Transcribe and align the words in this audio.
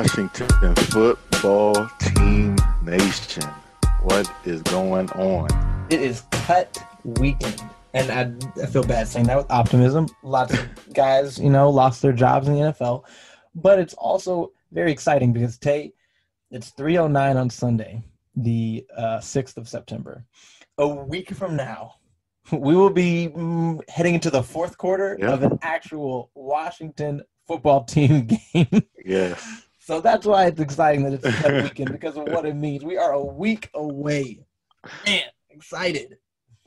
Washington 0.00 0.74
football 0.76 1.74
team 1.98 2.56
nation. 2.82 3.42
What 4.02 4.32
is 4.46 4.62
going 4.62 5.10
on? 5.10 5.46
It 5.90 6.00
is 6.00 6.22
cut 6.30 6.82
weekend. 7.04 7.62
And 7.92 8.10
I, 8.10 8.62
I 8.62 8.64
feel 8.64 8.82
bad 8.82 9.08
saying 9.08 9.26
that 9.26 9.36
with 9.36 9.50
optimism. 9.50 10.08
Lots 10.22 10.54
of 10.54 10.94
guys, 10.94 11.38
you 11.38 11.50
know, 11.50 11.68
lost 11.68 12.00
their 12.00 12.14
jobs 12.14 12.48
in 12.48 12.54
the 12.54 12.60
NFL. 12.60 13.04
But 13.54 13.78
it's 13.78 13.92
also 13.92 14.52
very 14.72 14.90
exciting 14.90 15.34
because 15.34 15.58
Tay, 15.58 15.92
it's 16.50 16.70
309 16.70 17.36
on 17.36 17.50
Sunday, 17.50 18.02
the 18.36 18.86
uh, 18.96 19.18
6th 19.18 19.58
of 19.58 19.68
September. 19.68 20.24
A 20.78 20.88
week 20.88 21.30
from 21.34 21.56
now, 21.56 21.96
we 22.50 22.74
will 22.74 22.88
be 22.88 23.28
mm, 23.36 23.86
heading 23.90 24.14
into 24.14 24.30
the 24.30 24.42
fourth 24.42 24.78
quarter 24.78 25.18
Yeah. 25.20 25.32
of 25.32 25.42
an 25.42 25.58
actual 25.60 26.30
Washington 26.34 27.20
football 27.46 27.84
team 27.84 28.26
game. 28.54 28.82
Yes. 29.04 29.66
So 29.90 30.00
that's 30.00 30.24
why 30.24 30.46
it's 30.46 30.60
exciting 30.60 31.02
that 31.02 31.14
it's 31.14 31.24
a 31.24 31.32
cut 31.32 31.64
weekend 31.64 31.90
because 31.90 32.16
of 32.16 32.28
what 32.28 32.46
it 32.46 32.54
means. 32.54 32.84
We 32.84 32.96
are 32.96 33.10
a 33.10 33.24
week 33.24 33.70
away. 33.74 34.38
Man, 35.04 35.24
excited. 35.50 36.18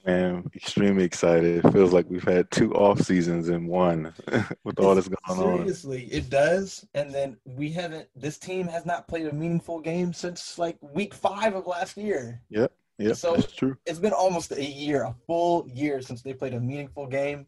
Man, 0.05 0.43
extremely 0.53 1.05
excited. 1.05 1.63
It 1.63 1.71
feels 1.71 1.93
like 1.93 2.05
we've 2.09 2.21
had 2.21 2.51
two 2.51 2.73
off 2.73 2.99
seasons 2.99 3.47
in 3.47 3.65
one 3.65 4.13
with 4.65 4.77
all 4.77 4.93
this 4.93 5.07
going 5.07 5.39
on. 5.39 5.57
Seriously, 5.59 6.03
it 6.11 6.29
does. 6.29 6.85
And 6.95 7.11
then 7.11 7.37
we 7.45 7.71
haven't. 7.71 8.09
This 8.13 8.37
team 8.37 8.67
has 8.67 8.85
not 8.85 9.07
played 9.07 9.27
a 9.27 9.33
meaningful 9.33 9.79
game 9.79 10.11
since 10.11 10.57
like 10.57 10.75
week 10.81 11.13
five 11.13 11.55
of 11.55 11.65
last 11.65 11.95
year. 11.95 12.41
Yep. 12.49 12.73
Yep. 12.97 13.15
So- 13.15 13.35
that's 13.35 13.53
true. 13.53 13.77
It's 13.85 13.99
been 13.99 14.11
almost 14.11 14.51
a 14.51 14.61
year, 14.61 15.03
a 15.03 15.15
full 15.27 15.65
year 15.73 16.01
since 16.01 16.21
they 16.21 16.33
played 16.33 16.55
a 16.55 16.59
meaningful 16.59 17.07
game. 17.07 17.47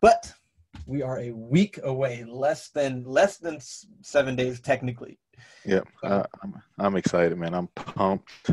But 0.00 0.32
we 0.88 1.02
are 1.02 1.20
a 1.20 1.30
week 1.32 1.78
away, 1.84 2.24
less 2.26 2.70
than 2.70 3.04
less 3.04 3.36
than 3.36 3.58
seven 4.00 4.34
days 4.34 4.58
technically. 4.58 5.18
Yep. 5.66 5.86
I, 6.02 6.24
I'm 6.42 6.62
I'm 6.78 6.96
excited, 6.96 7.38
man. 7.38 7.54
I'm 7.54 7.68
pumped. 7.68 8.50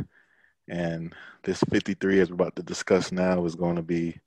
And 0.67 1.13
this 1.43 1.63
53, 1.69 2.19
as 2.19 2.29
we're 2.29 2.35
about 2.35 2.55
to 2.57 2.63
discuss 2.63 3.11
now, 3.11 3.45
is 3.45 3.55
going 3.55 3.75
to 3.75 3.83
be 3.83 4.19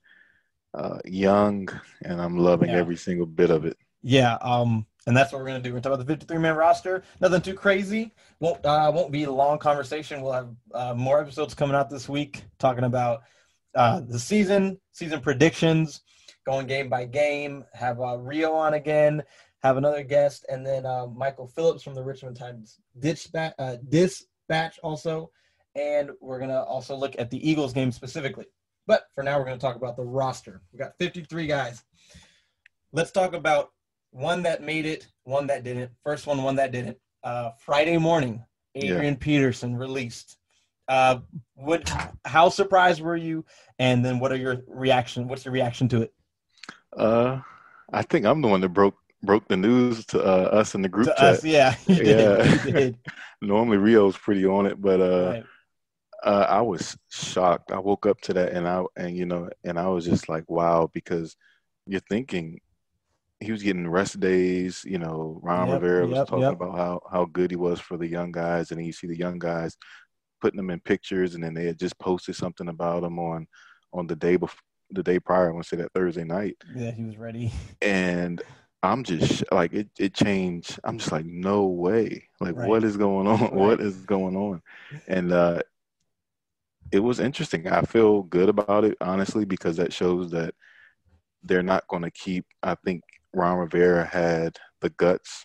uh, 0.72 0.98
young, 1.04 1.68
and 2.02 2.20
I'm 2.20 2.38
loving 2.38 2.70
Yeah. 2.70 2.76
every 2.76 2.96
single 2.96 3.26
bit 3.26 3.50
of 3.50 3.64
it. 3.64 3.76
Yeah, 4.02 4.34
um, 4.40 4.86
and 5.06 5.16
that's 5.16 5.32
what 5.32 5.40
we're 5.40 5.48
gonna 5.48 5.60
do. 5.60 5.70
We're 5.70 5.80
gonna 5.80 5.82
talk 5.82 5.94
about 5.94 6.06
the 6.06 6.12
53 6.12 6.38
man 6.38 6.54
roster. 6.54 7.02
Nothing 7.20 7.40
too 7.42 7.54
crazy. 7.54 8.14
Won't 8.40 8.64
uh, 8.64 8.90
won't 8.94 9.10
be 9.12 9.24
a 9.24 9.30
long 9.32 9.58
conversation. 9.58 10.22
We'll 10.22 10.32
have 10.32 10.48
uh, 10.72 10.94
more 10.94 11.20
episodes 11.20 11.54
coming 11.54 11.74
out 11.74 11.90
this 11.90 12.08
week 12.08 12.44
talking 12.58 12.84
about 12.84 13.22
uh, 13.74 14.00
the 14.00 14.18
season, 14.18 14.78
season 14.92 15.20
predictions, 15.20 16.02
going 16.48 16.66
game 16.66 16.88
by 16.88 17.04
game. 17.04 17.64
Have 17.74 18.00
uh, 18.00 18.16
Rio 18.16 18.54
on 18.54 18.74
again. 18.74 19.22
Have 19.62 19.76
another 19.76 20.02
guest, 20.02 20.46
and 20.48 20.64
then 20.64 20.86
uh, 20.86 21.06
Michael 21.06 21.46
Phillips 21.46 21.82
from 21.82 21.94
the 21.94 22.02
Richmond 22.02 22.36
Times 22.36 22.78
Dispatch, 22.98 23.52
uh, 23.58 23.76
Dispatch 23.88 24.78
also. 24.82 25.30
And 25.74 26.10
we're 26.20 26.38
gonna 26.38 26.62
also 26.62 26.96
look 26.96 27.14
at 27.18 27.30
the 27.30 27.48
Eagles 27.48 27.72
game 27.72 27.92
specifically. 27.92 28.46
But 28.86 29.08
for 29.14 29.22
now, 29.22 29.38
we're 29.38 29.44
gonna 29.44 29.58
talk 29.58 29.76
about 29.76 29.96
the 29.96 30.04
roster. 30.04 30.62
We 30.72 30.78
got 30.78 30.96
53 30.98 31.46
guys. 31.46 31.84
Let's 32.92 33.10
talk 33.10 33.34
about 33.34 33.72
one 34.10 34.42
that 34.44 34.62
made 34.62 34.86
it, 34.86 35.06
one 35.24 35.48
that 35.48 35.64
didn't. 35.64 35.90
First 36.02 36.26
one, 36.26 36.42
one 36.42 36.56
that 36.56 36.72
didn't. 36.72 36.96
Uh, 37.22 37.50
Friday 37.58 37.98
morning, 37.98 38.42
Adrian 38.74 39.16
Peterson 39.16 39.76
released. 39.76 40.38
Uh, 40.86 41.18
what? 41.54 41.92
How 42.24 42.48
surprised 42.48 43.02
were 43.02 43.16
you? 43.16 43.44
And 43.78 44.02
then, 44.02 44.18
what 44.18 44.32
are 44.32 44.36
your 44.36 44.62
reaction? 44.66 45.28
What's 45.28 45.44
your 45.44 45.52
reaction 45.52 45.88
to 45.88 46.02
it? 46.02 46.14
Uh, 46.96 47.40
I 47.92 48.02
think 48.02 48.26
I'm 48.26 48.42
the 48.42 48.48
one 48.48 48.60
that 48.60 48.70
broke 48.70 48.96
broke 49.22 49.48
the 49.48 49.56
news 49.56 50.06
to 50.06 50.20
uh, 50.22 50.48
us 50.60 50.74
in 50.74 50.82
the 50.82 50.88
group 50.88 51.06
to 51.08 51.14
chat. 51.14 51.22
us, 51.34 51.44
yeah, 51.44 51.74
you. 51.88 52.04
Yeah. 52.04 52.56
Did. 52.64 52.96
Normally 53.42 53.76
Rio's 53.78 54.16
pretty 54.16 54.46
on 54.46 54.66
it, 54.66 54.80
but 54.80 55.00
uh, 55.00 55.30
Right. 55.32 55.44
uh, 56.24 56.46
I 56.48 56.60
was 56.62 56.96
shocked. 57.10 57.72
I 57.72 57.78
woke 57.78 58.06
up 58.06 58.20
to 58.22 58.32
that, 58.34 58.52
and 58.52 58.66
I 58.68 58.84
and 58.96 59.16
you 59.16 59.26
know, 59.26 59.48
and 59.64 59.78
I 59.78 59.88
was 59.88 60.04
just 60.04 60.28
like, 60.28 60.44
wow, 60.48 60.90
because 60.92 61.36
you're 61.86 62.00
thinking 62.08 62.60
he 63.40 63.52
was 63.52 63.62
getting 63.62 63.88
rest 63.88 64.18
days. 64.20 64.82
You 64.84 64.98
know, 64.98 65.38
Ron 65.42 65.68
Yep, 65.68 65.82
Rivera 65.82 66.06
was 66.06 66.18
yep, 66.18 66.26
talking 66.26 66.42
yep. 66.42 66.52
about 66.54 66.76
how 66.76 67.00
how 67.10 67.24
good 67.26 67.50
he 67.50 67.56
was 67.56 67.80
for 67.80 67.96
the 67.96 68.08
young 68.08 68.32
guys, 68.32 68.70
and 68.70 68.78
then 68.78 68.86
you 68.86 68.92
see 68.92 69.06
the 69.06 69.16
young 69.18 69.38
guys 69.38 69.76
putting 70.40 70.56
them 70.56 70.70
in 70.70 70.80
pictures, 70.80 71.34
and 71.34 71.42
then 71.42 71.54
they 71.54 71.66
had 71.66 71.78
just 71.78 71.98
posted 71.98 72.36
something 72.36 72.68
about 72.68 73.04
him 73.04 73.18
on 73.18 73.46
on 73.92 74.06
the 74.06 74.16
day 74.16 74.36
before. 74.36 74.58
The 74.90 75.02
day 75.02 75.18
prior, 75.18 75.48
I 75.48 75.52
want 75.52 75.64
to 75.64 75.68
say 75.68 75.76
that 75.82 75.92
Thursday 75.92 76.24
night, 76.24 76.56
Yeah, 76.74 76.90
he 76.90 77.04
was 77.04 77.18
ready. 77.18 77.52
and 77.82 78.40
I'm 78.82 79.04
just 79.04 79.44
like 79.52 79.72
it. 79.72 79.88
It 79.98 80.14
changed. 80.14 80.78
I'm 80.84 80.98
just 80.98 81.12
like, 81.12 81.26
no 81.26 81.66
way. 81.66 82.28
Like, 82.40 82.54
Right. 82.56 82.68
what 82.68 82.84
is 82.84 82.96
going 82.96 83.26
on? 83.26 83.38
What 83.54 83.78
Right. 83.78 83.80
is 83.80 84.06
going 84.06 84.36
on? 84.36 84.62
And 85.06 85.32
uh, 85.32 85.60
it 86.90 87.00
was 87.00 87.20
interesting. 87.20 87.66
I 87.68 87.82
feel 87.82 88.22
good 88.22 88.48
about 88.48 88.84
it, 88.84 88.96
honestly, 89.00 89.44
because 89.44 89.76
that 89.76 89.92
shows 89.92 90.30
that 90.30 90.54
they're 91.42 91.62
not 91.62 91.86
going 91.88 92.02
to 92.02 92.10
keep. 92.10 92.46
I 92.62 92.76
think 92.76 93.02
Ron 93.34 93.58
Rivera 93.58 94.04
had 94.06 94.56
the 94.80 94.90
guts 94.90 95.44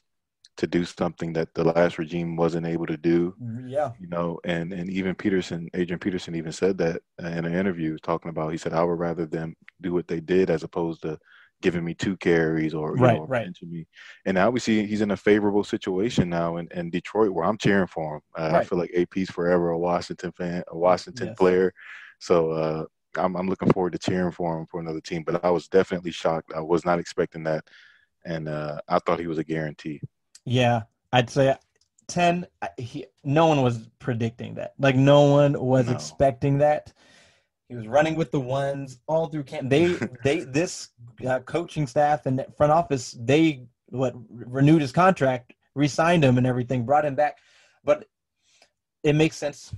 to 0.57 0.67
do 0.67 0.85
something 0.85 1.33
that 1.33 1.53
the 1.55 1.63
last 1.63 1.97
regime 1.97 2.35
wasn't 2.35 2.65
able 2.67 2.85
to 2.87 2.97
do. 2.97 3.35
Yeah, 3.67 3.93
You 3.99 4.07
know, 4.07 4.39
and 4.45 4.73
and 4.73 4.89
even 4.89 5.15
Peterson, 5.15 5.69
Adrian 5.73 5.99
Peterson, 5.99 6.35
even 6.35 6.51
said 6.51 6.77
that 6.79 7.01
in 7.19 7.45
an 7.45 7.53
interview, 7.53 7.97
talking 7.99 8.29
about. 8.29 8.51
He 8.51 8.57
said, 8.57 8.73
"I 8.73 8.83
would 8.83 8.99
rather 8.99 9.25
them 9.25 9.55
do 9.81 9.93
what 9.93 10.07
they 10.07 10.19
did 10.19 10.49
as 10.49 10.63
opposed 10.63 11.01
to." 11.03 11.19
Giving 11.61 11.85
me 11.85 11.93
two 11.93 12.17
carries 12.17 12.73
or 12.73 12.97
you 12.99 13.05
Right, 13.05 13.09
know, 13.09 13.29
right. 13.29 13.41
benching 13.41 13.69
me, 13.71 13.87
and 14.25 14.35
now 14.35 14.49
we 14.49 14.59
see 14.59 14.85
he's 14.85 14.99
in 15.01 15.11
a 15.11 15.15
favorable 15.17 15.63
situation 15.63 16.29
now 16.29 16.57
in, 16.57 16.67
in 16.73 16.89
Detroit 16.89 17.31
where 17.31 17.45
I'm 17.45 17.57
cheering 17.57 17.87
for 17.87 18.15
him. 18.15 18.21
Uh, 18.37 18.51
I 18.57 18.61
feel 18.61 18.77
like 18.77 18.91
AP's 18.93 19.29
forever 19.31 19.69
a 19.69 19.79
Washington 19.79 20.33
fan, 20.33 20.63
a 20.67 20.77
Washington 20.77 21.29
Yes. 21.29 21.37
player. 21.37 21.71
So 22.19 22.51
uh, 22.51 22.85
I'm, 23.17 23.35
I'm 23.37 23.47
looking 23.47 23.69
forward 23.71 23.93
to 23.93 23.99
cheering 23.99 24.31
for 24.31 24.59
him 24.59 24.65
for 24.69 24.81
another 24.81 24.99
team. 24.99 25.23
But 25.25 25.43
I 25.45 25.45
was 25.51 25.69
definitely 25.69 26.11
shocked. 26.11 26.51
I 26.53 26.59
was 26.61 26.83
not 26.85 26.99
expecting 26.99 27.43
that, 27.45 27.65
and 28.25 28.49
uh, 28.49 28.79
I 28.87 28.99
thought 28.99 29.19
he 29.19 29.27
was 29.27 29.37
a 29.39 29.43
guarantee. 29.45 30.01
Yeah. 30.45 30.83
I'd 31.11 31.29
say 31.29 31.55
ten. 32.07 32.47
He, 32.77 33.05
no 33.23 33.47
one 33.47 33.61
was 33.61 33.87
predicting 33.99 34.55
that. 34.55 34.73
Like 34.79 34.95
no 34.95 35.23
one 35.23 35.53
was 35.59 35.87
No. 35.87 35.93
expecting 35.93 36.57
that. 36.59 36.91
He 37.69 37.75
was 37.75 37.87
running 37.87 38.15
with 38.15 38.31
the 38.31 38.39
ones 38.39 38.99
all 39.07 39.27
through 39.27 39.43
camp. 39.43 39.69
They, 39.69 39.85
they, 40.23 40.41
this 40.41 40.89
uh, 41.27 41.39
coaching 41.39 41.87
staff 41.87 42.25
and 42.25 42.43
front 42.57 42.71
office, 42.71 43.15
they 43.19 43.65
what 43.87 44.13
renewed 44.29 44.81
his 44.81 44.91
contract, 44.91 45.53
re-signed 45.75 46.23
him, 46.23 46.37
and 46.37 46.45
everything, 46.47 46.85
brought 46.85 47.05
him 47.05 47.15
back. 47.15 47.37
But 47.83 48.07
it 49.03 49.13
makes 49.15 49.37
sense, 49.37 49.73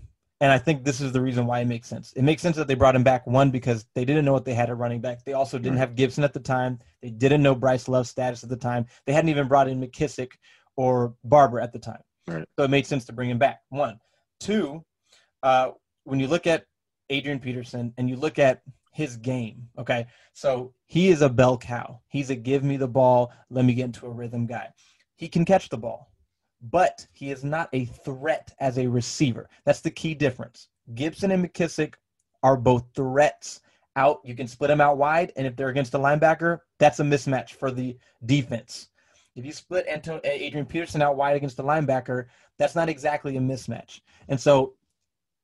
and 0.45 0.51
I 0.51 0.59
think 0.59 0.83
this 0.83 1.01
is 1.01 1.11
the 1.11 1.21
reason 1.21 1.47
why 1.47 1.61
it 1.61 1.65
makes 1.65 1.87
sense. 1.87 2.13
It 2.13 2.21
makes 2.21 2.39
sense 2.39 2.55
that 2.57 2.67
they 2.67 2.75
brought 2.75 2.95
him 2.95 3.01
back. 3.01 3.25
One 3.25 3.49
because 3.49 3.87
they 3.95 4.05
didn't 4.05 4.25
know 4.25 4.31
what 4.31 4.45
they 4.45 4.53
had 4.53 4.69
at 4.69 4.77
running 4.77 5.01
back. 5.01 5.25
They 5.25 5.33
also 5.33 5.57
didn't 5.57 5.79
have 5.79 5.95
Gibson 5.95 6.23
at 6.23 6.33
the 6.33 6.39
time. 6.39 6.77
They 7.01 7.09
didn't 7.09 7.41
know 7.41 7.55
Bryce 7.55 7.87
Love's 7.87 8.11
status 8.11 8.43
at 8.43 8.49
the 8.51 8.55
time. 8.55 8.85
They 9.07 9.13
hadn't 9.13 9.29
even 9.29 9.47
brought 9.47 9.67
in 9.67 9.81
McKissic 9.81 10.33
or 10.77 11.15
Barber 11.23 11.59
at 11.59 11.73
the 11.73 11.79
time. 11.79 12.01
Right. 12.27 12.45
So 12.59 12.63
it 12.63 12.69
made 12.69 12.85
sense 12.85 13.05
to 13.05 13.11
bring 13.11 13.31
him 13.31 13.39
back. 13.39 13.61
One, 13.69 13.99
two. 14.39 14.85
Uh, 15.41 15.71
when 16.03 16.19
you 16.19 16.27
look 16.27 16.45
at 16.45 16.65
Adrian 17.09 17.39
Peterson 17.39 17.91
and 17.97 18.07
you 18.07 18.15
look 18.15 18.37
at 18.37 18.61
his 18.93 19.17
game, 19.17 19.69
okay, 19.79 20.05
so 20.33 20.75
he 20.85 21.09
is 21.09 21.23
a 21.23 21.29
bell 21.29 21.57
cow. 21.57 22.01
He's 22.07 22.29
a 22.29 22.35
give 22.35 22.63
me 22.63 22.77
the 22.77 22.87
ball, 22.87 23.33
let 23.49 23.65
me 23.65 23.73
get 23.73 23.85
into 23.85 24.05
a 24.05 24.11
rhythm 24.11 24.45
guy. 24.45 24.67
He 25.15 25.27
can 25.27 25.43
catch 25.43 25.69
the 25.69 25.77
ball, 25.79 26.11
but 26.71 27.05
he 27.11 27.31
is 27.31 27.43
not 27.43 27.69
a 27.73 27.85
threat 27.85 28.53
as 28.59 28.77
a 28.77 28.87
receiver. 28.87 29.49
That's 29.65 29.81
the 29.81 29.91
key 29.91 30.13
difference. 30.13 30.69
Gibson 30.93 31.31
and 31.31 31.43
McKissic 31.43 31.95
are 32.43 32.57
both 32.57 32.85
threats 32.95 33.61
out. 33.95 34.19
You 34.23 34.35
can 34.35 34.47
split 34.47 34.69
them 34.69 34.81
out 34.81 34.97
wide, 34.97 35.31
and 35.35 35.47
if 35.47 35.55
they're 35.55 35.69
against 35.69 35.93
a 35.93 35.99
linebacker, 35.99 36.59
that's 36.79 36.99
a 36.99 37.03
mismatch 37.03 37.51
for 37.51 37.71
the 37.71 37.97
defense. 38.25 38.89
If 39.35 39.45
you 39.45 39.51
split 39.51 39.85
Anto- 39.87 40.17
uh, 40.17 40.21
Adrian 40.23 40.65
Peterson 40.65 41.01
out 41.01 41.17
wide 41.17 41.35
against 41.35 41.57
the 41.57 41.63
linebacker, 41.63 42.25
that's 42.57 42.75
not 42.75 42.89
exactly 42.89 43.35
a 43.37 43.41
mismatch. 43.41 44.01
And 44.29 44.39
so 44.39 44.75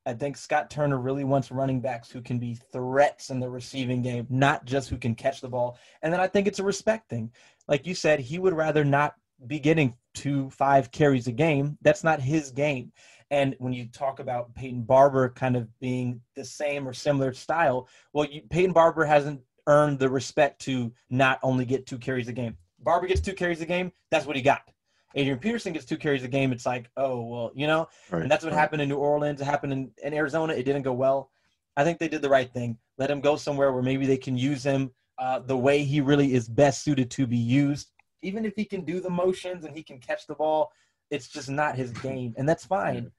I 0.06 0.14
think 0.14 0.38
Scott 0.38 0.70
Turner 0.70 0.98
really 0.98 1.24
wants 1.24 1.52
running 1.52 1.82
backs 1.82 2.10
who 2.10 2.22
can 2.22 2.40
be 2.40 2.58
threats 2.72 3.30
in 3.30 3.40
the 3.40 3.50
receiving 3.50 4.02
game, 4.02 4.26
not 4.30 4.66
just 4.66 4.90
who 4.90 4.98
can 4.98 5.14
catch 5.14 5.42
the 5.42 5.50
ball. 5.50 5.78
And 6.02 6.12
then 6.12 6.20
I 6.20 6.28
think 6.28 6.48
it's 6.48 6.60
a 6.60 6.64
respect 6.64 7.10
thing. 7.10 7.32
Like 7.68 7.86
you 7.86 7.94
said, 7.94 8.20
he 8.20 8.40
would 8.40 8.54
rather 8.54 8.84
not 8.84 9.16
be 9.46 9.60
getting 9.60 9.96
two, 10.14 10.50
five 10.50 10.92
carries 10.92 11.28
a 11.28 11.32
game. 11.32 11.78
That's 11.82 12.04
not 12.04 12.22
his 12.22 12.52
game. 12.52 12.92
And 13.30 13.56
when 13.60 13.72
you 13.72 13.86
talk 13.86 14.20
about 14.20 14.54
Peyton 14.56 14.84
Barber 14.84 15.30
kind 15.30 15.56
of 15.56 15.68
being 15.80 16.22
the 16.36 16.44
same 16.44 16.88
or 16.88 16.94
similar 16.94 17.34
style, 17.34 17.88
well, 18.14 18.26
you, 18.26 18.42
Peyton 18.50 18.74
Barber 18.74 19.06
hasn't 19.06 19.42
earned 19.68 20.00
the 20.00 20.10
respect 20.10 20.60
to 20.62 20.92
not 21.10 21.40
only 21.42 21.66
get 21.66 21.88
two 21.88 21.98
carries 21.98 22.28
a 22.28 22.34
game. 22.34 22.58
Barber 22.80 23.08
gets 23.08 23.22
two 23.22 23.34
carries 23.34 23.62
a 23.62 23.66
game. 23.66 23.92
That's 24.10 24.26
what 24.26 24.36
he 24.36 24.42
got. 24.42 24.62
Adrian 25.16 25.40
Peterson 25.40 25.74
gets 25.74 25.86
two 25.86 25.98
carries 25.98 26.24
a 26.24 26.28
game. 26.28 26.52
It's 26.52 26.66
like, 26.66 26.90
oh, 26.98 27.22
well, 27.22 27.52
you 27.54 27.68
know, 27.68 27.88
right. 28.10 28.22
and 28.22 28.32
that's 28.32 28.44
what 28.44 28.54
right. 28.54 28.60
happened 28.60 28.82
in 28.82 28.90
New 28.90 28.98
Orleans. 28.98 29.42
It 29.42 29.46
happened 29.46 29.74
in, 29.74 29.92
in 30.04 30.14
Arizona. 30.14 30.54
It 30.54 30.64
didn't 30.64 30.84
go 30.84 30.94
well. 30.94 31.32
I 31.78 31.84
think 31.84 32.00
they 32.00 32.08
did 32.08 32.22
the 32.22 32.30
right 32.30 32.52
thing. 32.52 32.78
Let 32.98 33.12
him 33.12 33.22
go 33.22 33.36
somewhere 33.36 33.72
where 33.72 33.84
maybe 33.84 34.06
they 34.06 34.18
can 34.18 34.38
use 34.38 34.64
him 34.64 34.92
uh, 35.18 35.40
the 35.40 35.58
way 35.58 35.84
he 35.84 36.02
really 36.02 36.34
is 36.34 36.48
best 36.48 36.84
suited 36.84 37.12
to 37.12 37.28
be 37.28 37.38
used. 37.38 37.92
Even 38.22 38.46
if 38.46 38.54
he 38.56 38.66
can 38.66 38.82
do 38.82 39.00
the 39.00 39.10
motions 39.10 39.66
and 39.66 39.76
he 39.76 39.84
can 39.84 40.00
catch 40.00 40.28
the 40.28 40.36
ball, 40.36 40.72
it's 41.10 41.28
just 41.28 41.50
not 41.50 41.76
his 41.76 41.92
game, 41.92 42.34
and 42.38 42.48
that's 42.48 42.66
fine. 42.66 43.12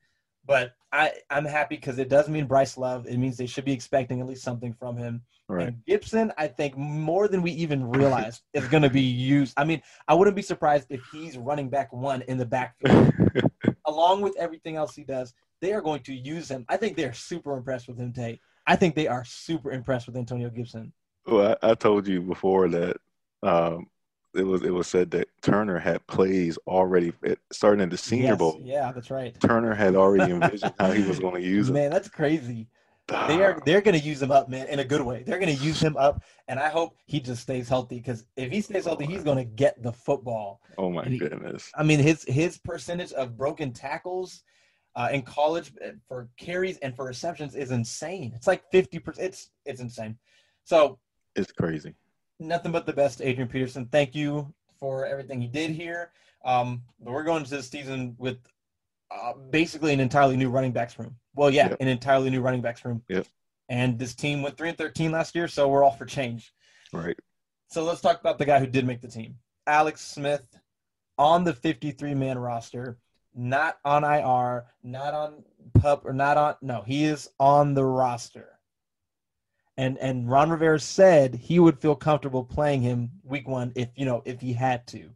But 0.45 0.75
I, 0.91 1.13
I'm 1.31 1.45
happy 1.45 1.77
because 1.77 1.99
it 1.99 2.09
does 2.09 2.29
mean 2.29 2.47
Bryce 2.47 2.77
Love. 2.77 3.07
It 3.07 3.17
means 3.17 3.37
they 3.37 3.47
should 3.47 3.65
be 3.65 3.73
expecting 3.73 4.21
at 4.21 4.27
least 4.27 4.43
something 4.43 4.73
from 4.73 4.97
him. 4.97 5.23
Right. 5.49 5.69
And 5.69 5.85
Gibson, 5.87 6.33
I 6.37 6.49
think 6.49 6.77
more 6.77 7.29
than 7.29 7.43
we 7.43 7.53
even 7.53 7.89
realized 7.91 8.43
is 8.55 8.67
going 8.67 8.83
to 8.83 8.91
be 8.91 9.03
used. 9.03 9.55
I 9.57 9.65
mean, 9.65 9.83
I 10.09 10.15
wouldn't 10.15 10.35
be 10.35 10.43
surprised 10.43 10.87
if 10.91 11.01
he's 11.13 11.39
running 11.39 11.69
back 11.69 11.93
one 11.93 12.23
in 12.23 12.39
the 12.39 12.47
backfield, 12.47 13.13
along 13.87 14.23
with 14.23 14.37
everything 14.37 14.77
else 14.77 14.97
he 14.97 15.05
does. 15.05 15.33
They 15.61 15.73
are 15.73 15.81
going 15.81 16.03
to 16.03 16.15
use 16.15 16.51
him. 16.51 16.65
I 16.69 16.77
think 16.77 16.97
they're 16.97 17.13
super 17.13 17.57
impressed 17.57 17.87
with 17.87 17.99
him, 17.99 18.13
Tate. 18.13 18.41
I 18.67 18.75
think 18.75 18.97
they 18.97 19.07
are 19.07 19.25
super 19.25 19.71
impressed 19.71 20.07
with 20.07 20.17
Antonio 20.17 20.51
Gibson. 20.51 20.93
Well, 21.27 21.57
I, 21.63 21.71
I 21.71 21.75
told 21.75 22.09
you 22.09 22.21
before 22.21 22.69
that 22.69 22.97
um, 23.45 23.87
it 24.35 24.45
was 24.45 24.63
it 24.63 24.71
was 24.71 24.87
said 24.87 25.11
that 25.13 25.29
Turner 25.43 25.79
had 25.79 26.07
plays 26.07 26.59
already 26.67 27.13
starting 27.51 27.83
in 27.83 27.89
the 27.89 27.97
Senior 27.97 28.31
yes, 28.31 28.39
Bowl. 28.39 28.59
Yeah, 28.63 28.93
that's 28.93 29.11
right. 29.11 29.39
Turner 29.41 29.75
had 29.75 29.95
already 29.95 30.33
envisioned 30.33 30.75
how 30.79 30.91
he 30.91 31.03
was 31.03 31.19
going 31.21 31.43
to 31.43 31.47
use 31.47 31.69
him. 31.69 31.75
Man, 31.75 31.91
that's 31.91 32.09
crazy. 32.09 32.69
They 33.09 33.43
are 33.43 33.61
they're 33.67 33.83
going 33.83 33.99
to 33.99 34.05
use 34.05 34.23
him 34.23 34.31
up, 34.31 34.49
man, 34.49 34.69
in 34.69 34.79
a 34.79 34.85
good 34.85 35.03
way. 35.03 35.23
They're 35.23 35.39
going 35.39 35.55
to 35.55 35.63
use 35.63 35.81
him 35.81 35.97
up, 35.97 36.23
and 36.49 36.59
I 36.59 36.69
hope 36.69 36.97
he 37.05 37.21
just 37.21 37.43
stays 37.43 37.69
healthy 37.69 37.97
because 37.97 38.25
if 38.37 38.51
he 38.51 38.61
stays 38.61 38.87
healthy, 38.87 39.07
he's 39.07 39.25
going 39.25 39.39
to 39.39 39.45
get 39.45 39.83
the 39.83 39.93
football. 39.93 40.63
Oh 40.79 40.91
my 40.91 41.05
he, 41.05 41.19
goodness! 41.19 41.71
I 41.75 41.83
mean, 41.83 41.99
his 41.99 42.25
his 42.27 42.59
percentage 42.59 43.13
of 43.13 43.37
broken 43.37 43.73
tackles 43.73 44.45
uh, 44.95 45.09
in 45.13 45.23
college 45.23 45.73
uh, 45.85 45.91
for 46.09 46.29
carries 46.39 46.79
and 46.79 46.97
for 46.97 47.05
receptions 47.05 47.55
is 47.55 47.71
insane. 47.71 48.33
It's 48.35 48.47
like 48.47 48.63
fifty 48.71 48.99
percent. 48.99 49.29
It's 49.29 49.51
it's 49.67 49.81
insane. 49.81 50.17
So 50.65 50.99
it's 51.35 51.53
crazy. 51.53 51.95
Nothing 52.43 52.73
but 52.73 52.87
the 52.87 52.93
best, 52.93 53.23
Adrian 53.23 53.49
Peterson. 53.49 53.87
Thank 53.87 54.15
you 54.17 54.53
for 54.81 55.07
everything 55.07 55.41
he 55.41 55.47
did 55.47 55.71
here. 55.71 56.11
Um, 56.45 56.83
we're 56.99 57.23
going 57.23 57.45
to 57.45 57.51
this 57.51 57.69
season 57.69 58.17
with 58.19 58.39
uh, 59.13 59.35
basically 59.51 59.93
an 59.93 60.01
entirely 60.01 60.37
new 60.37 60.51
running 60.51 60.73
backs 60.73 60.99
room. 60.99 61.15
Well, 61.35 61.51
yeah, 61.51 61.71
yep. 61.71 61.81
an 61.81 61.87
entirely 61.87 62.31
new 62.31 62.41
running 62.41 62.61
backs 62.61 62.85
room. 62.85 63.03
Yep. 63.09 63.27
And 63.69 63.97
this 63.97 64.17
team 64.17 64.43
went 64.43 64.57
three 64.57 64.71
and 64.71 64.77
thirteen 64.77 65.13
last 65.13 65.37
year, 65.37 65.47
so 65.47 65.69
we're 65.69 65.85
all 65.85 65.93
for 65.93 66.05
change. 66.05 66.53
Right. 66.93 67.17
So 67.69 67.85
let's 67.85 68.01
talk 68.01 68.21
about 68.21 68.39
the 68.39 68.45
guy 68.45 68.59
who 68.59 68.67
did 68.67 68.87
make 68.87 69.01
the 69.01 69.09
team, 69.09 69.37
Alex 69.67 70.01
Smith, 70.01 70.45
on 71.19 71.45
the 71.45 71.55
fifty-three 71.55 72.15
man 72.15 72.39
roster, 72.39 72.99
not 73.37 73.79
on 73.85 74.03
IR, 74.03 74.65
not 74.83 75.15
on 75.15 75.45
pup, 75.81 76.05
or 76.05 76.13
not 76.13 76.37
on. 76.37 76.57
No, 76.61 76.83
he 76.83 77.05
is 77.05 77.29
on 77.39 77.75
the 77.75 77.85
roster. 77.85 78.59
And 79.83 79.99
and 79.99 80.31
Ron 80.31 80.49
Rivera 80.51 80.79
said 80.79 81.35
he 81.35 81.59
would 81.59 81.77
feel 81.81 81.97
comfortable 81.97 82.45
playing 82.45 82.83
him 82.83 83.11
week 83.25 83.49
one 83.49 83.73
if 83.75 83.89
you 83.97 84.05
know 84.05 84.23
if 84.25 84.41
he 84.41 84.53
had 84.53 84.87
to. 84.89 85.11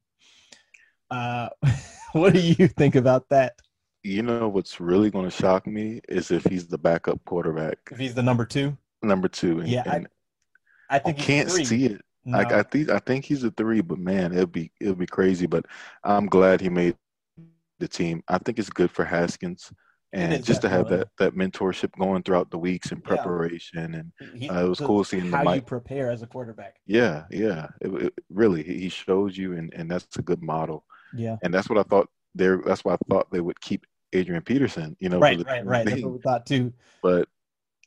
Uh, 1.09 1.51
what 2.13 2.33
do 2.33 2.41
you 2.41 2.67
think 2.67 2.97
about 2.97 3.29
that? 3.29 3.61
You 4.03 4.23
know 4.23 4.49
what's 4.49 4.81
really 4.81 5.09
going 5.09 5.25
to 5.25 5.31
shock 5.31 5.69
me 5.69 6.01
is 6.09 6.33
if 6.33 6.43
he's 6.43 6.67
the 6.67 6.79
backup 6.79 7.25
quarterback. 7.27 7.79
If 7.93 7.99
he's 7.99 8.15
the 8.15 8.25
number 8.25 8.45
two. 8.45 8.77
Number 9.05 9.29
two. 9.29 9.61
And, 9.61 9.69
yeah, 9.69 9.85
and 9.87 10.09
I, 10.91 10.97
I 10.97 10.99
think 10.99 11.21
I 11.21 11.23
can't 11.23 11.51
see 11.51 11.87
it. 11.87 12.01
No. 12.25 12.39
Like 12.39 12.51
I 12.51 12.65
think 12.65 12.91
I 12.91 12.99
think 12.99 13.25
he's 13.25 13.45
a 13.45 13.53
three, 13.53 13.83
but 13.83 13.99
man, 13.99 14.33
it'll 14.33 14.47
be 14.47 14.73
it'll 14.81 14.97
be 14.97 15.07
crazy. 15.07 15.47
But 15.47 15.67
I'm 16.03 16.27
glad 16.27 16.61
he 16.61 16.71
made 16.71 16.97
the 17.79 17.87
team. 17.87 18.25
I 18.27 18.39
think 18.39 18.59
it's 18.59 18.71
good 18.71 18.91
for 18.91 19.05
Haskins 19.05 19.71
and 20.17 20.45
just 20.45 20.63
to 20.63 20.69
have 20.69 20.89
that 20.89 21.09
that 21.19 21.35
mentorship 21.35 21.91
going 21.99 22.23
throughout 22.23 22.51
the 22.51 22.59
weeks 22.59 22.93
and 22.93 23.03
preparation 23.05 23.93
yeah. 23.93 24.01
and 24.01 24.51
uh, 24.51 24.65
it 24.65 24.69
was 24.69 24.81
cool 24.81 25.05
seeing 25.05 25.31
how 25.31 25.53
you 25.53 25.61
prepare 25.61 26.11
as 26.11 26.23
a 26.23 26.27
quarterback 26.27 26.77
yeah 26.87 27.25
yeah 27.31 27.69
it, 27.81 27.89
it, 28.03 28.15
really 28.31 28.63
he 28.63 28.89
shows 28.89 29.37
you 29.37 29.55
and, 29.55 29.73
and 29.75 29.91
that's 29.91 30.17
a 30.17 30.23
good 30.23 30.43
model 30.43 30.85
yeah 31.15 31.37
and 31.43 31.53
that's 31.53 31.69
what 31.69 31.79
i 31.79 31.83
thought 31.83 32.09
there 32.35 32.61
that's 32.65 32.85
why 32.85 32.95
i 32.95 32.99
thought 33.09 33.31
they 33.31 33.41
would 33.41 33.61
keep 33.61 33.87
adrian 34.13 34.43
peterson 34.43 34.97
you 35.01 35.09
know 35.09 35.19
right 35.19 35.45
right 35.47 35.67
right 35.67 35.87
that's 35.87 36.03
what 36.03 36.13
we 36.13 36.19
thought 36.19 36.47
too 36.47 36.73
but 37.03 37.29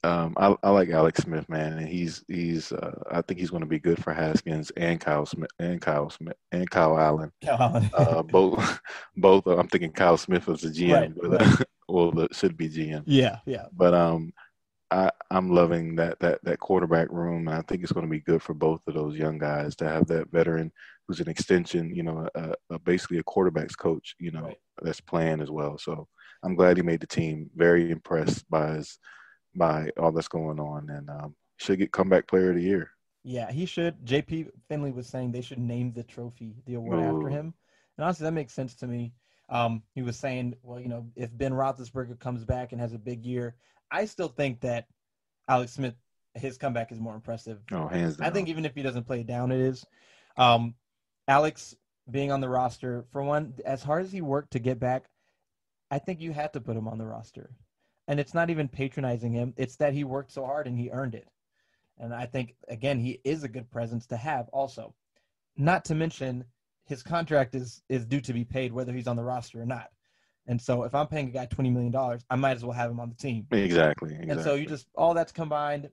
um, 0.02 0.34
I, 0.38 0.56
I 0.64 0.70
like 0.70 0.88
Alex 0.92 1.24
Smith, 1.24 1.50
man, 1.50 1.74
and 1.74 1.86
he's 1.86 2.24
he's. 2.30 2.72
Uh, 2.72 3.04
I 3.12 3.22
think 3.22 3.38
he's 3.38 3.50
going 3.50 3.64
to 3.64 3.68
be 3.68 3.80
good 3.80 4.02
for 4.02 4.14
Haskins 4.14 4.72
and 4.78 4.98
Kyle 4.98 5.26
Smith 5.26 5.52
and 5.60 5.82
Kyle 5.82 6.10
Smith 6.10 6.38
and 6.54 6.70
Kyle 6.70 6.98
Allen. 6.98 7.34
Kyle 7.44 7.58
Allen. 7.60 7.90
uh, 7.94 8.24
both, 8.24 8.80
both. 9.18 9.46
I'm 9.46 9.68
thinking 9.68 9.92
Kyle 9.92 10.16
Smith 10.16 10.48
was 10.48 10.62
the 10.62 10.70
GM, 10.70 10.94
right, 10.94 11.14
but, 11.22 11.42
right 11.42 11.68
well, 11.90 12.12
that 12.12 12.36
should 12.36 12.58
be 12.58 12.70
GM. 12.70 13.04
Yeah, 13.06 13.40
yeah. 13.46 13.66
But 13.74 13.94
um, 13.94 14.34
I 14.92 15.12
I'm 15.32 15.52
loving 15.52 15.96
that 15.96 16.20
that 16.20 16.40
that 16.44 16.60
quarterback 16.60 17.10
room, 17.12 17.48
and 17.48 17.58
I 17.58 17.62
think 17.62 17.84
it's 17.84 17.92
going 17.92 18.06
to 18.06 18.10
be 18.12 18.22
good 18.22 18.42
for 18.42 18.54
both 18.54 18.82
of 18.88 18.94
those 18.94 19.18
young 19.18 19.38
guys 19.38 19.76
to 19.78 19.90
have 19.90 20.08
that 20.08 20.32
veteran 20.32 20.72
who's 21.08 21.20
an 21.20 21.30
extension, 21.30 21.94
you 21.96 22.04
know, 22.04 22.28
a, 22.36 22.54
a 22.70 22.80
basically 22.80 23.18
a 23.18 23.24
quarterbacks 23.24 23.78
coach, 23.78 24.16
you 24.20 24.32
know, 24.32 24.44
right. 24.44 24.58
that's 24.82 25.02
playing 25.02 25.42
as 25.42 25.50
well. 25.50 25.78
So 25.78 26.08
I'm 26.44 26.56
glad 26.56 26.78
he 26.78 26.84
made 26.84 27.02
the 27.02 27.08
team. 27.08 27.50
Very 27.56 27.92
impressed 27.92 28.50
by 28.50 28.76
his 28.76 28.98
by 29.56 29.90
all 30.00 30.12
that's 30.12 30.28
going 30.28 30.60
on, 30.60 30.90
and 30.90 31.10
um, 31.10 31.36
should 31.58 31.80
get 31.80 31.92
comeback 31.92 32.28
player 32.28 32.50
of 32.50 32.56
the 32.56 32.64
year. 32.64 32.92
Yeah, 33.24 33.52
he 33.52 33.66
should. 33.66 34.06
JP 34.06 34.50
Finley 34.70 34.92
was 34.92 35.08
saying 35.08 35.32
they 35.32 35.42
should 35.42 35.60
name 35.60 35.92
the 35.92 36.04
trophy, 36.04 36.56
the 36.66 36.76
award 36.76 37.00
Ooh. 37.00 37.18
after 37.18 37.30
him, 37.30 37.54
and 37.98 38.06
honestly, 38.06 38.24
that 38.24 38.32
makes 38.32 38.54
sense 38.54 38.76
to 38.76 38.88
me. 38.88 39.14
Um, 39.50 39.84
he 39.96 40.02
was 40.02 40.18
saying, 40.18 40.56
well, 40.62 40.80
you 40.80 40.90
know, 40.90 41.08
if 41.16 41.36
Ben 41.36 41.54
Roethlisberger 41.54 42.20
comes 42.20 42.46
back 42.46 42.72
and 42.72 42.80
has 42.80 42.94
a 42.94 43.00
big 43.00 43.26
year, 43.26 43.56
I 43.92 44.06
still 44.06 44.28
think 44.28 44.62
that 44.62 44.86
Alex 45.48 45.74
Smith, 45.74 45.96
his 46.36 46.58
comeback 46.58 46.92
is 46.92 47.00
more 47.00 47.16
impressive. 47.16 47.60
Oh, 47.72 47.88
hands 47.88 48.18
down. 48.18 48.28
I 48.28 48.30
think 48.32 48.48
even 48.48 48.66
if 48.66 48.76
he 48.76 48.84
doesn't 48.84 49.06
play 49.06 49.22
it 49.22 49.28
down, 49.28 49.52
it 49.52 49.60
is. 49.60 49.84
Um, 50.38 50.76
Alex 51.28 51.76
being 52.10 52.32
on 52.32 52.42
the 52.42 52.50
roster, 52.50 53.06
for 53.12 53.24
one, 53.24 53.54
as 53.66 53.84
hard 53.84 54.04
as 54.04 54.12
he 54.12 54.22
worked 54.22 54.52
to 54.52 54.60
get 54.60 54.80
back, 54.80 55.06
I 55.92 56.00
think 56.00 56.22
you 56.22 56.32
had 56.32 56.54
to 56.54 56.62
put 56.62 56.78
him 56.78 56.88
on 56.88 56.98
the 56.98 57.06
roster. 57.06 57.52
And 58.08 58.20
it's 58.20 58.34
not 58.34 58.50
even 58.50 58.68
patronizing 58.68 59.34
him, 59.34 59.54
it's 59.58 59.76
that 59.78 59.94
he 59.94 60.04
worked 60.04 60.32
so 60.32 60.46
hard 60.46 60.68
and 60.68 60.78
he 60.78 60.90
earned 60.92 61.16
it. 61.16 61.28
And 62.00 62.14
I 62.14 62.26
think, 62.26 62.56
again, 62.68 63.00
he 63.00 63.20
is 63.24 63.44
a 63.44 63.50
good 63.50 63.70
presence 63.70 64.08
to 64.08 64.18
have 64.18 64.48
also. 64.50 64.96
Not 65.58 65.86
to 65.86 65.96
mention, 65.96 66.46
his 66.90 67.04
contract 67.04 67.54
is 67.54 67.84
is 67.88 68.04
due 68.04 68.20
to 68.20 68.34
be 68.34 68.44
paid 68.44 68.74
whether 68.74 68.92
he's 68.92 69.08
on 69.08 69.16
the 69.16 69.24
roster 69.24 69.62
or 69.62 69.66
not. 69.66 69.90
And 70.48 70.60
so 70.60 70.84
if 70.84 70.96
I'm 70.96 71.06
paying 71.08 71.28
a 71.28 71.32
guy 71.32 71.46
twenty 71.46 71.70
million 71.70 71.92
dollars, 71.92 72.26
I 72.30 72.36
might 72.36 72.58
as 72.58 72.66
well 72.66 72.74
have 72.74 72.90
him 72.90 73.00
on 73.00 73.10
the 73.10 73.16
team. 73.16 73.46
Exactly, 73.52 74.10
exactly. 74.10 74.32
And 74.32 74.42
so 74.42 74.56
you 74.56 74.66
just 74.66 74.88
all 74.96 75.14
that's 75.14 75.32
combined. 75.32 75.92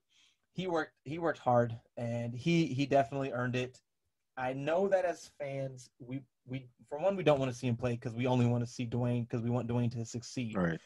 He 0.55 0.67
worked 0.67 0.95
he 1.05 1.19
worked 1.19 1.39
hard 1.39 1.79
and 1.99 2.35
he 2.35 2.65
he 2.67 2.87
definitely 2.87 3.31
earned 3.31 3.55
it. 3.55 3.79
I 4.39 4.55
know 4.55 4.89
that 4.89 5.05
as 5.05 5.31
fans, 5.39 5.91
we 5.99 6.23
we 6.47 6.67
for 6.89 6.99
one 6.99 7.15
we 7.15 7.23
don't 7.23 7.39
want 7.39 7.53
to 7.53 7.57
see 7.57 7.67
him 7.67 7.77
play 7.77 7.93
because 7.93 8.15
we 8.15 8.27
only 8.27 8.47
want 8.47 8.65
to 8.65 8.71
see 8.71 8.87
Dwayne 8.87 9.29
because 9.29 9.43
we 9.43 9.51
want 9.51 9.69
Dwayne 9.69 9.93
to 9.93 10.05
succeed. 10.07 10.57
Right. 10.57 10.81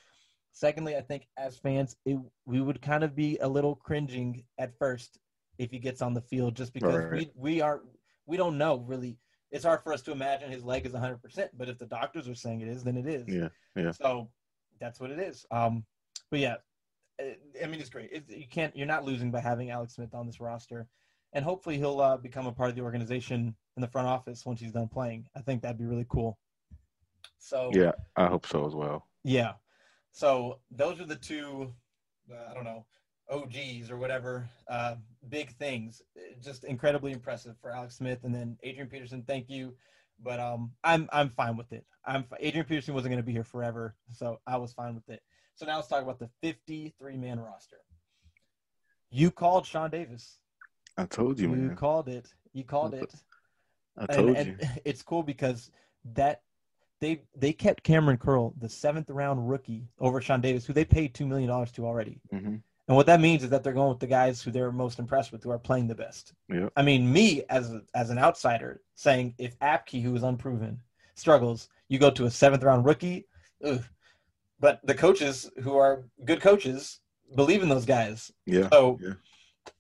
Secondly, 0.50 0.96
I 0.96 1.00
think 1.00 1.28
as 1.38 1.56
fans, 1.56 1.94
it, 2.04 2.18
we 2.44 2.60
would 2.60 2.82
kind 2.82 3.04
of 3.04 3.14
be 3.14 3.38
a 3.38 3.46
little 3.48 3.76
cringing 3.76 4.42
at 4.58 4.76
first 4.76 5.20
if 5.58 5.70
he 5.70 5.78
gets 5.78 6.02
on 6.02 6.14
the 6.14 6.20
field, 6.20 6.56
just 6.56 6.74
because 6.74 6.96
right. 6.96 7.12
we 7.12 7.30
we 7.36 7.60
are 7.60 7.82
we 8.26 8.36
don't 8.36 8.58
know 8.58 8.78
really 8.88 9.16
it's 9.50 9.64
hard 9.64 9.82
for 9.82 9.92
us 9.92 10.02
to 10.02 10.12
imagine 10.12 10.50
his 10.50 10.64
leg 10.64 10.86
is 10.86 10.92
100%. 10.92 11.48
But 11.56 11.68
if 11.68 11.78
the 11.78 11.86
doctors 11.86 12.28
are 12.28 12.34
saying 12.34 12.60
it 12.60 12.68
is, 12.68 12.84
then 12.84 12.96
it 12.96 13.06
is. 13.06 13.28
Yeah. 13.28 13.48
Yeah. 13.76 13.92
So 13.92 14.30
that's 14.80 15.00
what 15.00 15.10
it 15.10 15.18
is. 15.18 15.44
Um, 15.50 15.84
but 16.30 16.40
yeah, 16.40 16.56
I 17.20 17.66
mean, 17.66 17.80
it's 17.80 17.90
great. 17.90 18.10
It, 18.12 18.24
you 18.28 18.46
can't, 18.48 18.74
you're 18.76 18.86
not 18.86 19.04
losing 19.04 19.30
by 19.30 19.40
having 19.40 19.70
Alex 19.70 19.94
Smith 19.94 20.14
on 20.14 20.26
this 20.26 20.40
roster. 20.40 20.86
And 21.32 21.44
hopefully 21.44 21.78
he'll 21.78 22.00
uh, 22.00 22.16
become 22.16 22.46
a 22.46 22.52
part 22.52 22.70
of 22.70 22.76
the 22.76 22.82
organization 22.82 23.54
in 23.76 23.80
the 23.80 23.88
front 23.88 24.08
office 24.08 24.44
once 24.44 24.60
he's 24.60 24.72
done 24.72 24.88
playing. 24.88 25.26
I 25.36 25.40
think 25.40 25.62
that'd 25.62 25.78
be 25.78 25.84
really 25.84 26.06
cool. 26.08 26.38
So, 27.38 27.70
yeah, 27.72 27.92
I 28.16 28.26
hope 28.26 28.46
so 28.46 28.66
as 28.66 28.74
well. 28.74 29.06
Yeah. 29.24 29.52
So 30.12 30.58
those 30.70 31.00
are 31.00 31.06
the 31.06 31.16
two, 31.16 31.72
uh, 32.30 32.50
I 32.50 32.54
don't 32.54 32.64
know, 32.64 32.84
OGs 33.30 33.90
or 33.90 33.96
whatever, 33.96 34.48
uh, 34.68 34.96
big 35.28 35.56
things. 35.56 36.02
Just 36.42 36.64
incredibly 36.64 37.12
impressive 37.12 37.56
for 37.60 37.70
Alex 37.70 37.96
Smith. 37.96 38.20
And 38.24 38.34
then 38.34 38.56
Adrian 38.62 38.88
Peterson, 38.88 39.22
thank 39.26 39.48
you. 39.48 39.74
But 40.22 40.38
um, 40.38 40.72
I'm 40.84 41.08
I'm 41.12 41.30
fine 41.30 41.56
with 41.56 41.72
it. 41.72 41.84
I'm 42.04 42.24
Adrian 42.40 42.66
Peterson 42.66 42.94
wasn't 42.94 43.12
going 43.12 43.22
to 43.22 43.26
be 43.26 43.32
here 43.32 43.44
forever, 43.44 43.94
so 44.12 44.40
I 44.46 44.56
was 44.58 44.72
fine 44.72 44.94
with 44.94 45.08
it. 45.08 45.22
So 45.54 45.66
now 45.66 45.76
let's 45.76 45.88
talk 45.88 46.02
about 46.02 46.18
the 46.18 46.28
53 46.42 47.16
man 47.16 47.40
roster. 47.40 47.78
You 49.10 49.30
called 49.30 49.66
Sean 49.66 49.90
Davis. 49.90 50.38
I 50.96 51.06
told 51.06 51.38
you, 51.38 51.50
You 51.50 51.70
called 51.70 52.08
it. 52.08 52.26
You 52.52 52.64
called 52.64 52.94
it. 52.94 53.14
I 53.96 54.06
told 54.06 54.36
and, 54.36 54.46
you. 54.46 54.56
and 54.60 54.80
it's 54.84 55.02
cool 55.02 55.22
because 55.22 55.70
that 56.14 56.42
they 57.00 57.22
they 57.36 57.52
kept 57.52 57.82
Kamren 57.82 58.18
Curl, 58.18 58.54
the 58.58 58.68
seventh 58.68 59.10
round 59.10 59.48
rookie, 59.48 59.88
over 59.98 60.20
Sean 60.20 60.40
Davis, 60.40 60.66
who 60.66 60.72
they 60.72 60.84
paid 60.84 61.14
two 61.14 61.26
million 61.26 61.48
dollars 61.48 61.72
to 61.72 61.86
already. 61.86 62.20
hmm 62.30 62.56
And 62.88 62.96
what 62.96 63.06
that 63.06 63.20
means 63.20 63.44
is 63.44 63.50
that 63.50 63.62
they're 63.62 63.72
going 63.72 63.90
with 63.90 64.00
the 64.00 64.06
guys 64.06 64.42
who 64.42 64.50
they're 64.50 64.72
most 64.72 64.98
impressed 64.98 65.30
with, 65.30 65.44
who 65.44 65.50
are 65.50 65.58
playing 65.58 65.86
the 65.86 65.94
best. 65.94 66.32
Yeah. 66.48 66.68
I 66.76 66.82
mean, 66.82 67.12
me 67.12 67.44
as 67.48 67.72
as 67.94 68.10
an 68.10 68.18
outsider 68.18 68.80
saying 68.96 69.34
if 69.38 69.58
Apke, 69.60 70.02
who 70.02 70.14
is 70.16 70.22
unproven, 70.24 70.80
struggles, 71.14 71.68
you 71.88 71.98
go 71.98 72.10
to 72.10 72.24
a 72.24 72.30
seventh 72.30 72.64
round 72.64 72.84
rookie. 72.84 73.26
Ugh. 73.64 73.82
But 74.58 74.80
the 74.84 74.94
coaches 74.94 75.50
who 75.62 75.76
are 75.76 76.04
good 76.24 76.40
coaches 76.40 77.00
believe 77.34 77.62
in 77.62 77.68
those 77.68 77.86
guys. 77.86 78.30
Yeah. 78.44 78.68
So, 78.70 78.98
Yeah. 79.00 79.14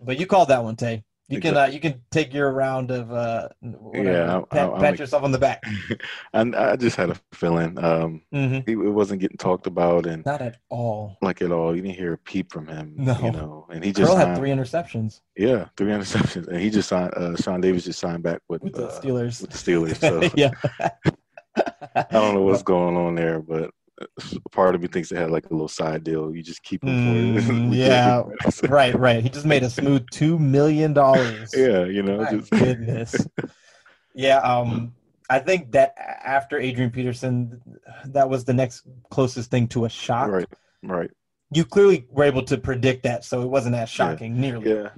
but 0.00 0.18
you 0.18 0.26
called 0.26 0.48
that 0.48 0.62
one, 0.62 0.76
Tay. 0.76 1.04
You 1.30 1.40
can 1.40 1.56
uh, 1.56 1.66
you 1.66 1.78
can 1.78 2.02
take 2.10 2.34
your 2.34 2.52
round 2.52 2.90
of 2.90 3.12
uh, 3.12 3.48
whatever, 3.60 4.12
Yeah, 4.12 4.40
pat, 4.50 4.70
I'm 4.70 4.80
pat 4.80 4.98
yourself 4.98 5.22
on 5.22 5.30
the 5.30 5.38
back. 5.38 5.62
and 6.32 6.56
I 6.56 6.74
just 6.76 6.96
had 6.96 7.10
a 7.10 7.16
feeling 7.32 7.82
um, 7.82 8.22
hmm 8.32 8.58
he, 8.66 8.72
it 8.72 8.92
wasn't 8.92 9.20
getting 9.20 9.36
talked 9.36 9.66
about 9.66 10.06
and 10.06 10.24
Not 10.26 10.42
at 10.42 10.58
all. 10.68 11.16
like 11.22 11.40
at 11.40 11.52
all. 11.52 11.74
You 11.74 11.82
didn't 11.82 11.96
hear 11.96 12.14
a 12.14 12.18
peep 12.18 12.52
from 12.52 12.66
him. 12.66 12.94
No. 12.98 13.16
You 13.22 13.30
know, 13.30 13.66
and 13.70 13.84
he 13.84 13.92
just 13.92 14.08
Curl 14.08 14.16
had 14.16 14.24
signed, 14.24 14.38
three 14.38 14.50
interceptions 14.50 15.20
yeah, 15.36 15.66
three 15.76 15.90
interceptions, 15.92 16.48
and 16.48 16.60
he 16.60 16.68
just 16.68 16.88
signed. 16.88 17.14
Uh, 17.14 17.36
Sean 17.36 17.60
Davis 17.60 17.84
just 17.84 17.98
signed 17.98 18.22
back 18.22 18.42
with, 18.48 18.62
with 18.62 18.74
the 18.74 18.88
uh, 18.88 19.00
Steelers. 19.00 19.40
with 19.40 19.50
the 19.50 19.58
Steelers. 19.58 20.00
So 20.00 20.28
yeah. 20.36 20.50
I 21.94 22.04
don't 22.10 22.34
know 22.34 22.42
what's 22.42 22.62
going 22.62 22.96
on 22.96 23.14
there, 23.14 23.40
but 23.40 23.70
part 24.52 24.74
of 24.74 24.80
me 24.82 24.88
thinks 24.88 25.08
they 25.10 25.16
had 25.16 25.30
like 25.30 25.46
a 25.46 25.52
little 25.52 25.68
side 25.68 26.04
deal. 26.04 26.34
You 26.34 26.42
just 26.42 26.62
keep 26.62 26.82
him 26.84 26.90
Mm, 27.40 27.74
yeah. 27.74 28.22
can't 28.22 28.28
get 28.28 28.44
rid 28.46 28.46
of 28.46 28.60
him. 28.64 28.70
right, 28.72 28.94
right. 28.98 29.22
He 29.22 29.28
just 29.28 29.46
made 29.46 29.62
a 29.62 29.70
smooth 29.70 30.06
two 30.10 30.38
million 30.38 30.92
dollars. 30.92 31.52
Yeah, 31.56 31.84
you 31.84 32.02
know, 32.02 32.18
My 32.22 32.30
just 32.30 32.50
goodness. 32.50 33.26
Yeah, 34.14 34.38
um, 34.38 34.94
I 35.28 35.38
think 35.38 35.72
that 35.72 35.94
after 35.98 36.58
Adrian 36.58 36.90
Peterson, 36.90 37.60
that 38.06 38.28
was 38.28 38.44
the 38.44 38.54
next 38.54 38.82
closest 39.10 39.50
thing 39.50 39.68
to 39.68 39.84
a 39.84 39.88
shock. 39.88 40.30
right, 40.30 40.46
right. 40.82 41.10
You 41.52 41.64
clearly 41.64 42.06
were 42.10 42.24
able 42.24 42.42
to 42.44 42.58
predict 42.58 43.02
that, 43.04 43.24
so 43.24 43.42
it 43.42 43.46
wasn't 43.48 43.74
as 43.76 43.88
shocking 43.88 44.40
nearly. 44.40 44.70
Yeah, 44.70 44.90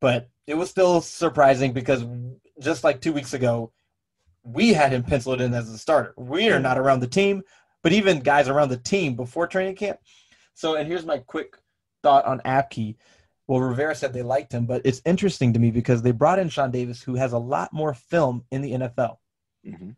But 0.00 0.28
it 0.46 0.54
was 0.56 0.70
still 0.70 1.00
surprising 1.00 1.72
because 1.72 2.04
just 2.60 2.82
like 2.84 3.00
two 3.00 3.12
weeks 3.12 3.34
ago, 3.34 3.72
we 4.44 4.72
had 4.72 4.92
him 4.92 5.02
penciled 5.02 5.40
in 5.40 5.52
as 5.54 5.68
a 5.68 5.76
starter. 5.78 6.14
We 6.16 6.50
are 6.50 6.60
not 6.60 6.78
around 6.78 7.00
the 7.00 7.06
team, 7.08 7.42
but 7.88 7.94
even 7.94 8.20
guys 8.20 8.48
around 8.48 8.68
the 8.68 8.76
team 8.76 9.14
before 9.14 9.46
training 9.46 9.74
camp. 9.74 9.98
So, 10.52 10.76
and 10.76 10.86
here's 10.86 11.06
my 11.06 11.16
quick 11.16 11.56
thought 12.02 12.26
on 12.26 12.40
Apke. 12.40 12.96
Well, 13.46 13.60
Rivera 13.60 13.94
said 13.94 14.12
they 14.12 14.20
liked 14.20 14.52
him, 14.52 14.66
but 14.66 14.82
it's 14.84 15.00
interesting 15.06 15.54
to 15.54 15.58
me 15.58 15.70
because 15.70 16.02
they 16.02 16.10
brought 16.10 16.38
in 16.38 16.50
Sean 16.50 16.70
Davis, 16.70 17.02
who 17.02 17.14
has 17.14 17.32
a 17.32 17.38
lot 17.38 17.72
more 17.72 17.94
film 17.94 18.44
in 18.50 18.60
the 18.60 18.72
NFL. 18.72 19.16
hmm 19.64 19.92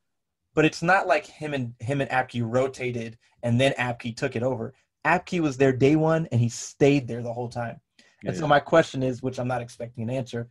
But 0.54 0.66
it's 0.66 0.82
not 0.84 1.08
like 1.08 1.26
him 1.26 1.52
and 1.52 1.74
him 1.80 2.00
and 2.00 2.08
Apke 2.10 2.40
rotated 2.44 3.18
and 3.42 3.60
then 3.60 3.72
Apke 3.72 4.16
took 4.16 4.36
it 4.36 4.44
over. 4.44 4.72
Apke 5.04 5.40
was 5.40 5.56
there 5.56 5.72
day 5.72 5.96
one 5.96 6.28
and 6.30 6.40
he 6.40 6.48
stayed 6.48 7.08
there 7.08 7.24
the 7.24 7.32
whole 7.32 7.48
time. 7.48 7.80
And 8.24 8.36
so 8.36 8.42
Yeah. 8.42 8.50
my 8.50 8.60
question 8.60 9.02
is, 9.02 9.20
which 9.20 9.40
I'm 9.40 9.48
not 9.48 9.62
expecting 9.62 10.04
an 10.04 10.10
answer, 10.10 10.48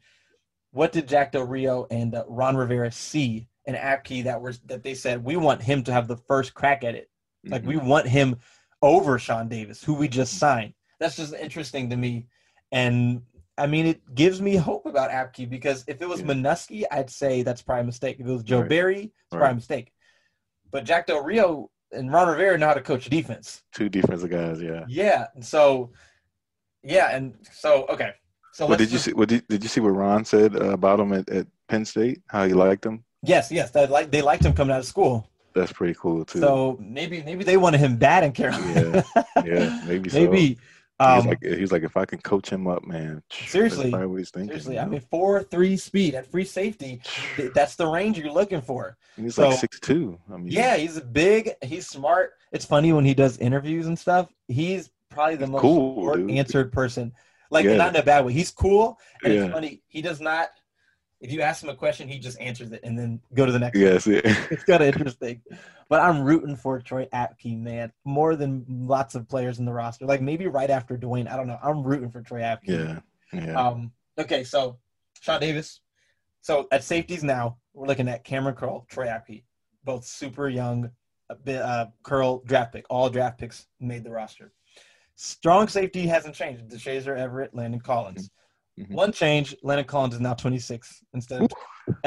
what 0.71 0.91
did 0.91 1.07
Jack 1.07 1.31
Del 1.31 1.47
Rio 1.47 1.87
and 1.89 2.13
uh, 2.13 2.25
Ron 2.27 2.57
Rivera 2.57 2.91
see 2.91 3.47
in 3.65 3.75
Apke 3.75 4.25
that 4.25 4.41
was 4.41 4.59
that 4.65 4.83
they 4.83 4.93
said 4.93 5.23
we 5.23 5.37
want 5.37 5.61
him 5.61 5.83
to 5.85 5.93
have 5.93 6.09
the 6.09 6.17
first 6.17 6.53
crack 6.53 6.83
at 6.83 6.95
it? 6.95 7.08
Like 7.45 7.63
Mhm. 7.63 7.67
we 7.67 7.77
want 7.77 8.07
him 8.07 8.37
over 8.81 9.17
Sean 9.19 9.47
Davis, 9.47 9.83
who 9.83 9.93
we 9.93 10.07
just 10.07 10.37
signed. 10.37 10.73
That's 10.99 11.15
just 11.15 11.33
interesting 11.33 11.89
to 11.89 11.95
me, 11.97 12.27
and 12.71 13.21
I 13.57 13.67
mean 13.67 13.85
it 13.87 14.15
gives 14.15 14.41
me 14.41 14.55
hope 14.55 14.85
about 14.85 15.11
Apke 15.11 15.49
because 15.49 15.83
if 15.87 16.01
it 16.01 16.07
was 16.09 16.21
Yeah. 16.21 16.27
Manusky, 16.27 16.83
I'd 16.91 17.09
say 17.09 17.43
that's 17.43 17.61
probably 17.61 17.81
a 17.81 17.85
mistake. 17.85 18.17
If 18.19 18.27
it 18.27 18.31
was 18.31 18.43
Joe 18.43 18.61
Right. 18.61 18.69
Barry, 18.69 19.01
it's 19.03 19.13
probably 19.31 19.51
a 19.51 19.55
mistake. 19.55 19.93
But 20.71 20.83
Jack 20.85 21.07
Del 21.07 21.23
Rio 21.23 21.71
and 21.91 22.11
Ron 22.11 22.27
Rivera 22.29 22.57
know 22.57 22.67
how 22.67 22.73
to 22.73 22.81
coach 22.81 23.09
defense. 23.09 23.63
two 23.73 23.89
defensive 23.89 24.29
guys. 24.29 24.61
Yeah. 24.61 24.85
Yeah, 24.87 25.27
and 25.35 25.43
so 25.45 25.91
yeah, 26.83 27.15
and 27.15 27.35
so 27.51 27.85
okay. 27.87 28.13
So 28.53 28.65
What 28.67 28.77
did 28.79 28.91
you 28.91 28.97
see? 28.97 29.13
What 29.13 29.29
did, 29.29 29.47
did 29.47 29.63
you 29.63 29.69
see 29.69 29.79
what 29.79 29.89
Ron 29.89 30.25
said 30.25 30.55
uh, 30.55 30.71
about 30.71 30.99
him 30.99 31.13
at, 31.13 31.29
at 31.29 31.47
Penn 31.69 31.85
State? 31.85 32.21
How 32.27 32.45
he 32.45 32.53
liked 32.53 32.85
him. 32.85 33.03
Yes, 33.23 33.51
yes, 33.51 33.71
they 33.71 33.87
like 33.87 34.11
they 34.11 34.21
liked 34.21 34.43
him 34.45 34.53
coming 34.53 34.73
out 34.73 34.79
of 34.79 34.85
school. 34.85 35.29
That's 35.53 35.71
pretty 35.71 35.95
cool 35.99 36.25
too. 36.25 36.39
So 36.39 36.77
maybe 36.81 37.21
maybe 37.23 37.43
they 37.43 37.57
wanted 37.57 37.79
him 37.79 37.97
bad 37.97 38.23
in 38.23 38.31
Carolina. 38.31 39.03
yeah, 39.45 39.81
maybe 39.87 40.09
so. 40.09 40.19
maybe. 40.19 40.39
he's 40.47 40.57
Um, 40.99 41.27
like 41.27 41.41
he's 41.43 41.71
like 41.71 41.83
if 41.83 41.95
I 41.97 42.05
can 42.05 42.19
coach 42.19 42.49
him 42.49 42.67
up, 42.67 42.85
man. 42.85 43.23
Seriously. 43.31 43.83
that's 43.83 43.91
probably 43.91 44.07
what 44.07 44.17
he's 44.17 44.31
thinking. 44.31 44.49
seriously, 44.49 44.75
you 44.75 44.81
I 44.81 44.85
mean, 44.85 45.01
four 45.09 45.43
three 45.43 45.77
speed 45.77 46.13
at 46.15 46.25
free 46.29 46.45
safety. 46.45 47.01
That's 47.55 47.75
the 47.75 47.87
range 47.87 48.17
you're 48.17 48.31
looking 48.31 48.61
for. 48.61 48.97
And 49.15 49.25
he's 49.25 49.35
so- 49.35 49.49
like 49.49 49.59
six 49.59 49.79
two. 49.79 50.19
I 50.31 50.37
mean, 50.37 50.51
Yeah, 50.51 50.75
he's 50.77 50.99
big. 50.99 51.51
He's 51.63 51.87
smart. 51.87 52.33
It's 52.51 52.65
funny 52.65 52.93
when 52.93 53.05
he 53.05 53.13
does 53.13 53.37
interviews 53.37 53.87
and 53.87 53.97
stuff. 53.97 54.27
He's 54.47 54.89
probably 55.09 55.35
the 55.35 55.45
He's 55.45 55.51
most 55.51 55.61
cool, 55.61 56.29
answered 56.31 56.71
person. 56.71 57.13
Like 57.51 57.65
Yeah. 57.65 57.77
not 57.77 57.95
in 57.95 58.01
a 58.01 58.03
bad 58.05 58.25
way. 58.25 58.33
He's 58.33 58.51
cool, 58.51 58.99
and 59.23 59.33
Yeah. 59.33 59.43
it's 59.45 59.53
funny. 59.53 59.81
He 59.87 60.01
does 60.03 60.19
not. 60.21 60.49
If 61.21 61.33
you 61.33 61.41
ask 61.41 61.61
him 61.61 61.69
a 61.69 61.75
question, 61.75 62.07
he 62.07 62.17
just 62.17 62.39
answers 62.39 62.71
it 62.71 62.79
and 62.83 62.97
then 62.97 63.19
go 63.33 63.45
to 63.45 63.51
the 63.51 63.59
next. 63.59 63.77
Yes, 63.77 64.07
yeah. 64.07 64.21
it's 64.23 64.63
kind 64.63 64.81
of 64.81 64.87
interesting. 64.87 65.41
But 65.89 66.01
I'm 66.01 66.23
rooting 66.23 66.55
for 66.55 66.79
Troy 66.79 67.07
Apke, 67.13 67.59
man, 67.59 67.91
more 68.05 68.35
than 68.35 68.65
lots 68.67 69.15
of 69.15 69.27
players 69.27 69.59
in 69.59 69.65
the 69.65 69.73
roster. 69.73 70.05
Like 70.05 70.21
maybe 70.21 70.47
right 70.47 70.69
after 70.69 70.97
Dwayne. 70.97 71.29
I 71.29 71.35
don't 71.35 71.47
know. 71.47 71.59
I'm 71.61 71.83
rooting 71.83 72.09
for 72.09 72.21
Troy 72.21 72.41
Apke. 72.41 72.59
yeah, 72.63 72.99
yeah. 73.33 73.59
Um. 73.59 73.91
Okay, 74.17 74.43
so 74.43 74.77
Sean 75.19 75.41
Davis. 75.41 75.81
So 76.41 76.67
at 76.71 76.83
safeties 76.83 77.23
now, 77.23 77.57
we're 77.73 77.87
looking 77.87 78.07
at 78.07 78.25
Kamren 78.25 78.55
Curl, 78.55 78.85
Troy 78.89 79.07
Apke, 79.07 79.43
both 79.83 80.05
super 80.05 80.47
young. 80.47 80.89
A 81.31 81.35
bit, 81.35 81.61
uh, 81.61 81.87
Curl 82.01 82.41
draft 82.45 82.73
pick. 82.73 82.85
All 82.89 83.09
draft 83.09 83.37
picks 83.37 83.67
made 83.79 84.03
the 84.03 84.09
roster. 84.09 84.51
Strong 85.15 85.67
safety 85.67 86.07
hasn't 86.07 86.33
changed. 86.33 86.69
Deshazor, 86.69 87.15
Everett, 87.17 87.53
Landon 87.53 87.81
Collins. 87.81 88.31
Mhm. 88.79 88.91
One 88.91 89.11
change. 89.11 89.55
Landon 89.61 89.85
Collins 89.85 90.13
is 90.15 90.21
now 90.21 90.33
26 90.33 91.03
instead 91.13 91.41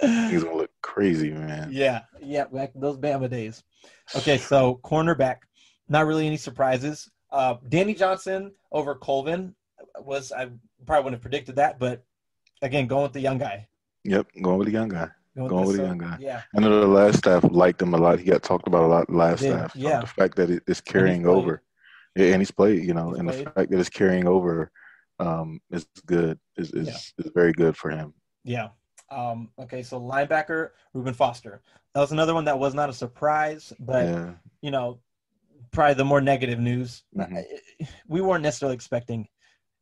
he's 0.00 0.44
gonna 0.44 0.56
look 0.56 0.70
crazy, 0.82 1.30
man. 1.30 1.68
Yeah, 1.72 2.02
yeah, 2.22 2.44
back 2.44 2.72
those 2.74 2.96
Bama 2.96 3.28
days. 3.28 3.62
Okay, 4.16 4.38
so 4.38 4.80
cornerback, 4.84 5.36
not 5.88 6.06
really 6.06 6.26
any 6.26 6.36
surprises. 6.36 7.10
Uh, 7.30 7.56
Danny 7.68 7.92
Johnson 7.94 8.52
over 8.72 8.94
Colvin 8.94 9.54
was 10.00 10.32
I 10.32 10.46
probably 10.86 11.04
wouldn't 11.04 11.14
have 11.14 11.22
predicted 11.22 11.56
that, 11.56 11.78
but 11.78 12.04
again, 12.62 12.86
going 12.86 13.02
with 13.02 13.12
the 13.12 13.20
young 13.20 13.38
guy. 13.38 13.66
Yep, 14.04 14.28
going 14.42 14.58
with 14.58 14.66
the 14.68 14.72
young 14.72 14.88
guy. 14.88 15.08
Going 15.36 15.66
with 15.66 15.76
the 15.76 15.82
young 15.82 15.98
guy. 15.98 16.16
Yeah, 16.20 16.42
I 16.56 16.60
know 16.60 16.80
the 16.80 16.86
last 16.86 17.18
staff 17.18 17.44
liked 17.50 17.82
him 17.82 17.92
a 17.94 17.98
lot. 17.98 18.20
He 18.20 18.24
got 18.26 18.42
talked 18.42 18.68
about 18.68 18.84
a 18.84 18.86
lot 18.86 19.10
last 19.10 19.40
Did, 19.40 19.52
staff. 19.52 19.76
yeah. 19.76 20.00
The 20.00 20.06
fact 20.06 20.36
that 20.36 20.48
it, 20.50 20.62
it's 20.66 20.80
carrying 20.80 21.24
played. 21.24 21.34
over. 21.34 21.62
Yeah, 22.14 22.26
and 22.28 22.40
he's 22.40 22.50
played, 22.52 22.82
you 22.84 22.94
know, 22.94 23.10
He's 23.10 23.18
and 23.18 23.28
played. 23.28 23.46
the 23.46 23.50
fact 23.50 23.70
that 23.70 23.78
it's 23.78 23.90
carrying 23.90 24.26
over 24.26 24.70
um, 25.18 25.60
is 25.70 25.86
good. 26.06 26.38
Is 26.56 26.72
is, 26.72 26.88
is 27.18 27.30
very 27.34 27.52
good 27.52 27.76
for 27.76 27.90
him. 27.90 28.14
yeah. 28.44 28.68
Um, 29.08 29.50
okay, 29.56 29.84
so 29.84 30.00
linebacker 30.00 30.70
Reuben 30.92 31.14
Foster. 31.14 31.62
That 31.94 32.00
was 32.00 32.10
another 32.10 32.34
one 32.34 32.44
that 32.46 32.58
was 32.58 32.74
not 32.74 32.90
a 32.90 32.92
surprise, 32.92 33.72
but 33.78 34.04
yeah, 34.06 34.32
you 34.62 34.72
know, 34.72 34.98
probably 35.70 35.94
the 35.94 36.04
more 36.04 36.20
negative 36.20 36.58
news. 36.58 37.04
Mhm. 37.16 37.44
We 38.08 38.20
weren't 38.20 38.42
necessarily 38.42 38.74
expecting 38.74 39.28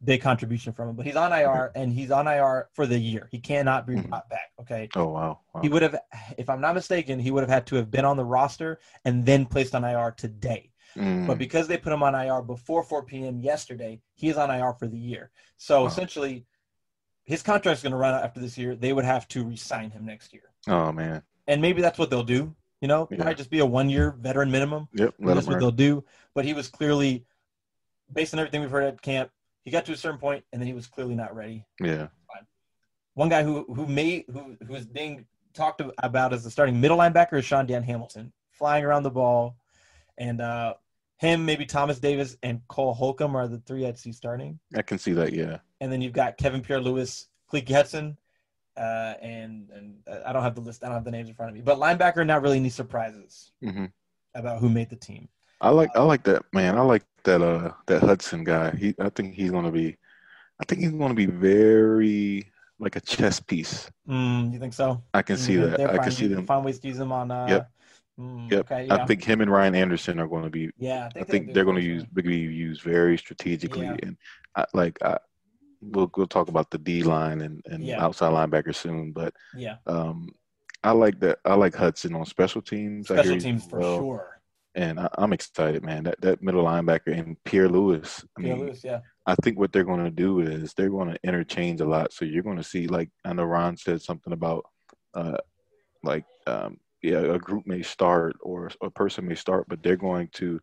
big 0.04 0.20
contribution 0.20 0.74
from 0.74 0.90
him, 0.90 0.96
but 0.96 1.06
he's 1.06 1.16
on 1.16 1.32
IR 1.32 1.72
and 1.74 1.90
he's 1.90 2.10
on 2.10 2.26
IR 2.26 2.68
for 2.74 2.86
the 2.86 2.98
year. 2.98 3.28
He 3.30 3.38
cannot 3.38 3.86
be 3.86 3.94
Mhm. 3.94 4.10
brought 4.10 4.28
back. 4.28 4.52
Okay. 4.60 4.90
Oh 4.94 5.06
wow. 5.08 5.40
wow. 5.54 5.62
He 5.62 5.70
would 5.70 5.80
have, 5.80 5.98
if 6.36 6.50
I'm 6.50 6.60
not 6.60 6.74
mistaken, 6.74 7.18
he 7.18 7.30
would 7.30 7.40
have 7.44 7.48
had 7.48 7.66
to 7.68 7.76
have 7.76 7.90
been 7.90 8.04
on 8.04 8.18
the 8.18 8.24
roster 8.26 8.78
and 9.06 9.24
then 9.24 9.46
placed 9.46 9.74
on 9.74 9.84
IR 9.84 10.10
today. 10.10 10.70
Mm, 10.96 11.26
But 11.26 11.38
because 11.38 11.66
they 11.68 11.76
put 11.76 11.92
him 11.92 12.02
on 12.02 12.14
IR 12.14 12.42
before 12.42 12.82
4 12.82 13.02
p.m. 13.04 13.40
yesterday, 13.40 14.00
he 14.14 14.28
is 14.28 14.36
on 14.36 14.50
IR 14.50 14.72
for 14.74 14.86
the 14.86 14.98
year. 14.98 15.30
So 15.56 15.82
Wow. 15.82 15.86
essentially, 15.88 16.46
his 17.24 17.42
contract 17.42 17.78
is 17.78 17.82
going 17.82 17.92
to 17.92 17.96
run 17.98 18.14
out 18.14 18.22
after 18.22 18.40
this 18.40 18.56
year. 18.58 18.74
They 18.76 18.92
would 18.92 19.04
have 19.04 19.26
to 19.28 19.44
re-sign 19.44 19.90
him 19.90 20.04
next 20.04 20.32
year, 20.32 20.50
oh 20.68 20.92
man. 20.92 21.22
and 21.46 21.60
maybe 21.62 21.80
that's 21.82 21.98
what 21.98 22.10
they'll 22.10 22.22
do. 22.22 22.54
You 22.80 22.88
know, 22.88 23.08
it 23.10 23.18
Yeah. 23.18 23.24
might 23.24 23.36
just 23.38 23.50
be 23.50 23.60
a 23.60 23.66
one-year 23.66 24.12
veteran 24.18 24.50
minimum. 24.50 24.88
Yep. 24.92 25.14
That's 25.18 25.46
what 25.46 25.58
they'll 25.58 25.70
do. 25.70 26.04
But 26.34 26.44
he 26.44 26.52
was 26.52 26.68
clearly, 26.68 27.24
based 28.12 28.34
on 28.34 28.40
everything 28.40 28.60
we've 28.60 28.70
heard 28.70 28.84
at 28.84 29.00
camp, 29.00 29.30
he 29.64 29.70
got 29.70 29.86
to 29.86 29.92
a 29.92 29.96
certain 29.96 30.18
point, 30.20 30.44
and 30.52 30.60
then 30.60 30.66
he 30.66 30.74
was 30.74 30.86
clearly 30.86 31.14
not 31.14 31.34
ready. 31.34 31.64
Yeah. 31.80 32.08
One 33.14 33.28
guy 33.28 33.42
who 33.44 33.64
who 33.72 33.86
may 33.86 34.24
who 34.30 34.56
who 34.66 34.74
is 34.74 34.86
being 34.86 35.24
talked 35.54 35.80
about 35.98 36.32
as 36.32 36.42
the 36.42 36.50
starting 36.50 36.80
middle 36.80 36.98
linebacker 36.98 37.38
is 37.38 37.44
Shaun 37.44 37.64
Dion 37.64 37.84
Hamilton, 37.84 38.32
flying 38.50 38.84
around 38.84 39.04
the 39.04 39.10
ball, 39.10 39.56
and 40.18 40.40
uh, 40.40 40.74
him 41.16 41.44
maybe 41.44 41.64
Thomas 41.66 41.98
Davis 41.98 42.36
and 42.42 42.60
Cole 42.68 42.94
Holcomb 42.94 43.36
are 43.36 43.48
the 43.48 43.58
three 43.58 43.86
I'd 43.86 43.98
see 43.98 44.12
starting, 44.12 44.58
I 44.76 44.82
can 44.82 44.98
see 44.98 45.12
that. 45.12 45.32
Yeah. 45.32 45.58
and 45.80 45.90
then 45.92 46.00
you've 46.00 46.12
got 46.12 46.36
Kevin 46.38 46.60
Pierre 46.62 46.80
Louis, 46.80 47.28
Khaleke 47.52 47.70
Hudson, 47.70 48.16
uh, 48.76 49.14
and 49.22 49.70
and 49.70 49.96
uh, 50.08 50.20
I 50.26 50.32
don't 50.32 50.42
have 50.42 50.54
the 50.54 50.60
list. 50.60 50.82
I 50.82 50.86
don't 50.88 50.96
have 50.96 51.04
the 51.04 51.10
names 51.10 51.28
in 51.28 51.34
front 51.34 51.50
of 51.50 51.54
me. 51.56 51.62
But 51.62 51.78
linebacker, 51.78 52.26
not 52.26 52.42
really 52.42 52.58
any 52.58 52.70
surprises 52.70 53.52
hmm 53.62 53.86
about 54.34 54.58
who 54.58 54.68
made 54.68 54.90
the 54.90 54.96
team. 54.96 55.28
I 55.60 55.70
like 55.70 55.90
I 55.96 56.02
like 56.02 56.24
that 56.24 56.42
man. 56.52 56.76
I 56.76 56.80
like 56.82 57.04
that 57.24 57.40
uh 57.40 57.72
that 57.86 58.02
Hudson 58.02 58.44
guy. 58.44 58.72
He 58.76 58.94
I 58.98 59.08
think 59.10 59.34
he's 59.34 59.50
gonna 59.50 59.70
be 59.70 59.96
I 60.60 60.64
think 60.64 60.80
he's 60.82 60.90
gonna 60.90 61.14
be 61.14 61.26
very 61.26 62.50
like 62.78 62.96
a 62.96 63.00
chess 63.00 63.40
piece. 63.40 63.90
Mm, 64.08 64.52
you 64.52 64.58
think 64.58 64.74
so? 64.74 65.02
I 65.14 65.22
can 65.22 65.36
see 65.36 65.56
Mm, 65.56 65.70
that. 65.70 65.78
they're 65.78 65.90
I 65.90 65.98
can 65.98 66.12
see 66.12 66.26
them. 66.26 66.46
Find 66.46 66.64
ways 66.64 66.78
to 66.80 66.88
use 66.88 66.98
them 66.98 67.12
on. 67.12 67.30
Uh, 67.30 67.48
Yep. 67.50 67.70
Mm, 68.18 68.50
Yep. 68.50 68.60
Okay. 68.70 68.86
Yeah. 68.86 68.94
I 68.94 69.06
think 69.06 69.24
him 69.24 69.40
and 69.40 69.50
Ryan 69.50 69.74
Anderson 69.74 70.20
are 70.20 70.28
going 70.28 70.44
to 70.44 70.50
be. 70.50 70.70
yeah. 70.78 71.08
I 71.14 71.18
they 71.20 71.24
think 71.24 71.46
do 71.48 71.52
they're 71.52 71.64
going 71.64 71.76
to 71.76 71.82
use 71.82 72.04
be 72.04 72.36
used 72.36 72.82
very 72.82 73.18
strategically, 73.18 73.86
Yeah. 73.86 73.96
and 74.02 74.16
I, 74.54 74.64
like 74.72 75.02
I, 75.02 75.18
we'll 75.80 76.10
we'll 76.16 76.26
talk 76.28 76.48
about 76.48 76.70
the 76.70 76.78
D 76.78 77.02
line 77.02 77.40
and 77.40 77.60
and 77.66 77.82
Yeah. 77.84 78.02
outside 78.04 78.32
linebacker 78.32 78.74
soon. 78.74 79.12
But 79.12 79.34
Yeah. 79.56 79.76
um, 79.86 80.30
I 80.82 80.92
like 80.92 81.18
that. 81.20 81.38
I 81.44 81.54
like 81.54 81.74
Hudson 81.74 82.14
on 82.14 82.24
special 82.26 82.62
teams. 82.62 83.10
I 83.10 83.14
hear 83.14 83.24
Special 83.24 83.40
teams 83.40 83.66
for 83.66 83.78
well, 83.80 83.98
sure. 83.98 84.40
and 84.74 85.00
I, 85.00 85.08
I'm 85.18 85.32
excited, 85.32 85.82
man. 85.82 86.04
That 86.04 86.20
that 86.20 86.42
middle 86.42 86.64
linebacker 86.64 87.18
and 87.18 87.36
Pierre 87.44 87.68
Louis. 87.68 88.24
I 88.38 88.40
Pierre 88.42 88.56
mean, 88.56 88.66
Louis, 88.66 88.84
yeah. 88.84 89.00
I 89.26 89.34
think 89.42 89.58
what 89.58 89.72
they're 89.72 89.84
going 89.84 90.04
to 90.04 90.10
do 90.10 90.40
is 90.40 90.72
they're 90.74 90.90
going 90.90 91.08
to 91.10 91.18
interchange 91.24 91.80
a 91.80 91.86
lot. 91.86 92.12
So 92.12 92.24
you're 92.26 92.42
going 92.42 92.58
to 92.58 92.62
see, 92.62 92.86
like, 92.86 93.08
I 93.24 93.32
know 93.32 93.44
Ron 93.44 93.76
said 93.78 94.02
something 94.02 94.34
about, 94.34 94.66
uh, 95.14 95.38
like, 96.02 96.26
um, 96.46 96.76
yeah, 97.04 97.18
a 97.18 97.38
group 97.38 97.66
may 97.66 97.82
start 97.82 98.34
or 98.40 98.70
a 98.80 98.90
person 98.90 99.28
may 99.28 99.34
start, 99.34 99.66
but 99.68 99.82
they're 99.82 99.96
going 99.96 100.28
to 100.34 100.58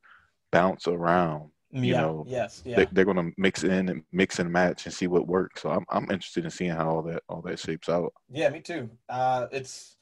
bounce 0.51 0.87
around. 0.87 1.51
You 1.69 1.93
yeah. 1.93 2.01
know, 2.01 2.25
yes. 2.27 2.61
Yeah. 2.65 2.77
They, 2.77 2.87
they're 2.91 3.05
going 3.05 3.17
to 3.17 3.31
mix 3.37 3.63
in 3.63 3.87
and 3.87 4.03
mix 4.11 4.39
and 4.39 4.51
match 4.51 4.85
and 4.85 4.93
see 4.93 5.07
what 5.07 5.27
works. 5.27 5.61
So 5.61 5.69
I'm 5.69 5.85
I'm 5.89 6.11
interested 6.11 6.43
in 6.43 6.51
seeing 6.51 6.71
how 6.71 6.89
all 6.89 7.01
that 7.03 7.23
all 7.29 7.41
that 7.43 7.59
shapes 7.59 7.87
out. 7.87 8.11
Yeah, 8.29 8.49
me 8.49 8.59
too. 8.59 8.89
Uh, 9.07 9.47
it's 9.51 9.95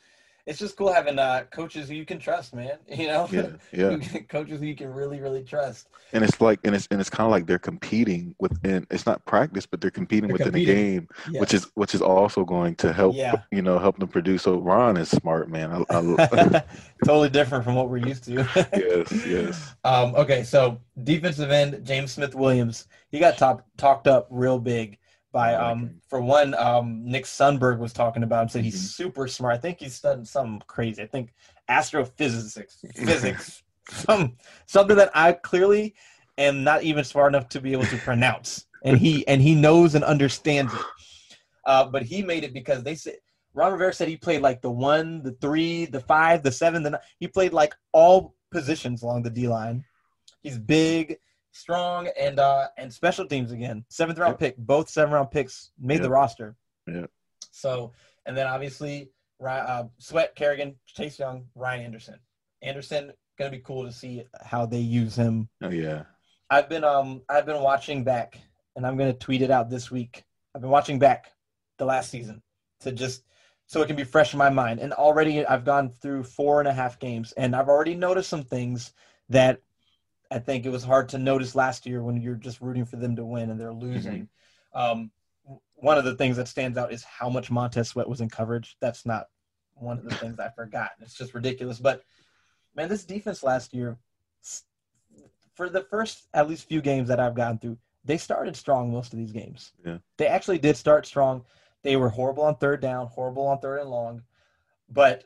it's 0.50 0.58
just 0.58 0.76
cool 0.76 0.92
having 0.92 1.20
uh, 1.20 1.44
coaches 1.52 1.88
who 1.90 1.94
you 1.96 2.06
can 2.06 2.18
trust, 2.18 2.56
man. 2.56 2.78
You 2.90 3.08
know, 3.08 3.28
Yeah, 3.32 3.50
yeah. 3.72 3.98
coaches 4.30 4.60
who 4.60 4.66
you 4.66 4.76
can 4.76 4.92
really, 4.92 5.20
really 5.22 5.44
trust. 5.44 5.88
And 6.12 6.24
it's 6.24 6.42
like, 6.42 6.60
and 6.64 6.74
it's 6.76 6.88
and 6.90 7.00
it's 7.00 7.10
kind 7.10 7.26
of 7.28 7.32
like 7.32 7.46
they're 7.46 7.60
competing 7.60 8.34
within. 8.40 8.88
It's 8.90 9.06
not 9.06 9.24
practice, 9.26 9.68
but 9.68 9.80
they're 9.80 9.92
competing 9.92 10.28
They're 10.30 10.34
within 10.34 10.48
competing. 10.54 10.76
the 10.76 10.82
game. 10.82 11.08
Yes. 11.32 11.40
which 11.42 11.54
is 11.54 11.68
which 11.76 11.94
is 11.94 12.02
also 12.02 12.44
going 12.44 12.74
to 12.78 12.92
help 12.92 13.16
Yeah. 13.16 13.36
you 13.52 13.62
know 13.62 13.78
help 13.78 14.00
them 14.00 14.08
produce 14.10 14.42
so 14.44 14.58
ron 14.60 14.98
is 14.98 15.10
smart 15.10 15.50
man 15.52 15.72
I, 15.72 15.84
I, 15.96 16.64
totally 17.06 17.30
different 17.30 17.64
from 17.64 17.76
what 17.76 17.90
we're 17.90 17.98
used 18.08 18.24
to. 18.26 18.34
yes 18.74 19.26
yes 19.28 19.76
Um, 19.84 20.16
okay, 20.16 20.44
so 20.44 20.80
defensive 21.04 21.52
end 21.52 21.86
James 21.86 22.12
Smith 22.12 22.34
Williams, 22.34 22.88
he 23.12 23.20
got 23.20 23.38
top, 23.38 23.66
talked 23.78 24.08
up 24.08 24.28
real 24.32 24.58
big 24.60 24.98
by 25.32 25.54
um 25.56 26.02
for 26.10 26.22
one 26.22 26.54
um 26.56 27.04
Nick 27.06 27.26
Sundberg 27.26 27.78
was 27.80 27.94
talking 27.94 28.24
about 28.24 28.44
him 28.44 28.50
said 28.50 28.64
he's 28.64 28.76
Mhm. 28.82 28.94
super 28.94 29.28
smart. 29.28 29.54
I 29.56 29.58
think 29.58 29.80
he's 29.80 29.96
studying 29.96 30.26
something 30.26 30.62
crazy. 30.68 31.04
I 31.04 31.08
think 31.08 31.34
astrophysics 31.68 32.58
physics 32.96 33.64
some 33.90 34.38
something 34.66 34.98
that 34.98 35.12
I 35.14 35.34
clearly 35.34 35.96
am 36.38 36.64
not 36.64 36.84
even 36.84 37.04
smart 37.04 37.32
enough 37.34 37.50
to 37.50 37.62
be 37.62 37.74
able 37.74 37.86
to 37.86 37.98
pronounce. 37.98 38.66
And 38.84 38.98
he 38.98 39.28
and 39.28 39.42
he 39.42 39.56
knows 39.56 39.96
and 39.96 40.04
understands 40.04 40.74
it. 40.74 40.82
Uh, 41.66 41.86
but 41.86 42.04
he 42.04 42.24
made 42.24 42.44
it 42.44 42.54
because 42.54 42.84
they 42.84 42.96
said 42.96 43.16
Ron 43.54 43.74
Rivera 43.74 43.94
said 43.94 44.08
he 44.08 44.16
played 44.18 44.42
like 44.42 44.62
the 44.62 44.72
one, 44.72 45.22
the 45.22 45.34
three, 45.34 45.86
the 45.86 46.00
five, 46.00 46.44
the 46.44 46.52
seven, 46.52 46.82
the 46.84 46.92
nine. 46.92 47.02
He 47.20 47.28
played 47.28 47.52
like 47.52 47.76
all 47.92 48.36
positions 48.52 49.04
along 49.04 49.24
the 49.24 49.30
D 49.30 49.48
line. 49.48 49.84
He's 50.42 50.58
big, 50.58 51.18
strong, 51.52 52.10
and 52.20 52.40
uh 52.40 52.68
and 52.78 52.94
special 52.94 53.26
teams 53.26 53.52
again. 53.52 53.86
Seventh 53.90 54.20
round 54.20 54.34
Yep. 54.34 54.40
pick, 54.40 54.58
both 54.58 54.90
seven 54.90 55.14
round 55.14 55.32
picks 55.32 55.72
made 55.80 56.02
the 56.04 56.10
roster. 56.10 56.56
Yeah. 56.88 57.08
So 57.52 57.94
and 58.26 58.38
then 58.38 58.48
obviously 58.48 59.12
uh, 59.46 59.86
Sweat, 59.98 60.36
Kerrigan, 60.36 60.76
Chase 60.86 61.18
Young, 61.20 61.46
Ryan 61.56 61.86
Anderson. 61.86 62.20
Anderson 62.62 63.14
gonna 63.38 63.52
be 63.52 63.60
cool 63.60 63.86
to 63.86 63.92
see 63.92 64.26
how 64.44 64.66
they 64.66 64.80
use 64.80 65.16
him 65.16 65.48
oh 65.64 65.70
yeah 65.70 66.04
I've 66.50 66.68
been 66.68 66.84
um 66.84 67.22
I've 67.30 67.46
been 67.46 67.62
watching 67.62 68.04
back, 68.04 68.38
and 68.76 68.86
I'm 68.86 68.98
gonna 68.98 69.14
tweet 69.14 69.42
it 69.42 69.52
out 69.52 69.70
this 69.70 69.92
week. 69.92 70.26
I've 70.54 70.62
been 70.62 70.72
watching 70.72 71.00
back 71.00 71.32
the 71.78 71.86
last 71.86 72.10
season 72.10 72.42
to 72.82 72.92
just 72.92 73.24
so 73.68 73.82
it 73.84 73.88
can 73.88 73.96
be 73.96 74.04
fresh 74.04 74.34
in 74.34 74.40
my 74.40 74.50
mind. 74.50 74.80
And 74.80 74.92
already 74.94 75.46
I've 75.46 75.64
gone 75.64 75.90
through 75.90 76.24
four 76.24 76.60
and 76.60 76.68
a 76.68 76.74
half 76.74 77.00
games, 77.00 77.32
and 77.34 77.56
I've 77.56 77.70
already 77.70 77.94
noticed 77.94 78.30
some 78.30 78.44
things 78.44 78.94
that 79.30 79.62
I 80.32 80.40
think 80.40 80.66
it 80.66 80.70
was 80.70 80.84
hard 80.84 81.10
to 81.10 81.18
notice 81.18 81.56
last 81.56 81.86
year 81.86 82.04
when 82.04 82.22
you're 82.22 82.36
just 82.36 82.62
rooting 82.62 82.86
for 82.86 82.98
them 82.98 83.16
to 83.16 83.26
win 83.26 83.50
and 83.50 83.60
they're 83.60 83.74
losing. 83.74 84.30
Um, 84.74 85.12
one 85.76 85.98
of 85.98 86.04
the 86.04 86.16
things 86.16 86.38
that 86.38 86.48
stands 86.48 86.78
out 86.78 86.94
is 86.94 87.04
how 87.04 87.30
much 87.30 87.50
Montez 87.50 87.90
Sweat 87.90 88.08
was 88.08 88.22
in 88.22 88.30
coverage. 88.30 88.78
That's 88.80 89.06
not 89.06 89.28
one 89.74 89.98
of 89.98 90.04
the 90.04 90.16
things 90.16 90.40
I 90.40 90.50
forgot. 90.50 90.92
It's 91.02 91.16
just 91.16 91.34
ridiculous. 91.34 91.80
But 91.80 92.04
man, 92.76 92.90
this 92.90 93.06
defense 93.06 93.44
last 93.44 93.74
year, 93.74 93.98
for 95.56 95.70
the 95.70 95.82
first 95.82 96.28
at 96.34 96.48
least 96.48 96.68
few 96.68 96.82
games 96.82 97.08
that 97.08 97.20
I've 97.20 97.36
gotten 97.36 97.58
through, 97.58 97.78
they 98.06 98.18
started 98.18 98.56
strong 98.56 98.92
most 98.92 99.14
of 99.14 99.20
these 99.20 99.32
games. 99.32 99.72
Yeah. 99.86 99.98
They 100.18 100.28
actually 100.28 100.60
did 100.60 100.78
start 100.78 101.06
strong. 101.06 101.44
They 101.82 101.96
were 101.96 102.10
horrible 102.10 102.44
on 102.44 102.56
third 102.56 102.82
down, 102.82 103.08
horrible 103.08 103.48
on 103.48 103.60
third 103.60 103.80
and 103.80 103.90
long, 103.90 104.24
but 104.90 105.24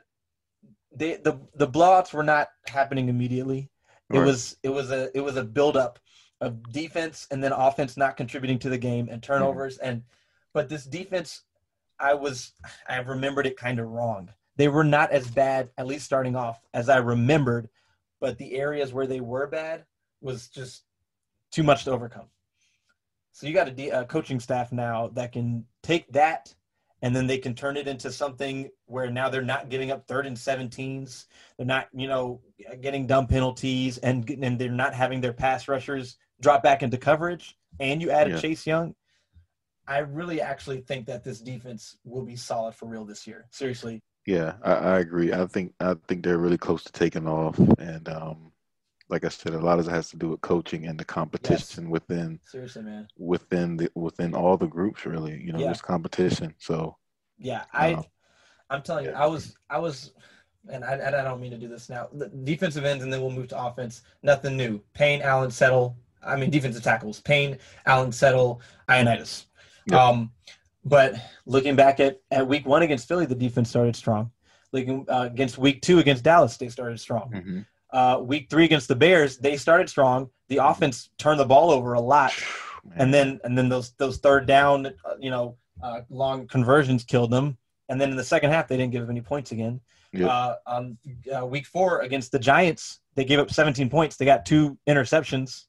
they 0.95 1.17
the 1.17 1.39
the 1.55 1.67
blowouts 1.67 2.13
were 2.13 2.23
not 2.23 2.49
happening 2.67 3.09
immediately. 3.09 3.69
It 4.13 4.19
Right. 4.19 4.25
was 4.25 4.57
it 4.63 4.69
was 4.69 4.91
a 4.91 5.15
it 5.17 5.21
was 5.21 5.35
a 5.37 5.43
buildup 5.43 5.99
of 6.39 6.71
defense 6.71 7.27
and 7.31 7.43
then 7.43 7.51
offense 7.51 7.97
not 7.97 8.17
contributing 8.17 8.59
to 8.59 8.69
the 8.69 8.77
game 8.77 9.07
and 9.09 9.23
hmm. 9.23 9.31
turnovers 9.31 9.77
and 9.79 10.03
but 10.53 10.69
this 10.69 10.85
defense 10.85 11.43
I 11.99 12.13
was 12.13 12.51
I 12.87 12.97
remembered 12.99 13.47
it 13.47 13.57
kind 13.57 13.79
of 13.79 13.89
wrong. 13.89 14.29
They 14.55 14.67
were 14.67 14.83
not 14.83 15.11
as 15.11 15.27
bad 15.27 15.69
at 15.77 15.87
least 15.87 16.05
starting 16.05 16.35
off 16.35 16.59
as 16.73 16.89
I 16.89 16.97
remembered, 16.97 17.69
but 18.19 18.37
the 18.37 18.55
areas 18.55 18.93
where 18.93 19.07
they 19.07 19.19
were 19.19 19.47
bad 19.47 19.85
was 20.21 20.47
just 20.47 20.83
too 21.51 21.63
much 21.63 21.85
to 21.85 21.91
overcome. 21.91 22.27
So 23.31 23.47
you 23.47 23.53
got 23.53 23.67
a 23.67 24.05
coaching 24.05 24.39
staff 24.39 24.71
now 24.71 25.07
that 25.13 25.31
can 25.31 25.65
take 25.81 26.11
that 26.11 26.53
and 27.03 27.13
then 27.13 27.27
they 27.27 27.37
can 27.37 27.53
turn 27.53 27.75
it 27.75 27.87
into 27.87 28.11
something 28.11 28.69
where 28.85 29.11
now 29.11 29.27
they're 29.29 29.41
not 29.41 29.67
giving 29.69 29.91
up 29.91 30.07
third 30.07 30.25
and 30.25 30.37
17s. 30.37 31.25
They're 31.57 31.65
not, 31.65 31.89
you 31.93 32.07
know, 32.07 32.39
getting 32.79 33.05
dumb 33.05 33.27
penalties 33.27 33.97
and 33.97 34.27
and 34.29 34.57
they're 34.57 34.71
not 34.71 34.93
having 34.93 35.19
their 35.19 35.33
pass 35.33 35.67
rushers 35.67 36.15
drop 36.41 36.63
back 36.63 36.81
into 36.81 36.97
coverage. 36.97 37.57
And 37.79 38.01
you 38.01 38.09
added 38.09 38.35
Yeah. 38.35 38.39
Chase 38.39 38.65
Young. 38.65 38.95
I 39.85 39.97
really 39.99 40.39
actually 40.39 40.79
think 40.79 41.05
that 41.07 41.25
this 41.25 41.41
defense 41.41 41.97
will 42.05 42.23
be 42.23 42.37
solid 42.37 42.73
for 42.73 42.87
real 42.87 43.03
this 43.03 43.27
year. 43.27 43.47
Seriously. 43.51 44.01
yeah 44.25 44.53
I, 44.63 44.73
I 44.73 44.99
agree 44.99 45.33
i 45.33 45.45
think 45.45 45.73
i 45.81 45.95
think 46.07 46.23
they're 46.23 46.37
really 46.37 46.57
close 46.57 46.85
to 46.85 46.91
taking 46.93 47.27
off 47.27 47.59
and 47.79 48.07
um 48.07 48.52
like 49.09 49.25
i 49.25 49.29
said 49.29 49.53
a 49.53 49.59
lot 49.59 49.79
of 49.79 49.87
it 49.87 49.91
has 49.91 50.09
to 50.09 50.17
do 50.17 50.29
with 50.29 50.41
coaching 50.41 50.87
and 50.87 50.99
the 50.99 51.05
competition 51.05 51.89
within 51.89 52.39
Seriously, 52.45 52.83
man. 52.83 53.07
within 53.17 53.77
the 53.77 53.89
within 53.95 54.33
all 54.33 54.57
the 54.57 54.67
groups 54.67 55.05
really 55.05 55.41
you 55.41 55.51
know 55.51 55.59
Yeah. 55.59 55.65
there's 55.67 55.81
competition 55.81 56.53
so 56.57 56.97
Yeah, 57.37 57.63
I, 57.73 57.93
Um, 57.93 58.05
I'm 58.69 58.81
telling 58.81 59.05
you. 59.05 59.11
I 59.11 59.25
was, 59.25 59.55
I 59.69 59.77
was, 59.79 60.13
and 60.71 60.83
I, 60.85 60.93
and 60.93 61.15
I 61.15 61.23
don't 61.23 61.41
mean 61.41 61.51
to 61.51 61.57
do 61.57 61.67
this 61.67 61.89
now. 61.89 62.07
The 62.13 62.29
defensive 62.29 62.85
ends, 62.85 63.03
and 63.03 63.11
then 63.11 63.21
we'll 63.21 63.29
move 63.31 63.49
to 63.49 63.61
offense. 63.61 64.01
Nothing 64.23 64.55
new. 64.55 64.79
Payne, 64.93 65.21
Allen, 65.21 65.51
Settle. 65.51 65.95
I 66.25 66.35
mean, 66.37 66.49
defensive 66.49 66.81
tackles. 66.83 67.19
Payne, 67.21 67.57
Allen, 67.85 68.11
Settle, 68.11 68.61
Ioannidis. 68.89 69.45
Yep. 69.87 69.99
Um, 69.99 70.31
but 70.85 71.15
looking 71.45 71.75
back 71.75 71.99
at, 71.99 72.21
at 72.31 72.47
week 72.47 72.65
one 72.65 72.81
against 72.81 73.07
Philly, 73.07 73.25
the 73.25 73.35
defense 73.35 73.69
started 73.69 73.95
strong. 73.95 74.31
Looking 74.71 75.05
uh, 75.09 75.27
against 75.31 75.57
week 75.57 75.81
two 75.81 75.99
against 75.99 76.23
Dallas, 76.23 76.55
they 76.57 76.69
started 76.69 76.99
strong. 76.99 77.29
mhm. 77.31 77.65
Uh, 77.93 78.19
week 78.21 78.49
three 78.49 78.65
against 78.65 78.87
the 78.87 78.95
Bears, 78.95 79.37
they 79.37 79.55
started 79.55 79.87
strong. 79.87 80.29
The 80.49 80.57
offense 80.57 81.09
turned 81.17 81.39
the 81.39 81.45
ball 81.45 81.69
over 81.71 81.93
a 81.93 82.01
lot 82.01 82.33
and 82.97 83.13
then 83.13 83.39
and 83.45 83.57
then 83.57 83.69
those 83.69 83.93
those 83.93 84.17
third 84.17 84.45
down, 84.45 84.87
uh, 84.87 84.91
you 85.19 85.29
know, 85.31 85.55
uh, 85.81 86.01
long 86.09 86.47
conversions 86.47 87.03
killed 87.03 87.31
them. 87.31 87.57
And 87.89 87.99
then 88.01 88.09
in 88.11 88.17
the 88.17 88.23
second 88.23 88.49
half, 88.51 88.67
they 88.67 88.75
didn't 88.77 88.91
give 88.91 89.03
up 89.03 89.09
any 89.09 89.21
points 89.21 89.51
again. 89.51 89.79
Yep. 90.11 90.29
Uh, 90.29 90.55
on 90.67 90.97
uh, 91.35 91.45
week 91.45 91.65
four 91.65 92.01
against 92.01 92.31
the 92.31 92.39
Giants, 92.39 92.99
they 93.15 93.25
gave 93.25 93.39
up 93.39 93.51
17 93.51 93.89
points. 93.89 94.15
They 94.17 94.25
got 94.25 94.45
two 94.45 94.77
interceptions. 94.87 95.65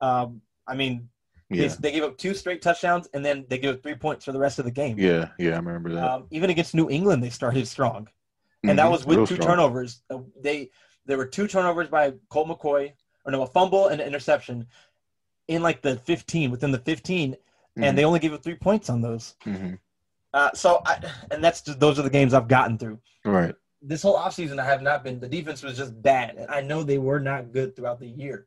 Um, 0.00 0.40
I 0.66 0.74
mean, 0.74 1.08
yeah 1.50 1.68
they, 1.68 1.74
they 1.80 1.92
gave 1.92 2.02
up 2.04 2.16
two 2.18 2.34
straight 2.34 2.62
touchdowns, 2.62 3.08
and 3.14 3.24
then 3.24 3.44
they 3.48 3.58
gave 3.58 3.74
up 3.74 3.82
three 3.82 3.94
points 3.94 4.24
for 4.24 4.32
the 4.32 4.38
rest 4.38 4.58
of 4.58 4.64
the 4.64 4.70
game. 4.70 4.98
yeah 4.98 5.28
yeah 5.38 5.52
i 5.52 5.56
remember 5.56 5.92
that 5.92 6.04
Um, 6.08 6.26
even 6.30 6.50
against 6.50 6.74
New 6.74 6.88
England, 6.90 7.22
they 7.22 7.30
started 7.30 7.66
strong, 7.66 8.08
and 8.64 8.78
that 8.78 8.86
Mhm. 8.86 8.90
was 8.92 9.04
with 9.06 9.18
Real 9.18 9.26
two 9.26 9.34
strong. 9.36 9.48
turnovers. 9.50 10.02
Uh, 10.10 10.18
They 10.40 10.70
there 11.10 11.18
were 11.18 11.26
two 11.26 11.46
turnovers 11.46 11.88
by 11.88 12.14
Colt 12.28 12.48
McCoy, 12.48 12.92
or 13.24 13.32
no, 13.32 13.42
a 13.42 13.46
fumble 13.46 13.88
and 13.88 14.00
an 14.00 14.06
interception 14.06 14.66
in 15.48 15.62
like 15.62 15.82
the 15.82 15.96
15, 15.96 16.50
within 16.50 16.70
the 16.70 16.78
15, 16.78 17.32
Mhm. 17.32 17.36
and 17.84 17.98
they 17.98 18.04
only 18.04 18.20
gave 18.20 18.32
up 18.32 18.42
three 18.42 18.54
points 18.54 18.88
on 18.88 19.02
those. 19.02 19.34
Mhm. 19.44 19.78
Uh, 20.32 20.50
so, 20.54 20.80
I, 20.86 21.12
and 21.32 21.42
that's 21.42 21.60
just, 21.62 21.80
those 21.80 21.98
are 21.98 22.02
the 22.02 22.10
games 22.10 22.32
I've 22.32 22.48
gotten 22.48 22.78
through. 22.78 23.00
right 23.24 23.54
This 23.82 24.02
whole 24.02 24.16
offseason, 24.16 24.58
I 24.60 24.64
have 24.64 24.82
not 24.82 25.02
been. 25.02 25.18
The 25.18 25.28
defense 25.28 25.62
was 25.62 25.76
just 25.76 26.00
bad, 26.02 26.36
and 26.36 26.50
I 26.50 26.60
know 26.60 26.82
they 26.82 26.98
were 26.98 27.18
not 27.18 27.52
good 27.52 27.74
throughout 27.74 27.98
the 27.98 28.06
year, 28.08 28.46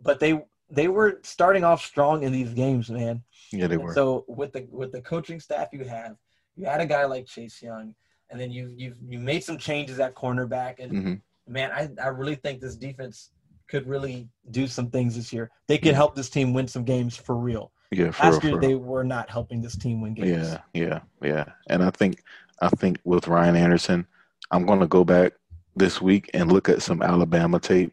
but 0.00 0.18
they 0.18 0.44
they 0.70 0.88
were 0.88 1.20
starting 1.22 1.64
off 1.64 1.84
strong 1.84 2.22
in 2.22 2.32
these 2.32 2.54
games, 2.54 2.88
man. 2.90 3.22
yeah 3.52 3.66
they 3.66 3.74
And 3.74 3.84
were 3.84 3.94
So 3.94 4.24
with 4.26 4.52
the 4.54 4.66
with 4.70 4.90
the 4.90 5.02
coaching 5.02 5.38
staff 5.40 5.68
you 5.72 5.84
have, 5.84 6.16
You 6.56 6.64
had 6.66 6.80
a 6.80 6.86
guy 6.86 7.04
like 7.04 7.26
Chase 7.26 7.62
Young, 7.62 7.94
and 8.30 8.40
then 8.40 8.50
you 8.50 8.68
you 8.76 8.96
you 9.06 9.18
made 9.18 9.44
some 9.44 9.58
changes 9.58 10.00
at 10.00 10.14
cornerback, 10.14 10.78
and 10.80 10.90
hmm 10.90 11.14
man, 11.46 11.70
I 11.72 11.88
I 12.02 12.08
really 12.08 12.34
think 12.36 12.60
this 12.60 12.76
defense 12.76 13.30
could 13.68 13.86
really 13.86 14.28
do 14.50 14.66
some 14.66 14.90
things 14.90 15.16
this 15.16 15.32
year. 15.32 15.50
They 15.66 15.78
could 15.78 15.94
help 15.94 16.14
this 16.14 16.28
team 16.28 16.52
win 16.52 16.68
some 16.68 16.84
games 16.84 17.16
for 17.16 17.36
real. 17.36 17.72
Yeah, 17.90 18.10
for 18.10 18.24
real, 18.24 18.32
Last 18.32 18.44
year 18.44 18.52
real. 18.52 18.68
they 18.68 18.74
were 18.74 19.04
not 19.04 19.30
helping 19.30 19.60
this 19.62 19.76
team 19.76 20.00
win 20.00 20.14
games. 20.14 20.28
Yeah, 20.28 20.58
yeah, 20.74 21.00
yeah. 21.22 21.44
And 21.68 21.82
I 21.82 21.90
think 21.90 22.22
I 22.60 22.68
think 22.68 22.98
with 23.04 23.28
Ryan 23.28 23.56
Anderson, 23.56 24.06
I'm 24.50 24.66
gonna 24.66 24.86
go 24.86 25.04
back 25.04 25.32
this 25.74 26.00
week 26.00 26.30
and 26.34 26.52
look 26.52 26.68
at 26.68 26.82
some 26.82 27.02
Alabama 27.02 27.58
tape 27.58 27.92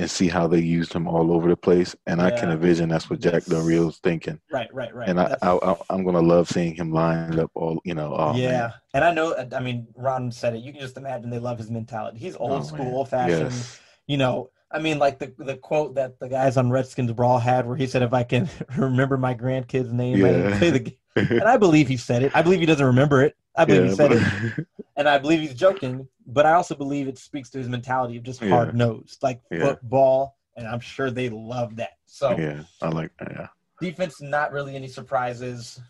and 0.00 0.10
see 0.10 0.28
how 0.28 0.46
they 0.46 0.58
used 0.60 0.92
him 0.92 1.06
all 1.06 1.32
over 1.32 1.48
the 1.48 1.56
place. 1.56 1.94
And 2.06 2.20
I 2.20 2.30
can 2.30 2.50
envision 2.50 2.88
that's 2.88 3.08
what 3.10 3.20
Jack. 3.20 3.44
Del 3.44 3.62
Rio's 3.62 3.98
thinking. 3.98 4.40
Right, 4.50 4.72
right, 4.74 4.94
right. 4.94 5.08
And 5.08 5.20
I, 5.20 5.36
I, 5.42 5.56
I 5.56 5.76
I'm 5.90 6.04
gonna 6.04 6.20
love 6.20 6.48
seeing 6.48 6.74
him 6.74 6.92
lined 6.92 7.38
up 7.38 7.50
all. 7.54 7.80
You 7.84 7.94
know, 7.94 8.14
oh, 8.16 8.34
yeah, 8.36 8.50
man. 8.50 8.72
and 8.94 9.04
I 9.04 9.12
know. 9.12 9.34
I 9.54 9.60
mean, 9.60 9.86
Ron 9.96 10.32
said 10.32 10.54
it. 10.54 10.62
You 10.62 10.72
can 10.72 10.80
just 10.80 10.96
imagine 10.96 11.30
they 11.30 11.38
love 11.38 11.58
his 11.58 11.70
mentality. 11.70 12.18
He's 12.18 12.34
oh, 12.36 12.38
old 12.50 12.62
Oh, 12.62 12.64
school, 12.64 12.84
man. 12.84 12.94
old 12.94 13.08
fashioned. 13.08 13.50
Yes. 13.52 13.80
You 14.06 14.16
know, 14.16 14.50
I 14.72 14.78
mean, 14.80 14.98
like 14.98 15.18
the 15.18 15.32
the 15.38 15.56
quote 15.56 15.94
that 15.96 16.18
the 16.20 16.28
guys 16.28 16.56
on 16.56 16.70
Redskins 16.70 17.12
Brawl 17.12 17.38
had, 17.38 17.66
where 17.66 17.76
he 17.76 17.86
said, 17.86 18.02
"If 18.02 18.12
I 18.12 18.22
can 18.24 18.48
remember 18.76 19.16
my 19.16 19.34
grandkid's 19.34 19.92
name, 19.92 20.24
I 20.24 20.28
can 20.30 20.40
Yeah. 20.50 20.58
play 20.58 20.70
the 20.70 20.78
game." 20.80 20.96
And 21.16 21.42
I 21.42 21.56
believe 21.56 21.88
he 21.88 21.96
said 21.96 22.22
it. 22.22 22.32
I 22.34 22.42
believe 22.42 22.60
he 22.60 22.66
doesn't 22.66 22.86
remember 22.86 23.22
it. 23.22 23.36
I 23.56 23.64
believe 23.64 23.90
he 23.90 23.94
said 23.96 24.10
but- 24.10 24.58
it, 24.58 24.66
and 24.96 25.08
I 25.08 25.18
believe 25.18 25.40
he's 25.40 25.54
joking. 25.54 26.06
But 26.32 26.46
I 26.46 26.52
also 26.52 26.74
believe 26.74 27.08
it 27.08 27.18
speaks 27.18 27.50
to 27.50 27.58
his 27.58 27.68
mentality 27.68 28.16
of 28.16 28.22
just 28.22 28.40
Yeah. 28.40 28.50
hard 28.50 28.74
nosed, 28.74 29.22
like 29.22 29.42
Yeah. 29.50 29.60
football. 29.60 30.36
And 30.56 30.66
I'm 30.66 30.80
sure 30.80 31.10
they 31.10 31.28
love 31.28 31.76
that. 31.76 31.96
So 32.06 32.36
yeah, 32.38 32.64
I 32.82 32.88
like. 32.88 33.10
Yeah, 33.20 33.48
defense, 33.80 34.20
not 34.20 34.52
really 34.52 34.76
any 34.76 34.88
surprises. 34.88 35.80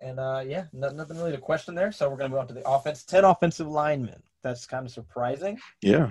And 0.00 0.20
uh, 0.20 0.42
yeah, 0.46 0.64
no, 0.72 0.90
nothing 0.90 1.16
really 1.16 1.32
to 1.32 1.38
question 1.38 1.74
there. 1.74 1.90
So 1.92 2.08
we're 2.08 2.16
going 2.16 2.30
to 2.30 2.34
move 2.36 2.40
on 2.40 2.48
to 2.48 2.54
the 2.54 2.68
offense. 2.68 3.04
10 3.04 3.24
offensive 3.24 3.66
linemen. 3.66 4.22
That's 4.42 4.66
kind 4.66 4.84
of 4.86 4.92
surprising. 4.92 5.58
yeah, 5.80 6.10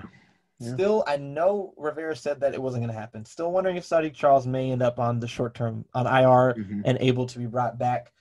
Yeah. 0.58 0.74
Still, 0.74 1.04
I 1.06 1.16
know 1.16 1.74
Rivera 1.76 2.16
said 2.16 2.40
that 2.40 2.54
it 2.54 2.60
wasn't 2.62 2.82
going 2.82 2.92
to 2.94 2.98
happen. 3.00 3.24
Still 3.24 3.52
wondering 3.52 3.76
if 3.76 3.84
Saahdiq 3.84 4.14
Charles 4.14 4.46
may 4.46 4.70
end 4.72 4.82
up 4.82 4.98
on 4.98 5.20
the 5.20 5.28
short 5.28 5.54
term, 5.54 5.84
on 5.94 6.06
IR, 6.06 6.54
Mhm. 6.54 6.82
and 6.84 6.98
able 7.00 7.26
to 7.26 7.38
be 7.38 7.46
brought 7.46 7.78
back. 7.78 8.12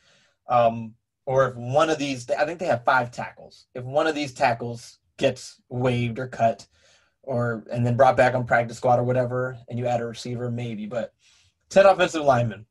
Um, 0.48 0.94
or 1.26 1.48
if 1.50 1.56
one 1.56 1.90
of 1.90 1.98
these, 1.98 2.30
I 2.30 2.46
think 2.46 2.60
they 2.60 2.66
have 2.68 2.84
five 2.84 3.12
tackles. 3.12 3.66
If 3.74 3.84
one 3.84 4.08
of 4.08 4.14
these 4.16 4.34
tackles 4.34 5.00
gets 5.18 5.62
waived 5.70 6.20
or 6.20 6.28
cut, 6.28 6.68
or 7.22 7.64
and 7.72 7.86
then 7.86 7.96
brought 7.98 8.18
back 8.18 8.34
on 8.36 8.46
practice 8.46 8.78
squad 8.78 9.00
or 9.00 9.04
whatever, 9.04 9.58
and 9.70 9.78
you 9.80 9.86
add 9.88 10.02
a 10.02 10.06
receiver, 10.06 10.50
maybe. 10.52 10.86
But 10.86 11.14
ten 11.70 11.86
offensive 11.86 12.24
linemen, 12.24 12.66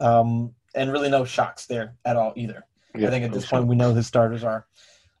um, 0.00 0.54
and 0.74 0.92
really 0.92 1.10
no 1.10 1.24
shocks 1.24 1.66
there 1.66 1.94
at 2.04 2.16
all 2.16 2.32
either. 2.36 2.64
yeah. 2.94 3.08
I 3.08 3.10
think 3.10 3.24
at 3.24 3.30
no 3.30 3.36
this 3.36 3.46
point 3.46 3.66
we 3.66 3.76
know 3.76 3.92
who 3.94 4.02
starters 4.02 4.44
are. 4.44 4.66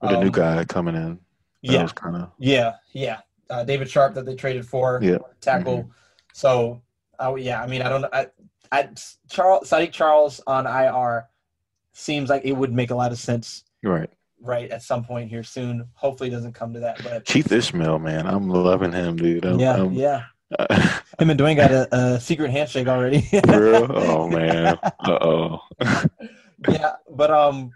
with 0.00 0.10
a 0.12 0.18
new 0.20 0.26
Um, 0.26 0.32
guy 0.32 0.64
coming 0.64 0.94
in, 0.96 1.18
Yeah, 1.62 1.86
kind 1.88 2.16
of 2.16 2.30
yeah, 2.38 2.74
yeah. 2.92 3.20
Uh, 3.50 3.62
David 3.64 3.88
Sharpe 3.90 4.14
that 4.14 4.24
they 4.26 4.34
traded 4.34 4.66
for 4.66 5.00
Yeah. 5.02 5.18
tackle. 5.40 5.90
So, 6.32 6.82
uh, 7.22 7.34
yeah, 7.36 7.62
I 7.62 7.66
mean, 7.66 7.82
I 7.82 7.88
don't 7.88 8.00
know. 8.00 8.08
I, 8.12 8.26
I 8.72 8.88
Charles 9.30 9.70
Saahdiq 9.70 9.92
Charles 9.92 10.40
on 10.46 10.66
IR 10.66 11.28
seems 11.92 12.28
like 12.30 12.44
it 12.44 12.52
would 12.52 12.72
make 12.72 12.90
a 12.90 12.94
lot 12.94 13.12
of 13.12 13.18
sense, 13.18 13.64
right. 13.82 14.10
Right? 14.40 14.70
At 14.70 14.82
some 14.82 15.04
point 15.04 15.30
here 15.30 15.42
soon. 15.42 15.88
Hopefully, 15.94 16.28
it 16.28 16.32
doesn't 16.32 16.52
come 16.52 16.74
to 16.74 16.80
that. 16.80 17.02
But 17.02 17.24
Keith 17.24 17.50
Ismael, 17.50 17.98
man, 17.98 18.26
I'm 18.26 18.48
loving 18.50 18.92
him, 18.92 19.16
dude. 19.16 19.44
I'm, 19.44 19.58
yeah, 19.58 19.76
I'm- 19.76 19.92
yeah. 19.92 20.22
Him 21.18 21.30
and 21.30 21.40
Dwayne 21.40 21.56
got 21.56 21.70
a, 21.72 21.96
a 21.96 22.20
secret 22.20 22.50
handshake 22.50 22.86
already. 22.86 23.26
Oh 23.48 24.28
man. 24.28 24.78
Uh 24.82 25.18
oh. 25.20 25.58
yeah, 26.68 26.92
but 27.10 27.30
um, 27.30 27.72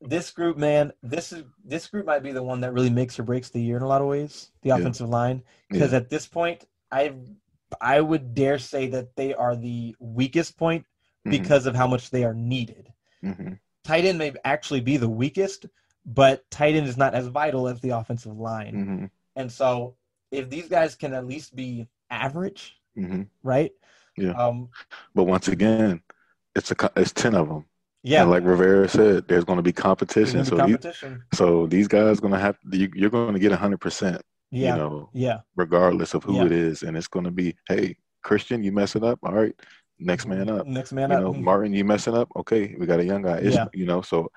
this 0.00 0.30
group, 0.30 0.56
man, 0.56 0.92
this 1.02 1.32
is 1.32 1.44
this 1.64 1.86
group 1.88 2.06
might 2.06 2.22
be 2.22 2.32
the 2.32 2.42
one 2.42 2.60
that 2.60 2.72
really 2.72 2.90
makes 2.90 3.18
or 3.18 3.22
breaks 3.24 3.48
the 3.50 3.60
year 3.60 3.76
in 3.76 3.82
a 3.82 3.86
lot 3.88 4.02
of 4.02 4.06
ways. 4.08 4.50
The 4.62 4.68
Yeah. 4.68 4.76
offensive 4.76 5.08
line, 5.08 5.42
because 5.70 5.92
at 5.94 6.10
this 6.10 6.26
point, 6.26 6.64
I 6.92 7.14
I 7.80 8.00
would 8.00 8.34
dare 8.34 8.58
say 8.58 8.88
that 8.88 9.16
they 9.16 9.34
are 9.34 9.56
the 9.56 9.96
weakest 9.98 10.56
point 10.56 10.84
Mm-hmm. 11.26 11.42
because 11.42 11.66
of 11.66 11.74
how 11.74 11.88
much 11.88 12.10
they 12.10 12.22
are 12.22 12.34
needed. 12.34 12.92
hmm 13.20 13.54
Tight 13.86 14.04
end 14.04 14.18
may 14.18 14.32
actually 14.44 14.80
be 14.80 14.96
the 14.96 15.08
weakest, 15.08 15.66
but 16.04 16.48
tight 16.50 16.74
end 16.74 16.88
is 16.88 16.96
not 16.96 17.14
as 17.14 17.28
vital 17.28 17.68
as 17.68 17.80
the 17.80 17.90
offensive 17.90 18.36
line. 18.36 18.74
hmm 18.74 19.04
And 19.40 19.50
so, 19.50 19.94
if 20.32 20.50
these 20.50 20.68
guys 20.68 20.96
can 20.96 21.14
at 21.14 21.26
least 21.26 21.54
be 21.54 21.86
average, 22.10 22.76
hmm 22.96 23.22
right? 23.44 23.70
Yeah. 24.16 24.32
Um. 24.32 24.70
But 25.14 25.24
once 25.24 25.46
again, 25.48 26.02
it's 26.56 26.72
a 26.72 26.90
it's 26.96 27.12
ten 27.12 27.34
of 27.36 27.48
them. 27.48 27.64
Yeah. 28.02 28.22
And 28.22 28.30
like 28.30 28.44
Rivera 28.44 28.88
said, 28.88 29.28
there's 29.28 29.44
going 29.44 29.58
to 29.58 29.62
be 29.62 29.72
competition. 29.72 30.40
be 30.40 30.44
So 30.44 30.56
these, 30.56 30.60
competition. 30.60 31.22
so 31.34 31.66
these 31.66 31.88
guys 31.88 32.18
going 32.20 32.32
to 32.32 32.38
have 32.38 32.56
you, 32.72 32.90
you're 32.94 33.10
going 33.10 33.34
to 33.34 33.38
get 33.38 33.52
hundred 33.52 33.78
percent. 33.80 34.20
Yeah. 34.50 34.72
You 34.72 34.82
know, 34.82 35.10
yeah. 35.12 35.38
regardless 35.56 36.14
of 36.14 36.24
who 36.24 36.36
Yeah. 36.36 36.46
it 36.46 36.52
is, 36.52 36.82
and 36.82 36.96
it's 36.96 37.08
going 37.08 37.24
to 37.24 37.32
be, 37.32 37.56
hey, 37.68 37.96
Christian, 38.22 38.62
you 38.62 38.72
messing 38.72 39.04
up. 39.04 39.18
All 39.24 39.32
right, 39.32 39.54
next 39.98 40.26
man 40.26 40.48
up. 40.48 40.66
Next 40.66 40.92
man 40.92 41.10
You 41.10 41.16
up. 41.16 41.22
know, 41.22 41.32
Martin, 41.34 41.72
you 41.72 41.84
messing 41.84 42.14
up. 42.14 42.28
Okay, 42.36 42.74
we 42.78 42.86
got 42.86 43.00
a 43.00 43.04
young 43.04 43.22
guy. 43.22 43.40
Yeah. 43.40 43.66
You 43.72 43.86
know, 43.86 44.02
so 44.02 44.30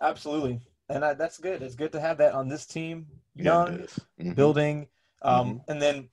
Absolutely, 0.00 0.60
and 0.88 1.04
I, 1.04 1.14
that's 1.14 1.38
good. 1.38 1.62
It's 1.62 1.74
good 1.76 1.92
to 1.92 2.00
have 2.00 2.18
that 2.18 2.34
on 2.34 2.48
this 2.48 2.66
team. 2.66 3.06
yeah, 3.36 3.44
Young, 3.44 3.68
is. 3.80 3.98
Mhm. 4.20 4.34
building, 4.34 4.88
um, 5.22 5.46
Mm-hmm. 5.60 5.70
and 5.70 5.82
then 5.82 6.08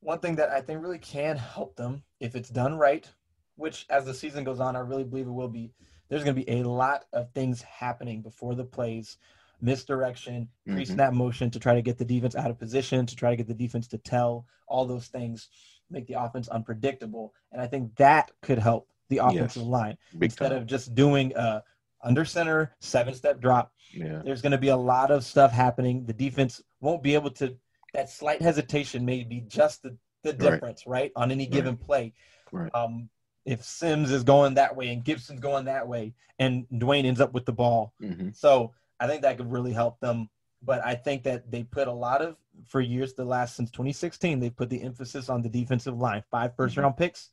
one 0.00 0.18
thing 0.18 0.36
that 0.36 0.50
I 0.50 0.60
think 0.60 0.82
really 0.82 0.98
can 0.98 1.36
help 1.36 1.76
them 1.76 2.02
if 2.20 2.34
it's 2.34 2.50
done 2.50 2.76
right, 2.76 3.08
which 3.56 3.86
as 3.88 4.04
the 4.04 4.12
season 4.14 4.44
goes 4.44 4.60
on, 4.60 4.76
I 4.76 4.80
really 4.80 5.04
believe 5.04 5.26
it 5.26 5.30
will 5.30 5.48
be. 5.48 5.72
There's 6.08 6.24
going 6.24 6.36
to 6.36 6.44
be 6.44 6.50
a 6.60 6.64
lot 6.64 7.04
of 7.12 7.30
things 7.32 7.62
happening 7.62 8.20
before 8.20 8.54
the 8.54 8.64
plays, 8.64 9.16
misdirection, 9.62 10.48
Mhm. 10.68 10.74
pre-snap 10.74 11.12
motion 11.14 11.50
to 11.52 11.58
try 11.58 11.74
to 11.74 11.80
get 11.82 11.96
the 11.96 12.04
defense 12.04 12.34
out 12.34 12.50
of 12.50 12.58
position, 12.58 13.06
to 13.06 13.16
try 13.16 13.30
to 13.30 13.36
get 13.36 13.46
the 13.46 13.54
defense 13.54 13.86
to 13.88 13.98
tell 13.98 14.44
all 14.66 14.84
those 14.84 15.06
things, 15.08 15.48
make 15.94 16.06
the 16.06 16.20
offense 16.20 16.48
unpredictable, 16.48 17.32
and 17.52 17.62
I 17.62 17.66
think 17.66 17.94
that 17.96 18.30
could 18.42 18.58
help 18.58 18.88
the 19.08 19.18
offensive 19.18 19.62
line 19.62 19.96
Big 20.18 20.30
instead 20.30 20.50
time. 20.50 20.58
of 20.58 20.66
just 20.66 20.94
doing 20.94 21.32
a 21.36 21.62
under 22.02 22.24
center 22.24 22.74
seven 22.80 23.14
step 23.14 23.40
drop 23.40 23.72
yeah. 23.94 24.22
there's 24.24 24.42
going 24.42 24.52
to 24.52 24.58
be 24.58 24.68
a 24.68 24.76
lot 24.76 25.10
of 25.10 25.24
stuff 25.24 25.52
happening. 25.52 26.04
The 26.04 26.12
defense 26.12 26.62
won't 26.80 27.02
be 27.02 27.14
able 27.14 27.30
to. 27.32 27.56
That 27.92 28.10
slight 28.10 28.42
hesitation 28.42 29.04
may 29.04 29.22
be 29.22 29.44
just 29.46 29.82
the, 29.82 29.96
the 30.22 30.32
difference, 30.32 30.86
right, 30.86 31.12
on 31.14 31.30
any 31.30 31.46
given 31.46 31.76
play. 31.76 32.12
Right. 32.50 32.74
Um, 32.74 33.08
if 33.44 33.62
Sims 33.62 34.10
is 34.10 34.24
going 34.24 34.54
that 34.54 34.74
way 34.74 34.88
and 34.88 35.04
Gibson's 35.04 35.40
going 35.40 35.66
that 35.66 35.86
way, 35.86 36.14
and 36.38 36.66
Dwayne 36.72 37.04
ends 37.04 37.20
up 37.20 37.32
with 37.32 37.44
the 37.44 37.52
ball, 37.52 37.92
hmm 38.00 38.30
so 38.32 38.72
I 38.98 39.06
think 39.06 39.22
that 39.22 39.36
could 39.36 39.50
really 39.50 39.72
help 39.72 40.00
them. 40.00 40.28
But 40.62 40.84
I 40.84 40.94
think 40.94 41.24
that 41.24 41.50
they 41.50 41.62
put 41.62 41.88
a 41.88 41.92
lot 41.92 42.22
of 42.22 42.36
for 42.66 42.80
years, 42.80 43.14
the 43.14 43.24
last 43.24 43.56
since 43.56 43.70
2016, 43.70 44.38
they've 44.40 44.54
put 44.54 44.70
the 44.70 44.82
emphasis 44.82 45.28
on 45.28 45.42
the 45.42 45.48
defensive 45.48 45.98
line. 45.98 46.22
Five 46.30 46.54
first 46.56 46.76
Mhm. 46.76 46.82
round 46.82 46.96
picks, 46.96 47.30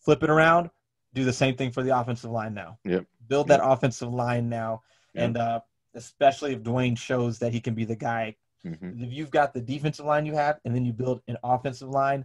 flip 0.00 0.22
it 0.22 0.30
around, 0.30 0.70
do 1.12 1.24
the 1.24 1.32
same 1.32 1.56
thing 1.56 1.70
for 1.70 1.82
the 1.82 1.96
offensive 1.98 2.30
line 2.30 2.54
now. 2.54 2.78
Yep. 2.84 3.06
Build 3.28 3.48
that 3.48 3.60
offensive 3.62 4.12
line 4.12 4.48
now, 4.48 4.82
Yep. 5.14 5.24
and 5.24 5.36
uh, 5.36 5.60
especially 5.94 6.54
if 6.54 6.62
Dwayne 6.62 6.98
shows 6.98 7.38
that 7.38 7.52
he 7.52 7.60
can 7.60 7.74
be 7.74 7.84
the 7.84 7.96
guy. 7.96 8.36
hmm 8.62 9.02
If 9.02 9.12
you've 9.12 9.30
got 9.30 9.52
the 9.54 9.60
defensive 9.60 10.06
line 10.06 10.26
you 10.26 10.34
have, 10.34 10.58
and 10.64 10.74
then 10.74 10.84
you 10.84 10.92
build 10.92 11.22
an 11.28 11.36
offensive 11.44 11.88
line, 11.90 12.24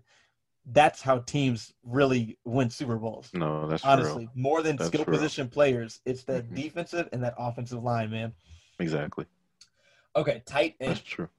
that's 0.65 1.01
how 1.01 1.19
teams 1.19 1.73
really 1.83 2.37
win 2.45 2.69
Super 2.69 2.97
Bowls. 2.97 3.29
No, 3.33 3.67
that's 3.67 3.83
Honestly, 3.83 4.25
real. 4.25 4.31
more 4.35 4.61
than 4.61 4.75
That's 4.77 4.87
skill 4.87 5.05
real. 5.05 5.17
position 5.17 5.49
players, 5.49 6.01
it's 6.05 6.23
the 6.23 6.43
Mhm. 6.43 6.55
defensive 6.55 7.09
and 7.11 7.23
that 7.23 7.33
offensive 7.37 7.83
line, 7.83 8.09
man. 8.11 8.33
Exactly. 8.79 9.25
Okay, 10.15 10.41
tight 10.45 10.75
end. 10.79 10.91
That's 10.91 11.01
true. 11.01 11.29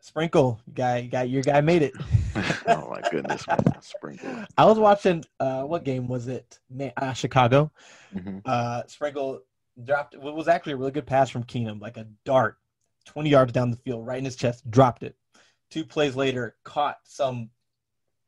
Sprinkle 0.00 0.60
guy, 0.74 1.02
guy, 1.02 1.24
your 1.24 1.42
guy 1.42 1.60
made 1.60 1.82
it. 1.82 1.92
oh 2.68 2.88
my 2.90 3.02
goodness, 3.10 3.46
man. 3.46 3.58
Sprinkle. 3.80 4.44
I 4.56 4.64
was 4.64 4.78
watching. 4.78 5.24
Uh, 5.40 5.62
what 5.62 5.84
game 5.84 6.08
was 6.08 6.28
it? 6.28 6.58
Uh, 6.96 7.12
Chicago. 7.12 7.70
hmm 8.12 8.38
Uh, 8.44 8.82
Sprinkle 8.86 9.42
dropped. 9.84 10.14
It 10.14 10.20
was 10.20 10.48
actually 10.48 10.74
a 10.74 10.76
really 10.76 10.92
good 10.92 11.06
pass 11.06 11.30
from 11.30 11.44
Keenum, 11.44 11.80
like 11.80 11.96
a 11.96 12.06
dart, 12.24 12.58
twenty 13.04 13.30
yards 13.30 13.52
down 13.52 13.70
the 13.70 13.76
field, 13.76 14.06
right 14.06 14.18
in 14.18 14.24
his 14.24 14.36
chest. 14.36 14.70
Dropped 14.70 15.02
it. 15.02 15.16
Two 15.70 15.84
plays 15.84 16.16
later, 16.16 16.56
caught 16.64 16.98
some 17.04 17.50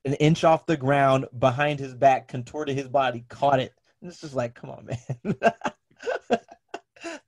an 0.05 0.15
inch 0.15 0.45
off 0.45 0.67
the 0.67 0.77
ground 0.77 1.27
behind 1.39 1.79
his 1.79 1.95
back, 1.95 2.29
contorted 2.29 2.77
his 2.77 2.89
body, 2.89 3.25
caught 3.29 3.61
it. 3.61 3.75
And 4.01 4.11
it's 4.11 4.21
just 4.21 4.35
like, 4.35 4.55
come 4.55 4.71
on, 4.71 4.87
man. 4.87 5.37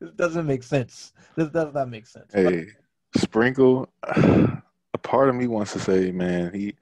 this 0.00 0.12
doesn't 0.16 0.46
make 0.46 0.62
sense. 0.62 1.12
This 1.37 1.48
does 1.48 1.74
not 1.74 1.90
make 1.90 2.07
sense. 2.07 2.33
Hey, 2.33 2.66
Sprinkle. 3.16 3.88
A 4.94 4.98
part 4.98 5.29
of 5.31 5.35
me 5.35 5.46
wants 5.46 5.72
to 5.72 5.81
say, 5.81 6.12
man, 6.12 6.53
he. 6.53 6.75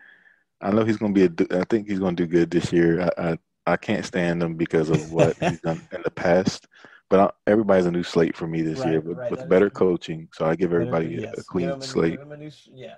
I 0.60 0.70
know 0.72 0.84
he's 0.84 0.96
going 0.96 1.14
to 1.14 1.28
be. 1.28 1.44
A, 1.54 1.60
I 1.60 1.64
think 1.64 1.88
he's 1.88 1.98
going 2.00 2.16
to 2.16 2.26
do 2.26 2.30
good 2.30 2.50
this 2.50 2.72
year. 2.72 3.02
I, 3.16 3.30
I 3.32 3.38
I 3.66 3.76
can't 3.76 4.04
stand 4.04 4.42
him 4.42 4.56
because 4.56 4.90
of 4.90 5.12
what 5.12 5.36
he's 5.40 5.60
done 5.60 5.80
in 5.92 6.02
the 6.02 6.10
past. 6.10 6.66
But 7.08 7.20
I, 7.20 7.50
everybody's 7.50 7.86
a 7.86 7.90
new 7.90 8.02
slate 8.02 8.36
for 8.36 8.46
me 8.46 8.62
this 8.62 8.80
Right, 8.80 8.90
year 8.90 9.00
with, 9.00 9.18
right, 9.18 9.30
with 9.30 9.48
better 9.48 9.70
coaching. 9.70 10.28
So 10.32 10.44
I 10.46 10.56
give 10.56 10.72
everybody 10.72 11.16
a, 11.16 11.20
Yes, 11.22 11.32
a 11.32 11.36
give 11.36 11.46
clean 11.46 11.70
a 11.70 11.80
slate, 11.80 12.12
give 12.12 12.20
him 12.20 12.32
a 12.32 12.36
new 12.36 12.50
yeah. 12.74 12.94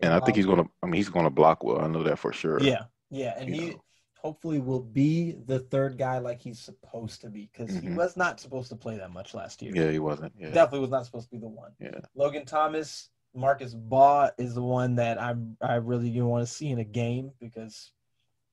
and 0.00 0.12
I 0.12 0.20
think 0.20 0.36
he's 0.36 0.46
Um, 0.46 0.54
going 0.54 0.64
to. 0.64 0.70
I 0.82 0.86
mean, 0.86 0.94
he's 0.94 1.08
going 1.08 1.24
to 1.24 1.30
block 1.30 1.64
well. 1.64 1.80
I 1.80 1.88
know 1.88 2.02
that 2.02 2.18
for 2.18 2.32
sure. 2.32 2.60
Yeah, 2.60 2.84
yeah, 3.10 3.34
and 3.38 3.48
You 3.48 3.54
he 3.54 3.70
know. 3.70 3.82
Hopefully 4.28 4.58
will 4.58 4.82
be 4.82 5.32
the 5.46 5.58
third 5.58 5.96
guy 5.96 6.18
like 6.18 6.38
he's 6.38 6.58
supposed 6.60 7.22
to 7.22 7.30
be 7.30 7.48
because 7.50 7.74
he 7.74 7.88
Mhm. 7.88 7.96
was 7.96 8.14
not 8.14 8.38
supposed 8.38 8.68
to 8.68 8.76
play 8.76 8.98
that 8.98 9.10
much 9.10 9.32
last 9.32 9.62
year. 9.62 9.72
Yeah, 9.74 9.90
he 9.90 9.98
wasn't. 9.98 10.34
Yeah, 10.38 10.50
Definitely 10.50 10.80
was 10.80 10.90
not 10.90 11.06
supposed 11.06 11.28
to 11.30 11.30
be 11.30 11.38
the 11.40 11.48
one. 11.48 11.72
yeah. 11.80 12.00
Logan 12.14 12.44
Thomas, 12.44 13.08
Marcus 13.34 13.72
Baugh 13.72 14.30
is 14.36 14.54
the 14.54 14.62
one 14.62 14.96
that 14.96 15.18
I'm 15.20 15.56
I 15.62 15.76
really 15.76 16.10
want 16.20 16.46
to 16.46 16.52
see 16.52 16.68
in 16.68 16.78
a 16.78 16.84
game 16.84 17.30
because 17.40 17.90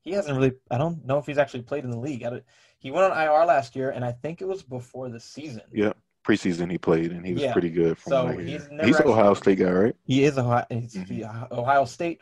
he 0.02 0.12
hasn't 0.12 0.38
really. 0.38 0.54
I 0.72 0.78
don't 0.78 1.04
know 1.06 1.18
if 1.18 1.26
he's 1.26 1.38
actually 1.38 1.64
played 1.64 1.84
in 1.84 1.90
the 1.92 2.00
league. 2.00 2.24
I 2.24 2.42
he 2.80 2.90
went 2.92 3.12
on 3.12 3.18
IR 3.22 3.46
last 3.46 3.76
year, 3.76 3.90
and 3.90 4.06
I 4.06 4.14
think 4.14 4.42
it 4.42 4.48
was 4.48 4.64
before 4.64 5.10
the 5.10 5.20
season. 5.20 5.64
Yeah. 5.74 5.92
Preseason 6.26 6.72
he 6.72 6.78
played 6.78 7.12
and 7.12 7.26
he 7.26 7.34
was 7.34 7.42
Yeah. 7.44 7.52
pretty 7.52 7.70
good. 7.70 7.98
From 7.98 8.10
So 8.12 8.28
I 8.28 8.38
he's 8.38 8.50
he's 8.64 8.66
an 8.68 8.80
actually- 8.80 9.12
Ohio 9.12 9.34
State 9.34 9.60
guy, 9.60 9.72
right? 9.72 9.96
He 10.06 10.24
is 10.24 10.38
Ohio, 10.38 10.66
he's 10.70 10.94
Mhm. 10.96 11.08
the 11.10 11.54
Ohio 11.56 11.84
State, 11.86 12.22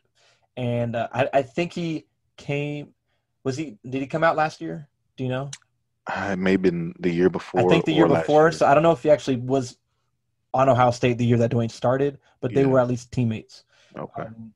and 0.57 0.95
uh, 0.95 1.07
I, 1.13 1.29
I 1.33 1.41
think 1.43 1.71
he 1.73 2.07
came. 2.35 2.93
Was 3.43 3.57
he? 3.57 3.77
Did 3.87 4.01
he 4.01 4.07
come 4.07 4.23
out 4.23 4.35
last 4.35 4.61
year? 4.61 4.87
Do 5.17 5.23
you 5.23 5.29
know? 5.29 5.49
Uh, 6.07 6.29
it 6.33 6.39
may 6.39 6.51
have 6.51 6.61
been 6.61 6.93
the 6.99 7.11
year 7.11 7.29
before. 7.29 7.61
I 7.61 7.63
think 7.69 7.85
the 7.85 7.93
year 7.93 8.07
before. 8.07 8.43
year. 8.43 8.51
So 8.51 8.65
I 8.65 8.73
don't 8.73 8.83
know 8.83 8.91
if 8.91 9.03
he 9.03 9.09
actually 9.09 9.37
was 9.37 9.77
on 10.53 10.69
Ohio 10.69 10.91
State 10.91 11.17
the 11.17 11.25
year 11.25 11.37
that 11.37 11.51
Dwayne 11.51 11.71
started, 11.71 12.19
but 12.41 12.53
they 12.53 12.61
Yeah. 12.61 12.67
were 12.67 12.79
at 12.79 12.87
least 12.87 13.11
teammates. 13.11 13.63
Okay. 13.97 14.23
Um, 14.23 14.53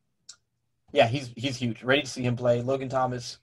yeah, 0.91 1.08
he's 1.08 1.34
he's 1.36 1.58
huge. 1.58 1.84
Ready 1.84 2.02
to 2.04 2.08
see 2.08 2.23
him 2.23 2.36
play. 2.36 2.62
Logan 2.62 2.89
Thomas. 2.89 3.39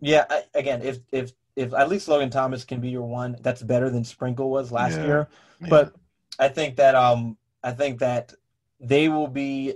Yeah, 0.00 0.24
I, 0.28 0.44
again, 0.54 0.82
if 0.82 0.98
if 1.10 1.32
if 1.54 1.74
at 1.74 1.88
least 1.88 2.08
Logan 2.08 2.30
Thomas 2.30 2.64
can 2.64 2.80
be 2.80 2.88
your 2.90 3.02
one, 3.06 3.36
that's 3.40 3.62
better 3.62 3.90
than 3.90 4.04
Sprinkle 4.04 4.50
was 4.50 4.72
last 4.72 4.98
Yeah. 4.98 5.04
year. 5.06 5.28
Yeah. 5.60 5.68
But 5.68 5.94
I 6.38 6.48
think 6.48 6.76
that 6.76 6.94
um 6.94 7.36
I 7.62 7.72
think 7.72 8.00
that 8.00 8.34
they 8.80 9.08
will 9.08 9.28
be 9.28 9.74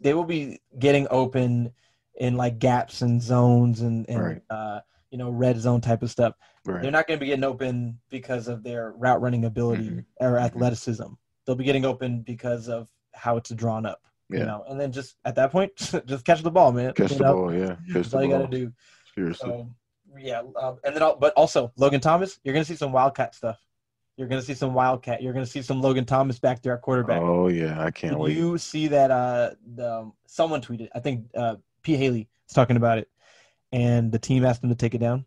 they 0.00 0.14
will 0.14 0.24
be 0.24 0.60
getting 0.78 1.06
open 1.10 1.72
in 2.16 2.36
like 2.36 2.58
gaps 2.58 3.02
and 3.02 3.20
zones 3.22 3.80
and 3.80 4.08
and 4.08 4.22
Right. 4.22 4.42
uh 4.50 4.80
you 5.10 5.18
know 5.18 5.30
red 5.30 5.58
zone 5.58 5.80
type 5.80 6.02
of 6.02 6.10
stuff. 6.10 6.34
right. 6.64 6.82
They're 6.82 6.90
not 6.90 7.06
going 7.06 7.18
to 7.18 7.20
be 7.20 7.26
getting 7.28 7.44
open 7.44 8.00
because 8.10 8.48
of 8.48 8.62
their 8.64 8.92
route 8.92 9.20
running 9.20 9.44
ability 9.44 9.90
Mhm. 9.90 10.04
or 10.20 10.38
athleticism. 10.38 11.06
They'll 11.46 11.54
be 11.56 11.64
getting 11.64 11.84
open 11.84 12.22
because 12.22 12.68
of 12.68 12.88
how 13.12 13.36
it's 13.36 13.50
drawn 13.50 13.84
up. 13.86 14.00
You 14.30 14.38
Yeah. 14.38 14.44
know, 14.46 14.64
and 14.68 14.80
then 14.80 14.90
just 14.90 15.16
at 15.24 15.34
that 15.36 15.52
point, 15.52 15.70
just 16.06 16.24
catch 16.24 16.42
the 16.42 16.50
ball, 16.50 16.72
man. 16.72 16.94
Catch 16.94 17.12
you 17.12 17.18
the 17.18 17.24
know? 17.24 17.34
ball, 17.34 17.54
yeah. 17.54 17.66
Catch 17.76 17.78
That's 17.92 18.14
all 18.14 18.22
you 18.24 18.30
got 18.30 18.50
to 18.50 18.56
do. 18.58 18.72
Seriously. 19.14 19.66
Yeah, 20.18 20.42
um, 20.56 20.78
and 20.84 20.94
then 20.94 21.02
al- 21.02 21.16
but 21.16 21.32
also 21.34 21.72
Logan 21.76 22.00
Thomas, 22.00 22.38
you're 22.44 22.54
gonna 22.54 22.64
see 22.64 22.76
some 22.76 22.92
Wildcat 22.92 23.34
stuff. 23.34 23.58
You're 24.16 24.28
gonna 24.28 24.42
see 24.42 24.54
some 24.54 24.72
Wildcat. 24.74 25.22
You're 25.22 25.32
gonna 25.32 25.44
see 25.44 25.60
some 25.62 25.80
Logan 25.82 26.04
Thomas 26.06 26.38
back 26.38 26.62
there 26.62 26.72
at 26.74 26.82
quarterback. 26.82 27.20
oh 27.20 27.48
yeah, 27.48 27.80
I 27.80 27.90
can't 27.90 28.12
Did 28.14 28.20
wait. 28.20 28.36
you 28.36 28.56
see 28.58 28.86
that? 28.88 29.10
Uh, 29.10 29.50
the, 29.74 29.92
um, 29.92 30.12
someone 30.26 30.60
tweeted. 30.62 30.88
I 30.94 31.00
think 31.00 31.26
uh, 31.36 31.56
P 31.84 31.96
Hailey 31.96 32.28
was 32.48 32.54
talking 32.54 32.76
about 32.76 32.98
it, 32.98 33.08
and 33.70 34.10
the 34.10 34.18
team 34.18 34.44
asked 34.44 34.64
him 34.64 34.70
to 34.70 34.74
take 34.74 34.94
it 34.94 34.98
down. 34.98 35.24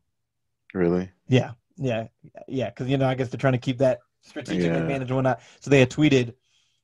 Really? 0.73 1.09
Yeah, 1.29 1.51
yeah, 1.77 2.07
yeah. 2.47 2.69
Because 2.69 2.89
you 2.89 2.97
know, 2.97 3.07
I 3.07 3.15
guess 3.15 3.29
they're 3.29 3.39
trying 3.39 3.53
to 3.53 3.59
keep 3.59 3.77
that 3.77 3.99
strategic 4.21 4.71
Yeah. 4.73 4.77
advantage 4.79 5.09
and 5.09 5.15
whatnot. 5.15 5.39
So 5.61 5.69
they 5.69 5.79
had 5.79 5.89
tweeted, 5.89 6.33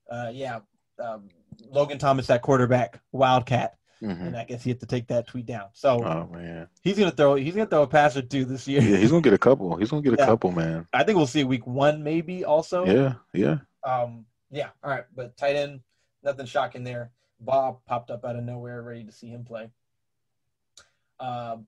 uh, 0.10 0.30
yeah, 0.34 0.60
um, 1.04 1.30
Logan 1.70 1.98
Thomas 1.98 2.28
that 2.28 2.42
quarterback, 2.42 3.02
Wildcat, 3.12 3.78
hmm 4.00 4.12
and 4.12 4.38
I 4.38 4.44
guess 4.46 4.64
he 4.64 4.70
had 4.70 4.80
to 4.82 4.86
take 4.86 5.08
that 5.08 5.28
tweet 5.28 5.46
down. 5.46 5.68
So 5.74 6.04
Oh 6.06 6.28
man. 6.32 6.68
he's 6.82 6.98
gonna 6.98 7.12
throw. 7.12 7.36
He's 7.36 7.56
gonna 7.56 7.70
throw 7.70 7.84
a 7.84 7.88
pass 7.88 8.16
or 8.16 8.22
two 8.22 8.46
this 8.46 8.68
year. 8.68 8.82
Yeah, 8.82 8.98
he's 8.98 9.10
gonna 9.12 9.22
get 9.22 9.34
a 9.34 9.38
couple. 9.38 9.76
He's 9.78 9.90
gonna 9.90 10.02
get 10.02 10.14
a 10.14 10.18
couple, 10.18 10.52
man. 10.52 10.88
I 10.94 11.04
think 11.04 11.18
we'll 11.18 11.28
see 11.28 11.44
week 11.44 11.66
one 11.68 12.04
maybe 12.04 12.46
also. 12.46 12.86
Yeah, 12.86 13.14
yeah. 13.34 13.58
Um. 13.84 14.26
Yeah. 14.52 14.70
All 14.84 14.92
right. 14.92 15.06
But 15.16 15.36
tight 15.36 15.56
end, 15.56 15.82
nothing 16.24 16.46
shocking 16.46 16.84
there. 16.84 17.12
Baugh 17.44 17.78
popped 17.86 18.12
up 18.12 18.26
out 18.26 18.36
of 18.36 18.44
nowhere, 18.44 18.82
ready 18.82 19.04
to 19.04 19.12
see 19.12 19.28
him 19.28 19.44
play. 19.44 19.70
Um, 21.20 21.68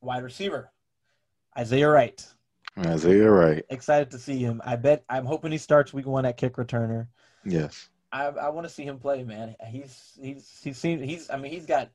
wide 0.00 0.22
receiver, 0.22 0.70
Isaiah 1.56 1.88
Wright. 1.88 2.24
Isaiah 2.78 3.30
Wright. 3.30 3.64
Excited 3.70 4.10
to 4.10 4.18
see 4.18 4.38
him. 4.38 4.60
I 4.64 4.76
bet. 4.76 5.04
I'm 5.08 5.24
hoping 5.24 5.52
he 5.52 5.58
starts 5.58 5.92
week 5.92 6.06
one 6.06 6.26
at 6.26 6.36
kick 6.36 6.54
returner. 6.56 7.06
Yes. 7.44 7.88
I 8.12 8.26
I 8.26 8.48
want 8.50 8.66
to 8.66 8.72
see 8.72 8.84
him 8.84 8.98
play, 8.98 9.22
man. 9.24 9.56
He's 9.66 10.18
he's 10.20 10.60
he's 10.62 10.76
seen 10.78 11.02
he's 11.02 11.30
I 11.30 11.36
mean 11.36 11.52
he's 11.52 11.66
got 11.66 11.90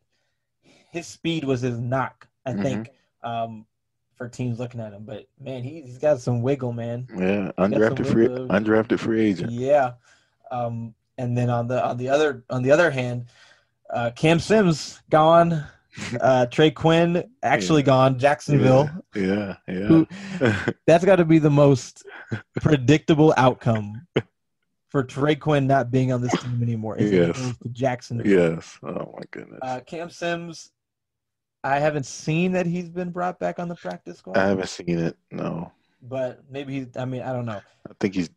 his 0.92 1.08
speed 1.08 1.44
was 1.44 1.62
his 1.62 1.80
knock, 1.80 2.28
I 2.46 2.54
Mhm. 2.54 2.62
think, 2.62 2.90
um, 3.24 3.66
for 4.16 4.28
teams 4.28 4.60
looking 4.60 4.82
at 4.82 4.94
him. 4.94 5.04
But 5.06 5.28
man, 5.40 5.64
he 5.64 5.82
he's 5.82 5.98
got 5.98 6.20
some 6.20 6.42
wiggle, 6.42 6.74
man. 6.74 7.08
Yeah. 7.16 7.52
Undrafted 7.58 8.08
free 8.08 8.28
undrafted 8.28 9.00
free 9.00 9.22
agent. 9.22 9.52
Yeah. 9.52 9.94
Um, 10.50 10.94
and 11.22 11.38
then 11.38 11.50
on 11.50 11.68
the 11.68 11.84
on 11.86 11.98
the 11.98 12.10
other 12.10 12.44
on 12.50 12.64
the 12.64 12.72
other 12.72 12.90
hand, 12.92 13.26
uh, 13.90 14.12
Cam 14.16 14.40
Sims 14.40 15.02
gone. 15.10 15.64
Uh, 16.22 16.46
Trey 16.46 16.72
Quinn 16.72 17.22
actually 17.44 17.84
gone. 17.84 18.18
Jacksonville. 18.18 18.90
Yeah, 19.14 19.58
yeah. 19.68 19.74
Who, 19.88 20.08
that's 20.88 21.04
got 21.04 21.18
to 21.18 21.26
be 21.26 21.38
the 21.38 21.50
most 21.50 22.06
predictable 22.62 23.34
outcome 23.36 24.08
for 24.88 25.04
Trey 25.04 25.36
Quinn 25.36 25.68
not 25.68 25.92
being 25.92 26.14
on 26.14 26.22
this 26.22 26.32
team 26.42 26.64
anymore. 26.64 26.96
Is 26.98 27.12
Yes. 27.12 27.54
Jacksonville. 27.74 28.26
yes. 28.26 28.80
Oh 28.84 29.14
my 29.18 29.24
goodness. 29.32 29.60
Uh, 29.62 29.82
Cam 29.86 30.10
Sims, 30.10 30.72
I 31.62 31.78
haven't 31.80 32.06
seen 32.06 32.54
that 32.54 32.66
he's 32.66 32.88
been 32.88 33.10
brought 33.10 33.38
back 33.38 33.60
on 33.60 33.68
the 33.68 33.76
practice 33.76 34.20
squad, 34.20 34.38
I 34.38 34.48
haven't 34.48 34.70
seen 34.70 34.98
it. 34.98 35.18
No. 35.30 35.74
but 36.02 36.40
maybe 36.50 36.72
he's. 36.80 36.88
I 36.96 37.04
mean, 37.04 37.22
I 37.24 37.34
don't 37.34 37.46
know. 37.46 37.60
I 37.90 37.92
think 38.00 38.16
he's 38.16 38.30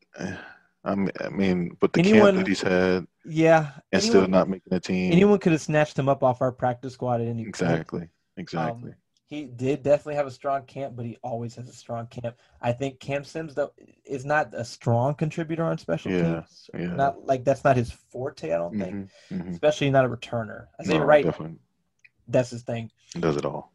I 0.85 0.95
mean, 0.95 1.11
I 1.21 1.29
mean, 1.31 1.77
with 1.81 1.93
the 1.93 2.01
Anyone- 2.01 2.35
camp 2.35 2.37
that 2.45 2.47
he's 2.49 2.61
had 2.61 3.07
Yeah, 3.25 3.59
and 3.93 4.03
anyone, 4.03 4.11
still 4.11 4.29
not 4.29 4.49
making 4.49 4.69
the 4.71 4.81
team. 4.81 5.13
anyone 5.13 5.39
could 5.39 5.53
have 5.53 5.61
snatched 5.63 5.99
him 5.99 6.09
up 6.09 6.23
off 6.23 6.43
our 6.43 6.53
practice 6.53 6.93
squad 6.93 7.21
at 7.21 7.27
any 7.29 7.45
point. 7.45 7.49
exactly. 7.49 8.09
Exactly. 8.37 8.91
Um, 8.91 8.97
he 9.27 9.45
did 9.47 9.83
definitely 9.83 10.17
have 10.17 10.27
a 10.27 10.31
strong 10.31 10.65
camp, 10.67 10.95
but 10.95 11.07
he 11.07 11.17
always 11.23 11.55
has 11.55 11.69
a 11.69 11.73
strong 11.73 12.07
camp. 12.09 12.37
I 12.61 12.73
think 12.73 13.01
Cam 13.01 13.25
Sims 13.25 13.55
though 13.55 13.73
is 14.05 14.25
not 14.27 14.53
a 14.53 14.65
strong 14.65 15.15
contributor 15.15 15.65
on 15.65 15.79
special 15.79 16.13
Yeah, 16.13 16.23
teams. 16.35 16.71
yeah. 16.75 16.87
Not 16.95 17.25
like 17.27 17.45
that's 17.45 17.65
not 17.65 17.77
his 17.77 17.91
forte. 17.91 18.53
I 18.53 18.59
don't 18.59 18.79
think, 18.79 18.95
Mhm, 18.95 19.09
mhm. 19.33 19.51
especially 19.53 19.91
not 19.91 20.05
a 20.05 20.09
returner. 20.09 20.67
I 20.79 20.85
say 20.85 20.99
No, 20.99 21.05
right, 21.05 21.25
Definitely 21.25 21.57
that's 22.29 22.51
his 22.51 22.63
thing. 22.63 22.91
does 23.19 23.37
it 23.37 23.45
all. 23.47 23.73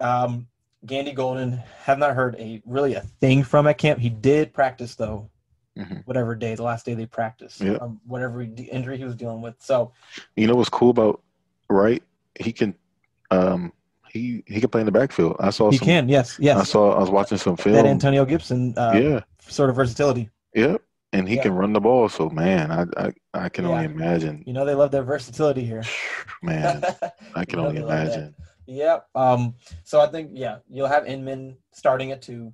Um, 0.00 0.46
Gandy 0.86 1.12
Golden 1.12 1.52
have 1.84 1.98
not 1.98 2.14
heard 2.14 2.36
a 2.36 2.62
really 2.64 2.94
a 2.94 3.00
thing 3.00 3.42
from 3.42 3.66
at 3.66 3.78
camp. 3.78 3.98
He 3.98 4.10
did 4.10 4.52
practice 4.52 4.94
though, 4.94 5.30
Mhm. 5.78 6.06
whatever 6.06 6.34
day, 6.36 6.54
the 6.54 6.62
last 6.62 6.86
day 6.86 6.94
they 6.94 7.06
practiced, 7.06 7.60
Yeah. 7.60 7.78
um, 7.80 8.00
whatever 8.06 8.40
injury 8.42 8.96
he 8.96 9.04
was 9.04 9.16
dealing 9.16 9.42
with. 9.42 9.56
So 9.58 9.92
You 10.36 10.46
know 10.46 10.54
what's 10.54 10.68
cool 10.70 10.90
about 10.90 11.20
Wright? 11.68 12.02
He 12.38 12.52
can, 12.52 12.74
um, 13.30 13.72
he 14.10 14.44
he 14.46 14.60
can 14.60 14.70
play 14.70 14.80
in 14.82 14.86
the 14.86 14.92
backfield. 14.92 15.36
I 15.40 15.50
saw 15.50 15.70
he 15.70 15.78
some. 15.78 15.86
can, 15.86 16.08
yes, 16.08 16.36
yes, 16.38 16.56
I 16.58 16.62
saw. 16.62 16.94
I 16.96 17.00
was 17.00 17.10
watching 17.10 17.38
some 17.38 17.56
film. 17.56 17.74
that 17.74 17.86
Antonio 17.86 18.24
Gibson, 18.24 18.76
uh, 18.78 18.92
yeah, 18.94 19.20
sort 19.48 19.70
of 19.70 19.76
versatility. 19.76 20.30
yep. 20.54 20.80
And 21.12 21.28
he 21.28 21.36
Yeah. 21.36 21.42
can 21.42 21.54
run 21.54 21.72
the 21.72 21.80
ball. 21.80 22.08
So 22.08 22.28
man, 22.28 22.70
I 22.72 22.86
I, 22.96 23.12
I 23.34 23.48
can 23.48 23.66
only 23.66 23.84
imagine. 23.84 24.42
You 24.46 24.52
know 24.52 24.64
they 24.64 24.74
love 24.74 24.90
their 24.92 25.02
versatility 25.04 25.64
here. 25.64 25.82
Man, 26.42 26.82
I 27.34 27.44
can 27.44 27.58
only 27.60 27.76
they 27.76 27.80
love 27.80 27.88
that. 27.88 28.04
imagine. 28.06 28.34
Yep. 28.66 29.08
Um. 29.14 29.54
So 29.84 30.00
I 30.00 30.06
think 30.06 30.30
yeah, 30.34 30.58
you'll 30.68 30.88
have 30.88 31.06
Inman 31.06 31.56
starting 31.72 32.12
at 32.12 32.22
two, 32.22 32.52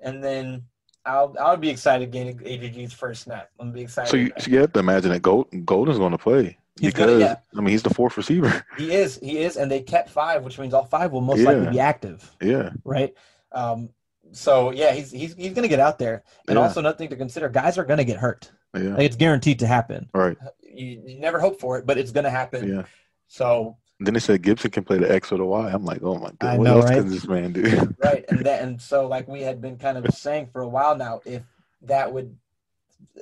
and 0.00 0.22
then 0.22 0.64
I'll 1.08 1.34
I'll 1.40 1.56
be 1.56 1.70
excited 1.70 2.10
getting 2.10 2.38
AGG's 2.38 2.92
first 2.92 3.22
snap. 3.22 3.50
I'm 3.58 3.66
gonna 3.68 3.74
be 3.74 3.82
excited. 3.82 4.10
So 4.10 4.16
you, 4.16 4.30
so 4.38 4.50
you 4.50 4.58
have 4.58 4.72
to 4.74 4.80
imagine 4.80 5.10
that 5.10 5.22
Gold, 5.22 5.48
Golden's 5.64 5.98
going 5.98 6.12
to 6.12 6.18
play 6.18 6.58
He's 6.78 6.92
because 6.92 7.06
gonna- 7.12 7.18
yeah. 7.20 7.36
I 7.56 7.60
mean 7.60 7.68
he's 7.70 7.82
the 7.82 7.90
fourth 7.94 8.16
receiver. 8.16 8.64
he 8.78 8.92
is 8.92 9.18
he 9.20 9.38
is, 9.38 9.56
and 9.56 9.70
they 9.70 9.80
kept 9.80 10.10
five, 10.10 10.44
which 10.44 10.58
means 10.58 10.74
all 10.74 10.84
five 10.84 11.10
will 11.12 11.20
most 11.22 11.40
likely 11.40 11.68
be 11.70 11.80
active, 11.80 12.30
yeah, 12.42 12.70
right? 12.84 13.14
Um. 13.52 13.88
So 14.32 14.70
yeah, 14.72 14.92
he's 14.92 15.10
he's 15.10 15.34
he's 15.34 15.54
gonna 15.54 15.68
get 15.68 15.80
out 15.80 15.98
there, 15.98 16.22
and 16.46 16.56
Yeah. 16.56 16.62
also 16.62 16.80
another 16.80 16.96
thing 16.98 17.08
to 17.08 17.16
consider: 17.16 17.48
guys 17.48 17.78
are 17.78 17.84
gonna 17.84 18.04
get 18.04 18.18
hurt. 18.18 18.50
yeah. 18.76 18.90
Like 18.90 19.00
it's 19.06 19.16
guaranteed 19.16 19.58
to 19.60 19.66
happen. 19.66 20.08
Right. 20.12 20.36
You, 20.62 21.02
you 21.06 21.18
never 21.18 21.40
hope 21.40 21.58
for 21.58 21.78
it, 21.78 21.86
but 21.86 21.96
it's 21.98 22.12
gonna 22.12 22.30
happen. 22.30 22.68
Yeah. 22.68 22.82
So 23.28 23.78
Then 24.00 24.14
they 24.14 24.20
said 24.20 24.42
Gibson 24.42 24.70
can 24.70 24.84
play 24.84 24.98
the 24.98 25.10
X 25.10 25.32
or 25.32 25.38
the 25.38 25.44
Y. 25.44 25.70
I'm 25.70 25.84
like, 25.84 26.02
oh 26.02 26.16
my 26.18 26.30
god, 26.38 26.54
I 26.54 26.56
what 26.56 26.64
know, 26.64 26.76
else 26.76 26.84
right? 26.84 26.94
can 26.94 27.10
this 27.10 27.26
man 27.26 27.52
do? 27.52 27.62
right 27.98 28.24
and 28.28 28.44
that 28.44 28.62
and 28.62 28.80
so 28.80 29.06
like 29.08 29.26
we 29.26 29.42
had 29.42 29.60
been 29.60 29.76
kind 29.76 29.98
of 29.98 30.08
saying 30.14 30.48
for 30.52 30.62
a 30.62 30.68
while 30.68 30.96
now 30.96 31.20
if 31.24 31.42
that 31.82 32.12
would 32.12 32.36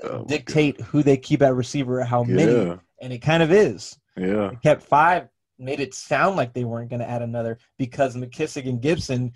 Oh, 0.02 0.24
dictate 0.26 0.80
who 0.80 1.02
they 1.02 1.16
keep 1.16 1.42
at 1.42 1.54
receiver 1.54 2.02
how 2.04 2.22
many 2.24 2.52
yeah, 2.52 2.76
and 3.00 3.12
it 3.12 3.18
kind 3.18 3.42
of 3.42 3.50
is 3.52 3.98
yeah, 4.16 4.50
They 4.50 4.56
kept 4.56 4.82
five 4.82 5.28
made 5.58 5.80
it 5.80 5.94
sound 5.94 6.36
like 6.36 6.52
they 6.52 6.64
weren't 6.64 6.90
going 6.90 7.00
to 7.00 7.08
add 7.08 7.22
another 7.22 7.58
because 7.78 8.14
mckissic 8.16 8.68
and 8.68 8.80
gibson 8.80 9.32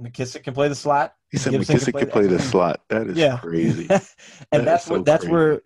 mckissic 0.00 0.42
can 0.42 0.54
play 0.54 0.68
the 0.68 0.74
slot 0.74 1.14
He 1.30 1.38
said 1.38 1.52
Gibson 1.52 1.76
McKissic 1.76 1.96
can 1.96 2.08
play 2.08 2.26
the 2.26 2.38
X. 2.38 2.44
slot. 2.44 2.82
That 2.88 3.06
is 3.06 3.18
Yeah. 3.18 3.38
crazy. 3.38 3.86
and 4.52 4.66
That 4.66 4.66
that's 4.66 4.86
where 4.88 4.98
so 4.98 5.02
that's 5.04 5.24
crazy. 5.24 5.32
where 5.32 5.62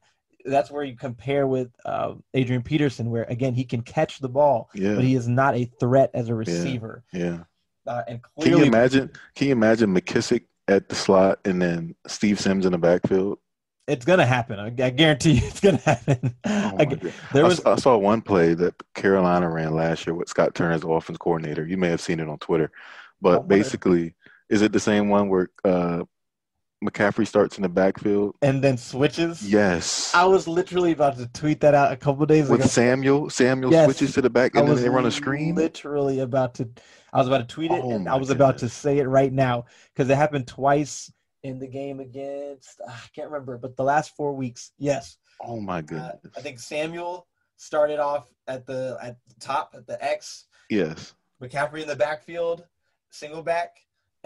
that's 0.47 0.71
where 0.71 0.85
you 0.85 0.97
compare 0.97 1.47
with 1.47 1.69
uh, 1.85 2.15
adrian 2.35 2.63
peterson 2.63 3.11
where 3.11 3.25
again 3.25 3.55
he 3.55 3.65
can 3.65 3.83
catch 3.83 4.19
the 4.21 4.29
ball 4.29 4.71
Yeah, 4.75 4.95
but 4.95 5.05
he 5.05 5.15
is 5.15 5.29
not 5.29 5.55
a 5.57 5.65
threat 5.81 6.11
as 6.15 6.29
a 6.29 6.35
receiver 6.35 7.05
yeah. 7.13 7.41
uh, 7.87 8.03
and 8.09 8.21
Can 8.41 8.53
you 8.59 8.65
imagine? 8.65 9.11
Can 9.35 9.49
you 9.49 9.53
imagine 9.53 9.95
McKissic 9.95 10.45
at 10.69 10.89
the 10.89 10.95
slot 10.95 11.41
and 11.45 11.61
then 11.61 11.95
Steve 12.07 12.41
Sims 12.41 12.67
in 12.67 12.73
the 12.73 12.79
backfield? 12.79 13.39
it's 13.89 14.05
going 14.05 14.19
to 14.19 14.27
happen 14.27 14.59
I, 14.59 14.67
I 14.67 14.91
guarantee 14.91 15.33
you 15.33 15.47
it's 15.47 15.61
going 15.61 15.79
to 15.79 15.85
happen 15.85 16.35
Oh 16.45 16.77
God. 16.77 17.13
there 17.33 17.45
I 17.45 17.49
was 17.49 17.59
saw, 17.59 17.73
I 17.75 17.77
saw 17.77 17.97
one 17.97 18.21
play 18.21 18.55
that 18.55 18.75
Carolina 18.95 19.49
ran 19.49 19.75
last 19.75 20.07
year 20.07 20.15
with 20.15 20.29
Scott 20.29 20.55
Turner 20.57 20.73
as 20.75 20.83
offense 20.85 21.19
coordinator. 21.19 21.65
You 21.67 21.77
may 21.77 21.89
have 21.89 22.01
seen 22.01 22.19
it 22.21 22.29
on 22.29 22.39
Twitter, 22.39 22.71
But 23.21 23.47
basically, 23.47 24.15
is 24.49 24.63
it 24.63 24.73
the 24.73 24.81
same 24.81 25.09
one 25.09 25.29
where 25.29 25.51
uh, 25.65 26.03
McCaffrey 26.85 27.27
starts 27.27 27.57
in 27.57 27.63
the 27.63 27.69
backfield? 27.69 28.37
and 28.43 28.63
then 28.63 28.77
switches. 28.77 29.43
Yes. 29.51 30.13
I 30.15 30.25
was 30.27 30.47
literally 30.47 30.93
about 30.93 31.17
to 31.17 31.27
tweet 31.29 31.61
that 31.61 31.75
out 31.75 31.91
a 31.93 31.97
couple 31.97 32.25
days 32.27 32.49
With 32.49 32.61
ago. 32.61 32.69
Samuel, 32.69 33.31
Samuel 33.31 33.73
Yes. 33.73 33.85
switches 33.87 34.15
to 34.15 34.23
the 34.23 34.31
back 34.31 34.55
and 34.55 34.69
then 34.69 34.77
they 34.77 34.89
run 34.89 35.07
a 35.07 35.11
screen. 35.11 35.55
Literally 35.55 36.21
about 36.21 36.55
to, 36.57 36.69
I 37.13 37.19
was 37.19 37.29
about 37.29 37.39
to 37.49 37.55
tweet 37.55 37.71
it, 37.71 37.81
Oh 37.83 37.91
and 37.93 38.09
I 38.09 38.17
was 38.17 38.31
about 38.31 38.59
to 38.59 38.69
say 38.69 38.99
it 38.99 39.05
right 39.07 39.33
now 39.33 39.65
because 39.95 40.11
it 40.11 40.17
happened 40.17 40.47
twice 40.47 41.11
in 41.43 41.59
the 41.59 41.67
game 41.67 42.01
against. 42.01 42.81
ah, 42.87 43.03
I 43.05 43.09
can't 43.15 43.31
remember, 43.31 43.57
but 43.57 43.77
the 43.77 43.85
last 43.85 44.15
four 44.17 44.35
weeks, 44.35 44.73
yes. 44.79 45.17
Oh 45.41 45.61
my 45.61 45.79
Uh, 45.79 45.83
goodness. 45.83 46.19
I 46.37 46.41
think 46.41 46.59
Samuel 46.59 47.27
started 47.57 47.99
off 47.99 48.27
at 48.49 48.67
the 48.67 48.99
at 49.01 49.17
the 49.29 49.35
top 49.41 49.75
at 49.75 49.87
the 49.87 50.03
X, 50.05 50.45
yes. 50.69 51.15
McCaffrey 51.43 51.83
in 51.83 51.89
the 51.89 51.97
backfield, 51.97 52.67
single 53.11 53.43
back, 53.43 53.77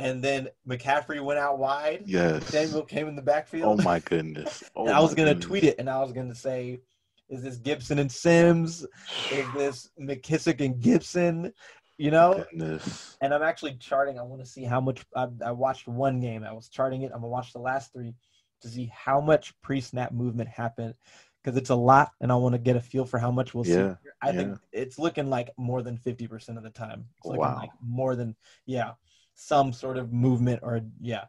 and 0.01 0.23
then 0.23 0.49
McCaffrey 0.69 1.23
went 1.23 1.39
out 1.39 1.59
wide. 1.59 2.03
Yes. 2.07 2.45
Samuel 2.47 2.83
came 2.85 3.09
in 3.09 3.17
the 3.17 3.23
backfield. 3.23 3.81
Oh 3.81 3.83
my 3.83 3.99
goodness. 4.01 4.63
Oh 4.77 4.87
and 4.87 4.95
I 4.95 5.01
was 5.01 5.15
gonna 5.15 5.31
goodness. 5.31 5.47
tweet 5.47 5.65
it, 5.65 5.77
and 5.79 5.89
I 5.91 6.01
was 6.01 6.13
gonna 6.13 6.35
say, 6.35 6.81
"Is 7.29 7.43
this 7.43 7.57
Gibson 7.57 7.99
and 7.99 8.11
Sims? 8.11 8.87
Is 9.31 9.47
this 9.55 9.91
McKissic 10.01 10.61
and 10.65 10.81
Gibson? 10.81 11.53
You 11.99 12.11
know?" 12.11 12.45
Goodness. 12.51 13.17
And 13.21 13.35
I'm 13.35 13.43
actually 13.43 13.75
charting. 13.75 14.19
I 14.19 14.23
want 14.23 14.41
to 14.43 14.47
see 14.47 14.65
how 14.65 14.81
much. 14.81 15.05
I, 15.15 15.29
I 15.45 15.53
watched 15.53 15.87
one 15.89 16.21
game. 16.21 16.45
I 16.45 16.53
was 16.53 16.69
charting 16.69 17.03
it. 17.03 17.07
I'm 17.13 17.21
gonna 17.21 17.29
watch 17.29 17.53
the 17.53 17.59
last 17.61 17.93
three 17.93 18.15
to 18.63 18.69
see 18.69 18.91
how 18.95 19.21
much 19.21 19.55
pre-snap 19.63 20.13
movement 20.13 20.49
happened 20.49 20.95
because 21.43 21.57
it's 21.57 21.71
a 21.71 21.75
lot, 21.75 22.11
and 22.21 22.31
I 22.31 22.35
want 22.37 22.55
to 22.55 22.59
get 22.59 22.77
a 22.77 22.81
feel 22.81 23.05
for 23.07 23.19
how 23.19 23.31
much 23.31 23.55
we'll 23.55 23.67
Yeah, 23.67 23.95
see. 24.03 24.09
I 24.23 24.31
yeah. 24.31 24.33
think 24.37 24.59
it's 24.73 24.99
looking 24.99 25.29
like 25.31 25.51
more 25.57 25.83
than 25.83 25.97
fifty 25.97 26.27
percent 26.27 26.59
of 26.59 26.65
the 26.65 26.71
time. 26.71 27.07
It's 27.19 27.27
looking 27.27 27.41
Wow. 27.41 27.57
like 27.57 27.71
more 27.83 28.15
than 28.17 28.37
yeah, 28.67 28.93
some 29.41 29.73
sort 29.73 29.97
of 29.97 30.13
movement 30.13 30.61
or 30.63 30.83
yeah. 31.01 31.25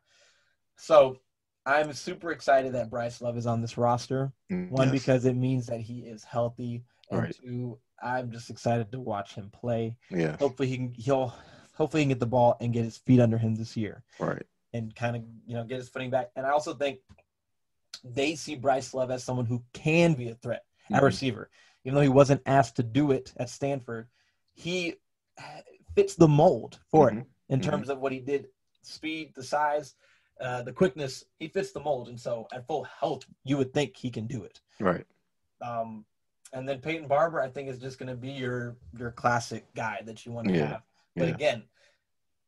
So 0.76 1.18
I'm 1.66 1.94
super 1.94 2.32
excited 2.32 2.74
that 2.74 2.90
Bryce 2.90 3.22
Love 3.22 3.38
is 3.38 3.48
on 3.48 3.62
this 3.62 3.78
roster. 3.78 4.34
Mm, 4.52 4.70
One 4.70 4.90
yes. 4.92 5.00
because 5.02 5.26
it 5.26 5.36
means 5.36 5.68
that 5.68 5.80
he 5.80 6.00
is 6.00 6.24
healthy, 6.24 6.84
and 7.10 7.22
Right. 7.22 7.36
two, 7.42 7.80
I'm 8.04 8.32
just 8.32 8.50
excited 8.50 8.92
to 8.92 9.00
watch 9.00 9.36
him 9.36 9.50
play. 9.50 9.96
Yeah. 10.10 10.36
Hopefully 10.38 10.68
he 10.68 10.76
can 10.78 10.94
he'll 10.94 11.34
hopefully 11.74 12.02
he 12.02 12.06
can 12.06 12.10
get 12.10 12.20
the 12.20 12.26
ball 12.26 12.58
and 12.60 12.74
get 12.74 12.84
his 12.84 12.98
feet 12.98 13.20
under 13.22 13.38
him 13.38 13.56
this 13.56 13.78
year 13.78 14.04
Right. 14.20 14.44
and 14.74 14.94
kind 14.94 15.16
of 15.16 15.24
you 15.46 15.56
know 15.56 15.64
get 15.64 15.78
his 15.78 15.88
footing 15.90 16.10
back. 16.10 16.32
And 16.36 16.46
I 16.46 16.50
also 16.50 16.74
think 16.74 17.00
they 18.04 18.36
see 18.36 18.56
Bryce 18.56 18.94
Love 18.94 19.10
as 19.12 19.24
someone 19.24 19.46
who 19.46 19.64
can 19.72 20.14
be 20.16 20.30
a 20.30 20.36
threat 20.36 20.66
at 20.92 21.02
Mhm. 21.02 21.06
receiver, 21.06 21.50
even 21.86 21.96
though 21.96 22.02
he 22.02 22.10
wasn't 22.10 22.42
asked 22.46 22.76
to 22.78 22.84
do 22.84 23.12
it 23.12 23.34
at 23.38 23.50
Stanford. 23.50 24.10
He 24.54 24.96
fits 25.96 26.16
the 26.16 26.28
mold 26.28 26.80
for 26.90 27.10
it 27.10 27.14
Mhm. 27.16 27.26
In 27.52 27.60
Mhm. 27.60 27.64
terms 27.64 27.90
of 27.90 28.00
what 28.00 28.12
he 28.12 28.20
did, 28.20 28.48
speed, 28.82 29.34
the 29.36 29.44
size, 29.44 29.96
uh, 30.40 30.64
the 30.64 30.74
quickness. 30.74 31.26
He 31.38 31.50
fits 31.50 31.72
the 31.72 31.80
mold, 31.82 32.08
and 32.10 32.20
so 32.20 32.48
at 32.52 32.66
full 32.66 32.86
health, 32.86 33.26
you 33.44 33.58
would 33.58 33.74
think 33.74 33.96
he 33.96 34.10
can 34.10 34.26
do 34.26 34.44
it. 34.44 34.62
Right. 34.80 35.06
Um, 35.62 36.06
and 36.54 36.68
then 36.68 36.80
Peyton 36.82 37.08
Barber, 37.08 37.40
I 37.42 37.50
think, 37.50 37.70
is 37.70 37.78
just 37.78 38.00
going 38.00 38.10
to 38.10 38.16
be 38.16 38.32
your 38.32 38.78
your 38.98 39.12
classic 39.12 39.72
guy 39.76 40.02
that 40.06 40.26
you 40.26 40.32
want 40.32 40.48
to 40.48 40.54
Yeah, 40.56 40.66
have. 40.68 40.84
But 41.16 41.28
yeah. 41.28 41.36
again, 41.36 41.64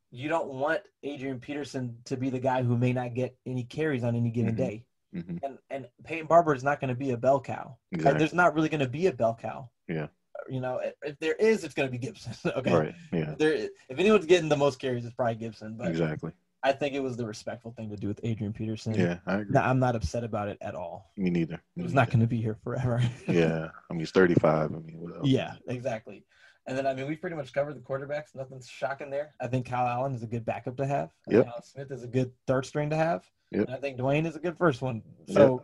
you 0.10 0.30
don't 0.30 0.48
want 0.48 0.82
Adrian 1.04 1.40
Peterson 1.40 1.98
to 2.06 2.18
be 2.18 2.30
the 2.30 2.40
guy 2.40 2.64
who 2.64 2.78
may 2.78 2.94
not 2.94 3.14
get 3.14 3.38
any 3.46 3.64
carries 3.64 4.04
on 4.04 4.16
any 4.16 4.32
given 4.32 4.54
Mhm. 4.56 4.58
day. 4.58 4.86
hmm 5.12 5.38
And 5.44 5.60
and 5.70 5.90
Peyton 6.04 6.28
Barber 6.28 6.56
is 6.56 6.64
not 6.64 6.80
going 6.80 6.90
to 6.90 6.96
be 6.96 7.12
a 7.12 7.18
bell 7.18 7.40
cow. 7.42 7.78
Exactly. 7.92 8.18
there's 8.20 8.34
not 8.34 8.56
really 8.56 8.70
going 8.70 8.80
to 8.80 8.90
be 8.90 9.08
a 9.08 9.14
bell 9.14 9.36
cow. 9.36 9.70
Yeah. 9.88 10.08
You 10.50 10.62
know, 10.62 10.78
if- 10.80 10.94
if 11.04 11.20
there 11.20 11.34
is, 11.34 11.64
it's 11.64 11.74
going 11.74 11.88
to 11.88 11.92
be 11.92 11.98
Gibson. 11.98 12.34
okay. 12.58 12.74
Right. 12.74 12.96
Yeah. 13.12 13.36
There, 13.38 13.54
if 13.54 13.98
anyone's 14.00 14.26
getting 14.26 14.50
the 14.50 14.58
most 14.58 14.80
carries, 14.80 15.06
it's 15.06 15.14
probably 15.16 15.36
Gibson. 15.36 15.76
But 15.78 15.88
Exactly. 15.90 16.32
I 16.66 16.72
think 16.72 16.96
it 16.96 17.02
was 17.02 17.18
the 17.18 17.26
respectful 17.26 17.72
thing 17.72 17.90
to 17.90 17.98
do 17.98 18.08
with 18.08 18.22
Adrian 18.24 18.54
Peterson. 18.54 18.94
Yeah. 18.96 19.18
I 19.28 19.40
agree. 19.40 19.54
No, 19.54 19.62
I'm 19.62 19.80
not 19.80 19.96
upset 19.96 20.24
about 20.24 20.48
it 20.48 20.58
at 20.62 20.76
all. 20.76 21.12
Me 21.18 21.30
neither. 21.30 21.62
Me 21.76 21.84
He's 21.84 21.94
not 21.94 22.10
going 22.10 22.22
to 22.22 22.28
be 22.28 22.42
here 22.42 22.58
forever. 22.64 23.02
Yeah. 23.28 23.68
I 23.90 23.94
mean, 23.94 24.00
he's 24.00 24.12
35. 24.12 24.72
I 24.72 24.76
mean, 24.80 24.98
what 25.00 25.16
else? 25.18 25.28
Yeah, 25.28 25.56
exactly. 25.68 26.24
And 26.66 26.78
then 26.78 26.88
I 26.88 26.94
mean, 26.94 27.08
we 27.08 27.18
pretty 27.18 27.36
much 27.36 27.52
covered 27.52 27.76
the 27.76 27.82
quarterbacks. 27.82 28.34
Nothing's 28.34 28.70
shocking 28.70 29.10
there. 29.10 29.34
I 29.42 29.48
think 29.48 29.66
Kyle 29.70 29.86
Allen 29.86 30.14
is 30.16 30.24
a 30.24 30.28
good 30.28 30.46
backup 30.46 30.78
to 30.78 30.86
have. 30.88 31.10
Yep. 31.28 31.48
Alex 31.48 31.72
Smith 31.74 31.92
is 31.92 32.04
a 32.04 32.08
good 32.08 32.32
third 32.48 32.66
string 32.66 32.90
to 32.92 32.96
have. 32.96 33.26
Yep. 33.52 33.66
And 33.68 33.76
I 33.76 33.80
think 33.80 33.98
Dwayne 34.00 34.26
is 34.26 34.38
a 34.38 34.40
good 34.40 34.58
first 34.58 34.82
one. 34.82 35.02
So, 35.28 35.64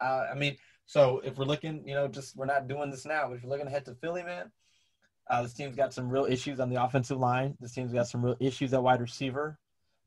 uh, 0.00 0.28
I 0.32 0.34
mean, 0.34 0.56
so 0.86 1.20
if 1.24 1.38
we're 1.38 1.44
looking, 1.44 1.86
you 1.86 1.94
know, 1.94 2.08
just 2.08 2.36
we're 2.36 2.46
not 2.46 2.68
doing 2.68 2.90
this 2.90 3.04
now, 3.06 3.28
but 3.28 3.34
if 3.36 3.42
you're 3.42 3.50
looking 3.50 3.66
ahead 3.66 3.84
to 3.86 3.94
Philly, 3.94 4.22
man, 4.22 4.50
uh, 5.30 5.42
this 5.42 5.54
team's 5.54 5.76
got 5.76 5.94
some 5.94 6.08
real 6.10 6.24
issues 6.26 6.60
on 6.60 6.68
the 6.68 6.82
offensive 6.82 7.18
line. 7.18 7.56
This 7.60 7.72
team's 7.72 7.92
got 7.92 8.08
some 8.08 8.24
real 8.24 8.36
issues 8.40 8.74
at 8.74 8.82
wide 8.82 9.00
receiver 9.00 9.58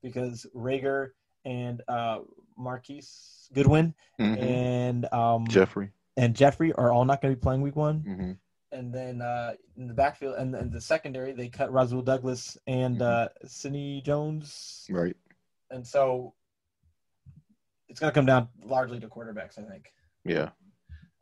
because 0.04 0.46
Reagor 0.56 1.10
and 1.46 1.82
uh, 1.88 2.20
Marquise 2.58 3.50
Goodwin 3.54 3.94
Mhm. 4.20 4.38
and 4.42 5.14
um, 5.14 5.48
Jeffrey. 5.48 5.92
and 6.18 6.36
Jeffrey 6.36 6.74
are 6.74 6.92
all 6.92 7.06
not 7.06 7.22
going 7.22 7.34
to 7.34 7.38
be 7.38 7.42
playing 7.42 7.62
week 7.62 7.76
one 7.76 8.00
hmm 8.02 8.32
and 8.72 8.94
then 8.94 9.22
uh, 9.22 9.54
in 9.78 9.88
the 9.88 9.94
backfield 9.94 10.36
and 10.38 10.54
then 10.54 10.70
the 10.70 10.82
secondary 10.82 11.32
they 11.32 11.48
cut 11.48 11.72
Rasul 11.72 12.02
Douglas 12.02 12.58
and 12.68 12.98
Mhm. 13.00 13.02
uh, 13.02 13.30
Sidney 13.46 14.02
Jones, 14.02 14.86
Right. 14.90 15.16
and 15.72 15.86
so 15.88 16.34
it's 17.88 18.00
going 18.00 18.12
to 18.12 18.14
come 18.14 18.26
down 18.26 18.50
largely 18.64 19.00
to 19.00 19.08
quarterbacks, 19.08 19.58
I 19.58 19.64
think, 19.64 19.94
Yeah. 20.26 20.50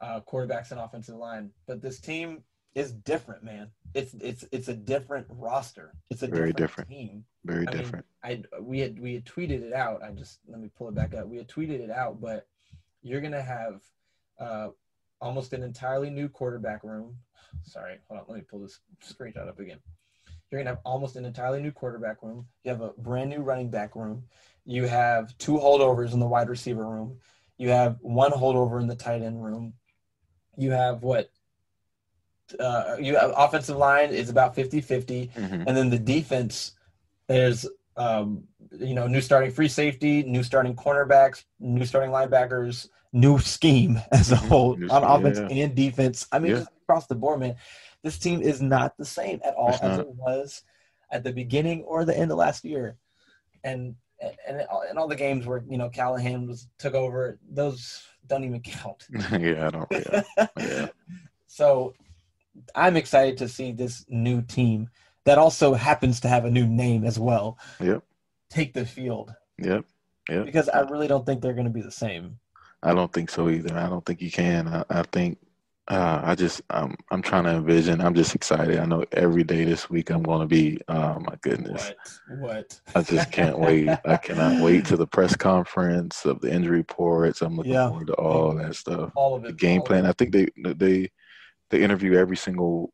Uh, 0.04 0.20
quarterbacks 0.22 0.72
and 0.72 0.80
offensive 0.80 1.16
line. 1.16 1.50
But 1.66 1.82
this 1.82 2.00
team 2.00 2.44
is 2.76 2.92
different, 2.92 3.44
man. 3.44 3.70
It's 3.94 4.14
it's 4.16 4.44
it's 4.52 4.68
a 4.68 4.74
different 4.74 5.28
roster. 5.30 5.94
It's 6.10 6.24
a 6.24 6.28
Very 6.28 6.52
different, 6.52 6.58
different. 6.58 6.90
team. 6.90 7.26
Very 7.46 7.68
I 7.68 7.72
mean, 7.72 7.78
different. 7.78 8.06
I 8.24 8.44
we 8.62 8.80
had 8.80 9.00
we 9.00 9.14
had 9.14 9.26
tweeted 9.26 9.62
it 9.62 9.74
out. 9.74 10.04
I 10.04 10.12
just 10.12 10.40
let 10.48 10.60
me 10.60 10.70
pull 10.78 10.90
it 10.90 10.96
back 10.96 11.14
up. 11.14 11.28
We 11.28 11.38
had 11.38 11.48
tweeted 11.48 11.80
it 11.80 11.90
out, 11.90 12.20
but 12.20 12.48
you're 13.02 13.22
gonna 13.22 13.42
have 13.42 13.82
uh, 14.40 14.70
almost 15.22 15.54
an 15.54 15.64
entirely 15.64 16.10
new 16.10 16.28
quarterback 16.28 16.84
room. 16.84 17.16
Sorry, 17.64 18.00
hold 18.10 18.22
on. 18.22 18.26
Let 18.28 18.36
me 18.36 18.44
pull 18.50 18.60
this 18.60 18.80
screenshot 19.02 19.48
up 19.48 19.60
again. 19.60 19.80
You're 20.52 20.60
gonna 20.60 20.72
have 20.72 20.82
almost 20.84 21.16
an 21.16 21.26
entirely 21.26 21.62
new 21.62 21.72
quarterback 21.72 22.22
room. 22.24 22.48
You 22.64 22.72
have 22.72 22.82
a 22.82 22.90
brand 22.98 23.30
new 23.30 23.40
running 23.40 23.70
back 23.70 23.96
room. 23.96 24.24
You 24.66 24.86
have 24.88 25.38
two 25.38 25.54
holdovers 25.54 26.14
in 26.14 26.20
the 26.20 26.28
wide 26.28 26.50
receiver 26.50 26.86
room. 26.86 27.20
You 27.58 27.70
have 27.70 27.98
one 28.02 28.32
holdover 28.32 28.82
in 28.82 28.88
the 28.88 28.96
tight 28.96 29.22
end 29.22 29.44
room. 29.44 29.76
You 30.58 30.72
have 30.72 31.04
what? 31.04 31.32
Uh, 32.60 32.98
you 33.00 33.16
have 33.18 33.34
offensive 33.36 33.78
line 33.78 34.10
is 34.10 34.30
about 34.30 34.56
50-50 34.56 35.32
Mhm. 35.34 35.64
and 35.66 35.76
then 35.78 35.90
the 35.90 35.98
defense 35.98 36.74
there's 37.28 37.66
um, 37.96 38.44
you 38.72 38.94
know 38.94 39.08
new 39.08 39.22
starting 39.22 39.50
free 39.50 39.70
safety 39.70 40.24
new 40.24 40.44
starting 40.44 40.76
cornerbacks 40.76 41.46
new 41.60 41.86
starting 41.86 42.12
linebackers 42.12 42.90
new 43.14 43.40
scheme 43.40 44.00
as 44.12 44.32
a 44.32 44.36
Mhm. 44.36 44.48
whole 44.50 44.76
New 44.76 44.88
on 44.90 45.04
offense 45.04 45.40
yeah. 45.40 45.64
and 45.64 45.74
defense 45.76 46.28
i 46.32 46.38
mean 46.38 46.52
Yeah. 46.52 46.58
just 46.60 46.70
across 46.84 47.08
the 47.08 47.16
board 47.16 47.40
man 47.40 47.56
this 48.04 48.20
team 48.20 48.42
is 48.42 48.62
not 48.62 48.98
the 48.98 49.06
same 49.06 49.40
at 49.44 49.56
all 49.56 49.70
It's 49.70 49.82
as 49.82 49.98
not. 49.98 50.00
it 50.02 50.10
was 50.16 50.64
at 51.12 51.24
the 51.24 51.32
beginning 51.32 51.84
or 51.84 52.04
the 52.06 52.16
end 52.16 52.30
of 52.32 52.38
last 52.38 52.66
year 52.66 52.98
and 53.64 53.96
and 54.20 54.36
and 54.48 54.62
all, 54.68 54.82
and 54.88 55.00
all 55.00 55.08
the 55.08 55.16
games 55.16 55.48
where 55.48 55.64
you 55.68 55.78
know 55.78 55.90
Callahan 55.90 56.46
was 56.46 56.68
took 56.78 56.94
over 56.94 57.40
those 57.50 58.04
don't 58.28 58.44
even 58.44 58.62
count 58.62 59.08
yeah. 59.32 59.68
I 59.68 59.70
don't. 59.70 59.88
Yeah. 59.92 60.24
Yeah. 60.58 60.88
so 61.48 61.94
I'm 62.76 62.96
excited 62.98 63.38
to 63.40 63.48
see 63.48 63.72
this 63.72 64.06
new 64.10 64.42
team 64.42 64.90
that 65.26 65.38
also 65.38 65.74
happens 65.74 66.20
to 66.22 66.28
have 66.28 66.46
a 66.46 66.52
new 66.52 66.68
name 66.68 67.04
as 67.06 67.20
well. 67.20 67.58
Yep. 67.80 68.04
Take 68.50 68.74
the 68.74 68.86
field 68.86 69.34
Yep. 69.58 69.86
Yep. 70.30 70.46
because 70.46 70.70
I 70.70 70.82
really 70.82 71.08
don't 71.08 71.26
think 71.26 71.42
they're 71.42 71.54
going 71.54 71.68
to 71.68 71.72
be 71.74 71.82
the 71.82 71.92
same. 71.92 72.40
I 72.82 72.94
don't 72.94 73.12
think 73.12 73.30
so 73.30 73.50
either. 73.50 73.78
I 73.78 73.88
don't 73.88 74.06
think 74.06 74.22
you 74.22 74.32
can. 74.32 74.68
I, 74.68 74.84
I 74.90 75.04
think 75.04 75.38
uh, 75.90 76.22
I 76.24 76.36
just 76.36 76.62
I'm 76.70 76.96
I'm 77.12 77.22
trying 77.22 77.44
to 77.44 77.52
envision. 77.52 78.00
I'm 78.00 78.14
just 78.14 78.36
excited. 78.36 78.80
I 78.80 78.86
know 78.86 79.04
every 79.12 79.44
day 79.44 79.66
this 79.66 79.90
week 79.90 80.10
I'm 80.12 80.24
going 80.24 80.40
to 80.42 80.48
be. 80.48 80.80
Oh 80.88 81.20
my 81.20 81.36
goodness! 81.42 81.94
What? 82.28 82.40
What? 82.40 82.82
I 82.96 83.02
just 83.02 83.32
can't 83.32 83.60
wait. 83.60 83.90
I 84.06 84.18
cannot 84.18 84.62
wait 84.62 84.86
to 84.86 84.98
the 84.98 85.08
press 85.08 85.36
conference 85.36 86.26
of 86.26 86.40
the 86.40 86.54
injury 86.54 86.78
reports. 86.78 87.42
I'm 87.42 87.58
looking 87.58 87.74
Yeah. 87.74 87.90
forward 87.90 88.08
to 88.08 88.14
all 88.14 88.54
that 88.56 88.76
stuff. 88.76 89.12
All 89.16 89.36
of 89.36 89.44
it. 89.44 89.48
The 89.48 89.54
game 89.54 89.82
plan. 89.82 90.06
I 90.06 90.14
think 90.14 90.32
they 90.32 90.48
they 90.56 91.12
they 91.70 91.84
interview 91.84 92.14
every 92.14 92.38
single 92.38 92.94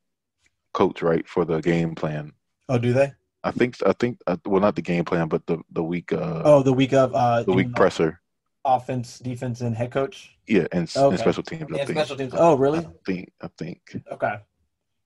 coach 0.74 1.02
right 1.02 1.28
for 1.28 1.46
the 1.46 1.62
game 1.62 1.94
plan. 1.94 2.34
Oh, 2.70 2.78
do 2.80 2.92
they? 2.94 3.14
I 3.44 3.52
think 3.52 3.78
I 3.86 3.94
think 3.94 4.20
uh, 4.28 4.38
well 4.46 4.62
not 4.62 4.76
the 4.76 4.82
game 4.82 5.06
plan 5.06 5.28
but 5.30 5.46
the 5.46 5.60
the 5.72 5.84
week 5.84 6.12
uh 6.12 6.42
Oh, 6.44 6.62
the 6.64 6.74
week 6.74 6.94
of 6.94 7.14
uh, 7.16 7.44
the 7.44 7.54
week 7.54 7.74
presser. 7.74 8.20
Offense, 8.66 9.20
defense, 9.20 9.62
and 9.62 9.76
head 9.76 9.92
coach 9.92 10.38
Yeah, 10.48 10.68
and, 10.72 10.90
Okay. 10.96 11.10
and 11.10 11.20
special 11.20 11.44
teams. 11.44 11.64
And 11.72 11.90
special 11.90 12.16
teams. 12.18 12.34
Oh, 12.36 12.56
really? 12.56 12.80
I 12.80 12.90
think 13.06 13.32
I 13.42 13.48
think. 13.58 13.82
Okay. 14.12 14.36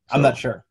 I'm 0.09 0.21
not 0.21 0.37
sure. 0.37 0.65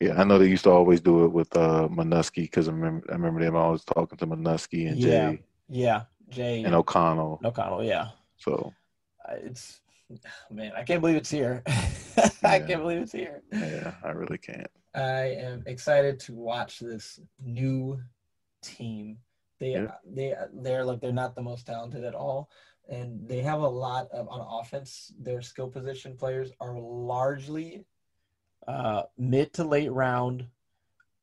Yeah, 0.00 0.20
I 0.20 0.24
know 0.24 0.38
they 0.38 0.48
used 0.48 0.64
to 0.64 0.70
always 0.70 1.00
do 1.00 1.24
it 1.24 1.32
with 1.32 1.54
uh 1.56 1.88
Manusky 1.90 2.42
because 2.42 2.68
I 2.68 2.72
remember 2.72 3.06
I 3.10 3.12
remember 3.14 3.40
them 3.40 3.56
always 3.56 3.84
talking 3.84 4.18
to 4.18 4.26
Manusky 4.26 4.88
and 4.88 4.98
Yeah. 4.98 5.30
Jay 5.32 5.42
Yeah, 5.68 6.02
Jay 6.28 6.64
and 6.64 6.74
O'Connell. 6.74 7.40
O'Connell. 7.44 7.82
Yeah, 7.84 8.08
So 8.36 8.72
Uh, 9.28 9.34
it's 9.42 9.80
man, 10.50 10.72
I 10.76 10.84
can't 10.84 11.00
believe 11.00 11.16
it's 11.16 11.30
here. 11.30 11.62
I 12.44 12.60
can't 12.60 12.82
believe 12.82 13.02
it's 13.02 13.12
here. 13.12 13.42
yeah, 13.52 13.92
I 14.04 14.10
really 14.10 14.38
can't. 14.38 14.70
I 14.94 15.34
am 15.44 15.62
excited 15.66 16.20
to 16.20 16.32
watch 16.34 16.78
this 16.78 17.20
new 17.42 18.00
team. 18.62 19.18
They 19.58 19.72
Yeah. 19.72 19.94
they 20.04 20.34
they're 20.52 20.84
like 20.84 21.00
they're 21.00 21.12
not 21.12 21.34
the 21.34 21.42
most 21.42 21.66
talented 21.66 22.04
at 22.04 22.14
all, 22.14 22.50
and 22.88 23.26
they 23.28 23.40
have 23.40 23.60
a 23.60 23.68
lot 23.68 24.08
of 24.10 24.28
on 24.28 24.40
offense. 24.60 25.12
Their 25.18 25.40
skill 25.42 25.68
position 25.68 26.16
players 26.16 26.52
are 26.60 26.78
largely 26.78 27.86
uh, 28.66 29.04
mid 29.16 29.52
to 29.54 29.64
late 29.64 29.92
round 29.92 30.46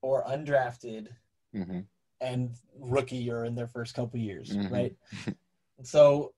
or 0.01 0.23
undrafted 0.25 1.09
hmm 1.53 1.81
and 2.21 2.55
rookie 2.79 3.29
or 3.29 3.43
in 3.43 3.53
their 3.53 3.67
first 3.67 3.93
couple 3.95 4.17
years, 4.17 4.55
Mhm. 4.55 4.71
right? 4.71 4.95
so, 5.83 6.33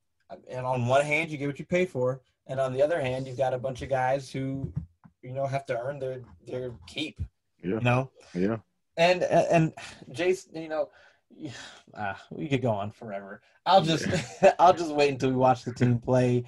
and 0.50 0.66
on 0.66 0.88
one 0.88 1.06
hand, 1.06 1.30
you 1.30 1.38
get 1.38 1.46
what 1.48 1.60
you 1.60 1.66
pay 1.66 1.86
for, 1.86 2.22
and 2.48 2.60
on 2.60 2.74
the 2.74 2.82
other 2.82 3.00
hand, 3.00 3.28
you've 3.28 3.38
got 3.38 3.54
a 3.54 3.60
bunch 3.60 3.84
of 3.84 3.90
guys 3.90 4.32
who, 4.32 4.74
you 5.22 5.32
know, 5.32 5.46
have 5.46 5.66
to 5.68 5.80
earn 5.80 6.00
their 6.00 6.22
their 6.48 6.72
keep. 6.88 7.20
Yeah. 7.64 7.76
You 7.76 7.80
know, 7.82 8.12
Yeah. 8.34 8.58
and 8.98 9.22
and 9.24 9.74
Jason, 10.12 10.56
you 10.62 10.70
know, 10.70 10.90
ah, 11.98 12.22
we 12.32 12.48
could 12.48 12.62
go 12.62 12.72
on 12.72 12.92
forever. 12.92 13.42
I'll 13.66 13.82
just 13.82 14.08
I'll 14.60 14.74
just 14.74 14.94
wait 14.94 15.10
until 15.12 15.30
we 15.30 15.36
watch 15.36 15.64
the 15.64 15.74
team 15.74 16.00
play, 16.00 16.46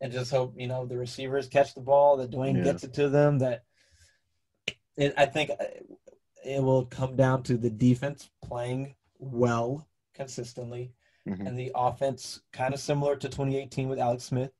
and 0.00 0.12
just 0.12 0.30
hope 0.30 0.54
you 0.56 0.66
know 0.68 0.86
the 0.86 0.96
receivers 0.98 1.48
catch 1.48 1.74
the 1.74 1.80
ball, 1.80 2.16
that 2.18 2.30
Dwayne 2.30 2.56
Yeah. 2.58 2.64
gets 2.64 2.84
it 2.84 2.94
to 2.94 3.08
them. 3.08 3.38
That 3.38 3.64
it, 4.96 5.14
I 5.16 5.26
think 5.26 5.50
uh, 5.50 5.64
it 6.44 6.62
will 6.62 6.86
come 6.86 7.16
down 7.16 7.42
to 7.44 7.56
the 7.56 7.70
defense 7.70 8.30
playing 8.42 8.94
well 9.18 9.86
consistently, 10.14 10.92
Mhm. 11.26 11.46
and 11.46 11.58
the 11.58 11.72
offense 11.74 12.40
kind 12.52 12.72
of 12.72 12.80
similar 12.80 13.16
to 13.16 13.28
2018 13.28 13.88
with 13.88 13.98
Alex 13.98 14.24
Smith, 14.24 14.52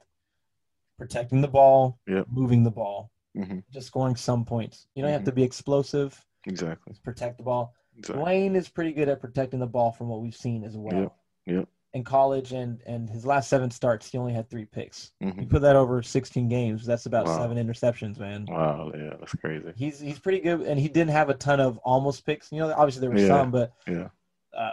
protecting 0.98 1.40
the 1.40 1.48
ball, 1.48 1.98
Yep. 2.06 2.26
moving 2.28 2.62
the 2.62 2.70
ball, 2.70 3.10
hmm 3.34 3.60
just 3.70 3.86
scoring 3.88 4.16
some 4.16 4.44
points. 4.44 4.86
You 4.94 5.02
don't 5.02 5.12
have 5.12 5.22
Mhm. 5.22 5.26
to 5.26 5.32
be 5.32 5.42
explosive. 5.42 6.24
Exactly. 6.44 6.94
Protect 7.02 7.36
the 7.38 7.42
ball. 7.42 7.74
Exactly. 7.98 8.24
Dwayne 8.24 8.54
is 8.56 8.68
pretty 8.68 8.92
good 8.92 9.08
at 9.08 9.20
protecting 9.20 9.60
the 9.60 9.66
ball 9.66 9.90
from 9.92 10.08
what 10.08 10.20
we've 10.20 10.34
seen 10.36 10.64
as 10.64 10.76
well. 10.76 11.00
Yep, 11.00 11.12
yep. 11.46 11.68
In 11.94 12.04
college 12.04 12.52
and 12.52 12.82
and 12.86 13.08
his 13.08 13.24
last 13.24 13.48
seven 13.48 13.70
starts, 13.70 14.10
he 14.10 14.18
only 14.18 14.32
had 14.34 14.50
three 14.50 14.66
picks. 14.66 15.12
hmm 15.22 15.40
You 15.40 15.46
put 15.46 15.62
that 15.62 15.76
over 15.76 16.02
16 16.02 16.48
games, 16.48 16.84
that's 16.84 17.06
about 17.06 17.24
Wow. 17.26 17.38
seven 17.38 17.56
interceptions, 17.56 18.18
man. 18.18 18.44
Wow. 18.46 18.92
Yeah. 18.94 19.14
That's 19.18 19.34
crazy. 19.34 19.72
He's 19.76 19.98
he's 19.98 20.18
pretty 20.18 20.40
good, 20.40 20.60
and 20.62 20.78
he 20.78 20.88
didn't 20.88 21.12
have 21.12 21.30
a 21.30 21.34
ton 21.34 21.58
of 21.60 21.78
almost 21.78 22.26
picks. 22.26 22.52
You 22.52 22.58
know, 22.58 22.72
obviously 22.76 23.00
there 23.00 23.10
were 23.10 23.18
Yeah, 23.18 23.28
some, 23.28 23.50
but 23.50 23.72
Yeah. 23.88 24.08
uh, 24.56 24.72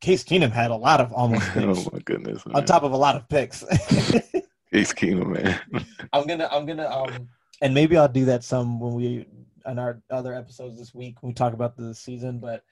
Case 0.00 0.24
Keenum 0.24 0.50
had 0.50 0.70
a 0.72 0.76
lot 0.76 1.00
of 1.00 1.12
almost 1.12 1.48
picks 1.54 1.86
oh 1.86 1.90
my 1.92 2.00
goodness. 2.00 2.42
on 2.52 2.64
top 2.64 2.82
of 2.82 2.92
a 2.92 2.96
lot 2.96 3.14
of 3.14 3.28
picks. 3.28 3.62
Ace 4.72 4.92
Keenum, 4.92 5.28
man. 5.32 5.60
I'm 6.12 6.26
gonna 6.26 6.48
I'm 6.50 6.66
gonna 6.66 6.88
um 6.88 7.28
and 7.62 7.72
maybe 7.72 7.96
I'll 7.96 8.08
do 8.08 8.24
that 8.24 8.42
some 8.42 8.80
when 8.80 8.94
we 8.94 9.26
in 9.66 9.78
our 9.78 10.00
other 10.10 10.34
episodes 10.34 10.78
this 10.78 10.94
week 10.94 11.22
we 11.22 11.32
talk 11.32 11.52
about 11.52 11.76
the 11.76 11.94
season, 11.94 12.38
but 12.38 12.62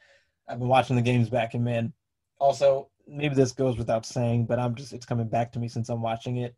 I've 0.49 0.59
been 0.59 0.68
watching 0.68 0.97
the 0.97 1.03
games 1.03 1.28
back 1.28 1.55
and 1.55 1.64
man 1.64 1.93
also 2.38 2.88
maybe 3.07 3.34
this 3.34 3.53
goes 3.53 3.78
without 3.78 4.05
saying, 4.07 4.47
but 4.47 4.59
I'm 4.59 4.74
just 4.74 4.93
it's 4.93 5.07
coming 5.07 5.28
back 5.28 5.53
to 5.53 5.59
me 5.59 5.68
since 5.68 5.88
I'm 5.88 6.03
watching 6.03 6.38
it. 6.38 6.55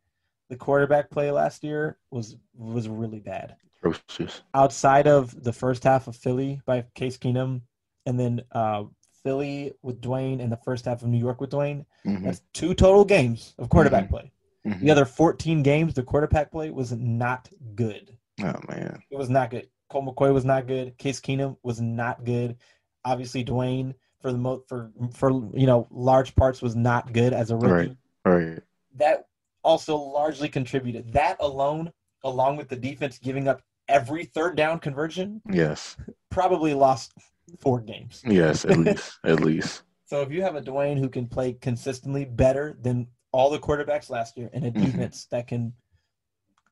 The 0.50 0.56
quarterback 0.56 1.10
play 1.10 1.30
last 1.30 1.64
year 1.64 1.98
was 2.10 2.36
was 2.54 2.88
really 2.88 3.20
bad. 3.20 3.56
Ferocious. 3.80 4.42
Outside 4.54 5.06
of 5.06 5.42
the 5.42 5.52
first 5.52 5.84
half 5.84 6.06
of 6.08 6.16
Philly 6.16 6.60
by 6.66 6.84
Case 6.94 7.16
Keenum 7.16 7.62
and 8.06 8.18
then 8.18 8.42
uh 8.52 8.84
Philly 9.22 9.72
with 9.82 10.00
Dwayne 10.02 10.42
and 10.42 10.52
the 10.52 10.58
first 10.58 10.84
half 10.84 11.02
of 11.02 11.08
New 11.08 11.18
York 11.18 11.40
with 11.40 11.50
Dwayne. 11.50 11.84
hmm 12.04 12.24
That's 12.24 12.42
two 12.52 12.74
total 12.74 13.04
games 13.04 13.54
of 13.58 13.68
quarterback 13.68 14.04
Mhm. 14.04 14.10
play. 14.10 14.32
hmm 14.64 14.78
The 14.84 14.90
other 14.90 15.04
14 15.06 15.62
games, 15.62 15.94
the 15.94 16.02
quarterback 16.02 16.50
play 16.50 16.70
was 16.70 16.92
not 16.92 17.48
good. 17.74 18.16
Oh 18.42 18.52
man. 18.68 19.02
It 19.10 19.16
was 19.16 19.30
not 19.30 19.50
good. 19.50 19.68
Colt 19.94 20.06
McCoy 20.16 20.34
was 20.34 20.44
not 20.44 20.66
good. 20.66 20.98
Case 20.98 21.20
Keenum 21.20 21.56
was 21.62 21.80
not 21.80 22.24
good. 22.24 22.56
Obviously, 23.04 23.44
Dwayne 23.44 23.94
for 24.20 24.32
the 24.32 24.38
mo- 24.38 24.64
for 24.66 24.90
for 25.12 25.30
you 25.56 25.66
know 25.68 25.86
large 25.92 26.34
parts 26.34 26.60
was 26.60 26.74
not 26.74 27.12
good 27.12 27.32
as 27.32 27.52
a 27.52 27.56
rookie. 27.56 27.96
Right. 28.24 28.34
Right. 28.48 28.58
That 28.96 29.28
also 29.62 29.96
largely 29.96 30.48
contributed. 30.48 31.12
That 31.12 31.36
alone, 31.38 31.92
along 32.24 32.56
with 32.56 32.68
the 32.68 32.74
defense 32.76 33.18
giving 33.18 33.46
up 33.46 33.62
every 33.88 34.24
third 34.24 34.56
down 34.56 34.80
conversion, 34.80 35.40
Yes. 35.48 35.96
probably 36.28 36.74
lost 36.74 37.12
four 37.60 37.80
games. 37.80 38.20
Yes. 38.26 38.64
At 38.64 38.76
least. 38.78 39.18
At 39.24 39.40
least. 39.40 39.82
So 40.06 40.22
if 40.22 40.32
you 40.32 40.42
have 40.42 40.56
a 40.56 40.60
Dwayne 40.60 40.98
who 40.98 41.08
can 41.08 41.28
play 41.28 41.52
consistently 41.52 42.24
better 42.24 42.76
than 42.82 43.06
all 43.30 43.48
the 43.50 43.58
quarterbacks 43.60 44.10
last 44.10 44.36
year, 44.36 44.50
and 44.52 44.64
a 44.64 44.70
Mhm. 44.72 44.86
defense 44.86 45.26
that 45.26 45.46
can 45.46 45.72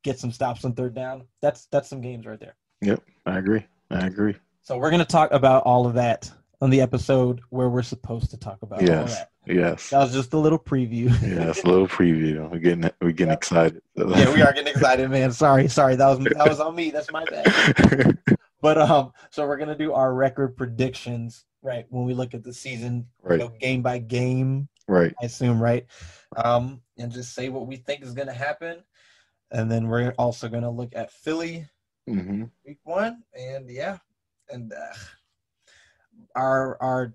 get 0.03 0.19
some 0.19 0.33
stops 0.33 0.65
on 0.65 0.73
third 0.75 0.95
down, 0.95 1.25
that's 1.41 1.67
that's 1.67 1.89
some 1.89 2.01
games 2.01 2.27
right 2.27 2.41
there. 2.41 2.57
I 3.27 3.39
agree. 3.39 3.65
I 3.91 4.07
agree. 4.07 4.35
So 4.63 4.77
we're 4.79 4.91
going 4.91 5.01
to 5.01 5.05
talk 5.05 5.31
about 5.33 5.65
all 5.65 5.87
of 5.87 5.95
that 5.95 6.31
on 6.61 6.71
the 6.71 6.81
episode 6.81 7.41
where 7.51 7.69
we're 7.69 7.83
supposed 7.83 8.31
to 8.31 8.37
talk 8.37 8.63
about 8.63 8.81
all 8.81 8.87
Yes. 8.87 9.17
that. 9.19 9.29
Yes. 9.47 9.91
That 9.91 9.99
was 9.99 10.13
just 10.13 10.33
a 10.35 10.39
little 10.39 10.59
preview. 10.59 11.11
Yes. 11.21 11.65
A 11.65 11.67
little 11.67 11.89
preview. 11.89 12.49
We're 12.51 12.59
getting. 12.59 12.89
We're 13.01 13.11
getting 13.11 13.29
Yep. 13.33 13.39
excited. 13.39 13.83
yeah, 13.97 14.33
we 14.35 14.41
are 14.43 14.53
getting 14.53 14.69
excited, 14.73 15.11
man. 15.11 15.33
Sorry, 15.33 15.67
sorry, 15.69 15.97
that 15.97 16.07
was 16.07 16.19
that 16.21 16.49
was 16.49 16.61
on 16.61 16.75
me. 16.77 16.91
That's 16.91 17.11
my 17.13 17.25
bad. 17.25 18.19
But 18.63 18.79
um, 18.79 19.13
so 19.31 19.45
we're 19.45 19.57
gonna 19.57 19.77
do 19.77 19.93
our 19.93 20.15
record 20.15 20.57
predictions, 20.57 21.45
right? 21.63 21.85
When 21.89 22.05
we 22.05 22.15
look 22.15 22.33
at 22.33 22.45
the 22.45 22.53
season, 22.55 23.09
Right. 23.21 23.41
go 23.41 23.49
game 23.49 23.83
by 23.83 23.99
game, 23.99 24.69
right. 24.87 25.13
I 25.21 25.25
assume, 25.27 25.61
right? 25.61 25.85
Um, 26.37 26.81
and 26.97 27.11
just 27.11 27.35
say 27.35 27.49
what 27.49 27.67
we 27.67 27.75
think 27.75 28.05
is 28.05 28.15
gonna 28.15 28.33
happen, 28.33 28.85
and 29.51 29.69
then 29.69 29.89
we're 29.89 30.13
also 30.17 30.49
gonna 30.49 30.71
look 30.71 30.93
at 30.95 31.11
Philly 31.11 31.67
hmm 32.07 32.45
week 32.67 32.79
one, 32.85 33.23
and 33.35 33.69
yeah, 33.71 33.99
and 34.51 34.73
uh, 34.73 34.95
our 36.35 36.77
our 36.81 37.15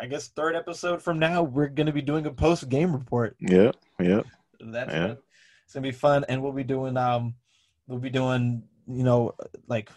I 0.00 0.06
guess 0.06 0.28
third 0.28 0.56
episode 0.56 1.02
from 1.02 1.18
now, 1.18 1.42
we're 1.42 1.68
gonna 1.68 1.92
be 1.92 2.02
doing 2.02 2.26
a 2.26 2.32
post 2.32 2.68
game 2.68 2.92
report. 2.92 3.36
Yeah, 3.40 3.72
yeah. 4.00 4.22
That's 4.60 4.92
Yeah. 4.92 5.00
gonna, 5.00 5.18
it's 5.64 5.74
gonna 5.74 5.82
be 5.82 5.92
fun, 5.92 6.24
and 6.28 6.42
we'll 6.42 6.52
be 6.52 6.64
doing 6.64 6.96
um 6.96 7.34
we'll 7.86 7.98
be 7.98 8.10
doing 8.10 8.62
you 8.86 9.02
know 9.04 9.34
like 9.66 9.90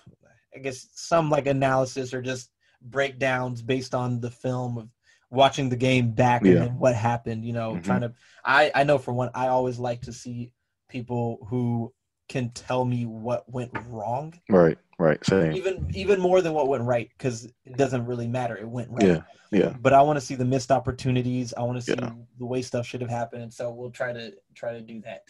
I 0.56 0.60
guess 0.60 0.88
some 0.94 1.30
like 1.30 1.48
analysis 1.48 2.14
or 2.14 2.22
just 2.22 2.52
breakdowns 2.82 3.62
based 3.62 3.94
on 3.96 4.20
the 4.20 4.32
film 4.32 4.78
of 4.78 4.90
watching 5.30 5.70
the 5.70 5.76
game 5.76 6.12
back 6.12 6.42
and 6.46 6.56
Yeah. 6.56 6.66
then 6.66 6.80
what 6.80 6.96
happened. 6.96 7.46
You 7.46 7.54
know, 7.54 7.76
Mhm. 7.76 7.84
trying 7.84 8.02
to 8.02 8.14
I 8.44 8.72
I 8.76 8.84
know 8.84 8.98
for 8.98 9.14
one 9.14 9.30
I 9.34 9.48
always 9.48 9.80
like 9.80 10.02
to 10.02 10.14
see 10.14 10.54
people 10.90 11.46
who 11.50 11.94
can 12.28 12.50
tell 12.52 12.84
me 12.86 13.06
what 13.06 13.50
went 13.52 13.72
wrong 13.88 14.34
Right. 14.50 14.78
Right. 15.00 15.24
Same. 15.26 15.54
even 15.54 15.90
even 15.94 16.20
more 16.20 16.42
than 16.42 16.54
what 16.54 16.68
went 16.68 16.84
right 16.84 17.10
because 17.18 17.46
it 17.66 17.78
doesn't 17.78 18.06
really 18.06 18.28
matter 18.28 18.58
it 18.58 18.68
went 18.68 18.90
right 18.92 19.04
Yeah. 19.06 19.22
Yeah. 19.52 19.74
but 19.80 19.94
i 19.94 20.02
want 20.02 20.18
to 20.18 20.26
see 20.26 20.36
the 20.36 20.46
missed 20.46 20.72
opportunities 20.72 21.54
i 21.56 21.62
want 21.62 21.78
to 21.78 21.82
see 21.82 21.96
Yeah. 22.00 22.12
the 22.40 22.46
way 22.46 22.62
stuff 22.62 22.86
should 22.86 23.02
have 23.02 23.10
happened 23.10 23.54
so 23.54 23.72
we'll 23.72 23.92
try 23.92 24.12
to 24.14 24.34
try 24.56 24.74
to 24.74 24.82
do 24.82 25.00
that 25.02 25.24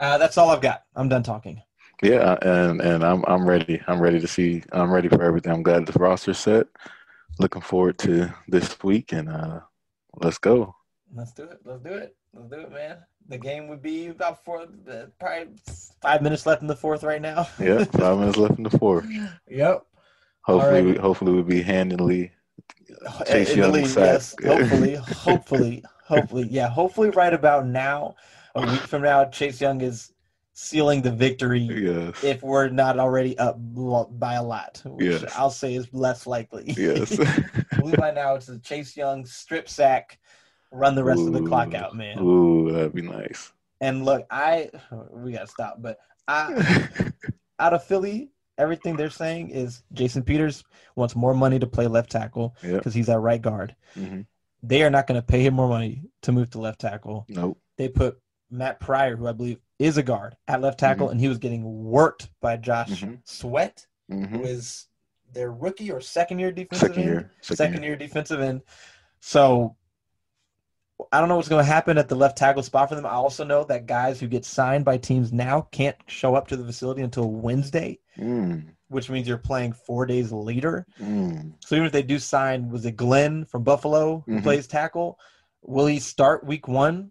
uh, 0.00 0.18
that's 0.18 0.38
all 0.38 0.50
i've 0.50 0.60
got 0.62 0.84
i'm 0.96 1.08
done 1.08 1.22
talking 1.22 1.60
Yeah, 2.02 2.36
and 2.42 2.80
and 2.80 3.04
I'm 3.04 3.24
I'm 3.26 3.46
ready. 3.48 3.80
I'm 3.86 4.00
ready 4.00 4.18
to 4.20 4.26
see. 4.26 4.62
I'm 4.72 4.90
ready 4.90 5.08
for 5.08 5.22
everything. 5.22 5.52
I'm 5.52 5.62
glad 5.62 5.86
the 5.86 5.96
roster's 5.98 6.38
set. 6.38 6.66
Looking 7.38 7.62
forward 7.62 7.98
to 8.00 8.34
this 8.48 8.76
week, 8.82 9.12
and 9.12 9.28
uh, 9.28 9.60
let's 10.20 10.36
go. 10.38 10.74
let's 11.14 11.32
do 11.32 11.44
it 11.44 11.58
let's 11.64 11.82
do 11.82 11.94
it 11.94 12.16
let's 12.34 12.50
do 12.50 12.60
it 12.66 12.70
man 12.72 12.96
the 13.28 13.38
game 13.38 13.68
would 13.68 13.82
be 13.82 14.08
about 14.08 14.44
four 14.44 14.62
uh, 14.90 15.06
probably 15.18 15.48
five 16.02 16.22
minutes 16.22 16.44
left 16.46 16.62
in 16.62 16.68
the 16.68 16.76
fourth 16.76 17.02
right 17.02 17.22
now 17.22 17.46
Yeah, 17.58 17.84
five 17.84 18.18
minutes 18.20 18.36
left 18.36 18.58
in 18.58 18.64
the 18.64 18.78
fourth. 18.78 19.06
yep 19.48 19.84
Hopefully, 20.42 20.82
we, 20.82 20.94
hopefully 20.96 21.32
we'll 21.32 21.42
be 21.42 21.62
handily. 21.62 22.30
Chase 23.26 23.50
In 23.52 23.58
Young 23.58 23.74
yes 23.76 24.34
hopefully 24.44 24.94
hopefully 24.96 25.84
hopefully 26.06 26.46
yeah 26.50 26.68
hopefully 26.68 27.10
right 27.10 27.32
about 27.32 27.66
now 27.66 28.14
a 28.54 28.60
week 28.60 28.80
from 28.80 29.02
now 29.02 29.24
chase 29.26 29.60
young 29.60 29.80
is 29.80 30.12
sealing 30.52 31.02
the 31.02 31.10
victory 31.10 31.58
Yes. 31.60 32.22
if 32.22 32.42
we're 32.42 32.68
not 32.68 32.98
already 32.98 33.36
up 33.38 33.56
by 34.20 34.34
a 34.34 34.42
lot, 34.42 34.80
which 34.84 35.22
Yes. 35.22 35.34
I'll 35.36 35.50
say 35.50 35.74
is 35.74 35.92
less 35.92 36.26
likely. 36.28 36.72
Yes. 36.76 37.18
I 37.18 37.76
believe 37.80 37.96
by 37.96 38.12
now 38.12 38.36
it's 38.36 38.48
a 38.48 38.58
Chase 38.60 38.96
Young 38.96 39.24
strip 39.26 39.68
sack, 39.68 40.20
run 40.74 40.94
the 40.94 41.04
rest 41.04 41.26
of 41.26 41.32
the 41.32 41.42
clock 41.42 41.74
out, 41.74 41.94
man. 41.96 42.18
Ooh, 42.18 42.70
that'd 42.72 42.94
be 42.94 43.02
nice. 43.02 43.52
And 43.80 44.04
look, 44.04 44.26
I 44.30 44.70
we 45.10 45.32
gotta 45.32 45.46
stop, 45.46 45.76
but 45.80 45.98
I 46.28 46.88
out 47.58 47.72
of 47.74 47.84
Philly, 47.84 48.30
everything 48.58 48.96
they're 48.96 49.10
saying 49.10 49.50
is 49.50 49.82
Jason 49.92 50.22
Peters 50.22 50.64
wants 50.96 51.14
more 51.16 51.34
money 51.34 51.58
to 51.58 51.66
play 51.66 51.86
left 51.86 52.10
tackle 52.10 52.56
Yep. 52.62 52.74
because 52.78 52.94
he's 52.94 53.08
at 53.08 53.20
right 53.20 53.40
guard. 53.42 53.74
hmm 53.94 54.22
They 54.62 54.82
are 54.82 54.90
not 54.90 55.06
going 55.06 55.20
to 55.20 55.26
pay 55.26 55.42
him 55.44 55.54
more 55.54 55.68
money 55.68 56.02
to 56.22 56.32
move 56.32 56.50
to 56.50 56.60
left 56.60 56.80
tackle. 56.80 57.26
Nope. 57.28 57.58
They 57.76 57.88
put 57.88 58.18
Matt 58.50 58.80
Pryor, 58.80 59.16
who 59.16 59.26
I 59.26 59.32
believe 59.32 59.58
is 59.78 59.96
a 59.98 60.02
guard, 60.02 60.36
at 60.48 60.60
left 60.60 60.78
tackle, 60.78 61.08
and 61.10 61.20
he 61.20 61.28
was 61.28 61.38
getting 61.38 61.64
worked 61.84 62.30
by 62.40 62.56
Josh 62.56 63.02
Mhm. 63.02 63.18
Sweat. 63.24 63.86
hmm 64.08 64.24
who 64.26 64.42
is 64.44 64.86
their 65.32 65.50
rookie 65.50 65.90
or 65.90 66.00
second 66.00 66.38
year 66.38 66.52
defensive 66.52 66.88
Second 66.88 67.02
end. 67.02 67.10
year. 67.10 67.30
Second, 67.42 67.82
year. 67.82 67.96
defensive 67.96 68.40
end. 68.40 68.62
So 69.20 69.74
I 71.10 71.18
don't 71.20 71.28
know 71.28 71.36
what's 71.36 71.48
going 71.48 71.64
to 71.64 71.70
happen 71.70 71.98
at 71.98 72.08
the 72.08 72.14
left 72.14 72.38
tackle 72.38 72.62
spot 72.62 72.88
for 72.88 72.94
them. 72.94 73.04
I 73.06 73.10
also 73.10 73.42
know 73.44 73.64
that 73.64 73.86
guys 73.86 74.20
who 74.20 74.28
get 74.28 74.44
signed 74.44 74.84
by 74.84 74.96
teams 74.96 75.32
now 75.32 75.62
can't 75.72 75.96
show 76.06 76.34
up 76.36 76.46
to 76.48 76.56
the 76.56 76.64
facility 76.64 77.02
until 77.02 77.30
Wednesday, 77.30 77.98
Mm. 78.16 78.68
which 78.88 79.10
means 79.10 79.26
you're 79.26 79.36
playing 79.38 79.72
four 79.72 80.06
days 80.06 80.30
later. 80.30 80.86
Mm. 81.00 81.54
So 81.60 81.74
even 81.74 81.86
if 81.86 81.92
they 81.92 82.02
do 82.02 82.18
sign, 82.20 82.68
was 82.68 82.84
it 82.86 82.92
Glenn 82.96 83.44
from 83.44 83.64
Buffalo 83.64 84.22
who 84.26 84.36
Mhm. 84.38 84.42
plays 84.44 84.66
tackle? 84.68 85.18
Will 85.62 85.86
he 85.86 85.98
start 85.98 86.46
week 86.46 86.68
one? 86.68 87.10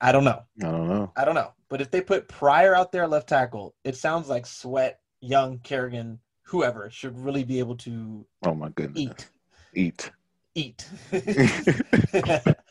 I 0.00 0.12
don't 0.12 0.24
know. 0.24 0.42
I 0.62 0.70
don't 0.70 0.88
know. 0.88 1.10
I 1.16 1.24
don't 1.24 1.34
know. 1.34 1.52
But 1.70 1.80
if 1.80 1.90
they 1.90 2.02
put 2.02 2.28
Pryor 2.28 2.74
out 2.74 2.92
there 2.92 3.06
left 3.08 3.28
tackle, 3.28 3.74
it 3.84 3.96
sounds 3.96 4.28
like 4.28 4.44
Sweat, 4.46 5.00
Young, 5.20 5.58
Kerrigan, 5.60 6.20
whoever 6.42 6.90
should 6.90 7.18
really 7.18 7.42
be 7.44 7.58
able 7.58 7.76
to 7.78 8.26
Oh 8.44 8.54
my 8.54 8.68
goodness. 8.68 9.00
eat. 9.00 9.30
Eat. 9.74 10.10
Eat. 10.54 10.88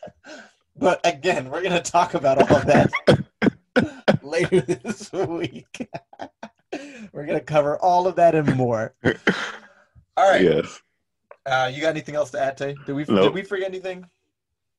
but 0.78 1.00
again, 1.04 1.50
we're 1.50 1.62
going 1.62 1.80
to 1.80 1.90
talk 1.90 2.14
about 2.14 2.38
all 2.38 2.56
of 2.56 2.66
that 2.66 4.22
later 4.22 4.60
this 4.60 5.12
week. 5.12 5.88
we're 7.12 7.26
going 7.26 7.38
to 7.38 7.44
cover 7.44 7.78
all 7.78 8.06
of 8.06 8.16
that 8.16 8.34
and 8.34 8.56
more. 8.56 8.94
All 10.16 10.30
right. 10.30 10.42
Yes. 10.42 10.80
Uh, 11.46 11.70
you 11.72 11.80
got 11.80 11.90
anything 11.90 12.14
else 12.14 12.30
to 12.32 12.40
add, 12.40 12.56
Tay? 12.56 12.76
Did 12.86 12.94
we, 12.94 13.04
did 13.04 13.32
we 13.32 13.42
forget 13.42 13.68
anything? 13.68 14.04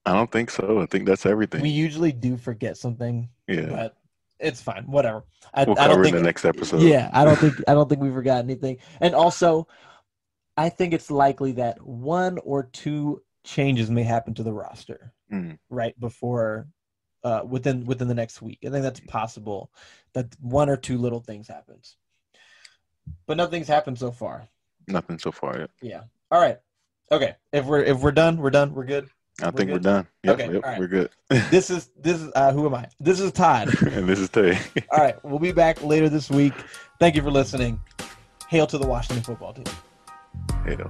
I 0.06 0.14
don't 0.14 0.32
think 0.32 0.50
so. 0.50 0.82
I 0.82 0.86
think 0.86 1.06
that's 1.06 1.26
everything. 1.26 1.62
We 1.62 1.70
usually 1.70 2.12
do 2.12 2.38
forget 2.38 2.78
something, 2.78 3.30
yeah. 3.47 3.66
but 3.66 3.97
it's 4.39 4.62
fine. 4.62 4.84
Whatever. 4.86 5.24
I, 5.54 5.66
We'll 5.66 5.74
I 5.74 5.88
cover 5.88 5.89
don't 5.89 6.00
it 6.00 6.04
think 6.04 6.16
in 6.16 6.22
the 6.24 6.28
next 6.28 6.45
episode. 6.45 6.82
Yeah, 6.82 7.10
I 7.14 7.26
don't 7.26 7.38
think 7.38 7.56
I 7.68 7.74
don't 7.74 7.89
think 7.89 8.02
we 8.02 8.10
forgot 8.12 8.43
anything. 8.43 8.78
And 9.02 9.14
also, 9.14 9.68
I 10.58 10.70
think 10.70 10.93
it's 10.93 11.12
likely 11.12 11.54
that 11.54 11.82
one 11.86 12.38
or 12.39 12.64
two 12.64 13.22
changes 13.43 13.89
may 13.89 14.04
happen 14.04 14.34
to 14.36 14.43
the 14.43 14.54
roster 14.54 15.14
Mm. 15.32 15.57
right 15.69 15.99
before 15.99 16.67
uh 17.23 17.41
within 17.47 17.86
within 17.86 18.07
the 18.07 18.13
next 18.15 18.41
week. 18.41 18.59
I 18.65 18.69
think 18.69 18.84
that's 18.84 18.99
possible 19.01 19.71
that 20.13 20.27
one 20.39 20.69
or 20.69 20.77
two 20.77 20.97
little 20.97 21.19
things 21.19 21.47
happens. 21.47 21.97
But 23.27 23.38
nothing's 23.38 23.67
happened 23.67 23.99
so 23.99 24.11
far. 24.11 24.47
Nothing 24.88 25.19
so 25.19 25.32
far 25.32 25.59
yet. 25.59 25.69
Yeah. 25.82 26.01
All 26.32 26.41
right. 26.41 26.57
Okay. 27.11 27.36
If 27.51 27.65
we're 27.65 27.82
if 27.84 27.99
we're 27.99 28.11
done, 28.11 28.38
we're 28.38 28.49
done. 28.49 28.73
We're 28.73 28.86
good. 28.86 29.09
I 29.41 29.45
We're 29.45 29.51
think 29.51 29.71
we're 29.71 29.80
done. 29.80 30.05
Yep, 30.23 30.39
Okay, 30.39 30.53
yep, 30.53 30.63
right. 30.63 30.80
we're 30.80 30.88
good. 30.88 31.09
This 31.49 31.69
is 31.69 31.89
this 31.99 32.21
is 32.21 32.32
uh 32.36 32.51
who 32.51 32.65
am 32.65 32.75
I? 32.75 32.88
This 32.99 33.19
is 33.19 33.32
Todd. 33.32 33.69
and 33.82 34.07
this 34.07 34.19
is 34.19 34.30
Tay. 34.30 34.57
All 34.91 34.99
right. 34.99 35.23
We'll 35.23 35.39
be 35.39 35.51
back 35.51 35.82
later 35.84 36.09
this 36.09 36.30
week. 36.30 36.53
Thank 36.99 37.15
you 37.15 37.21
for 37.21 37.32
listening. 37.32 37.80
Hail 38.47 38.67
to 38.67 38.77
the 38.77 38.88
Washington 38.88 39.23
football 39.23 39.53
team. 39.53 39.65
Hell. 40.65 40.89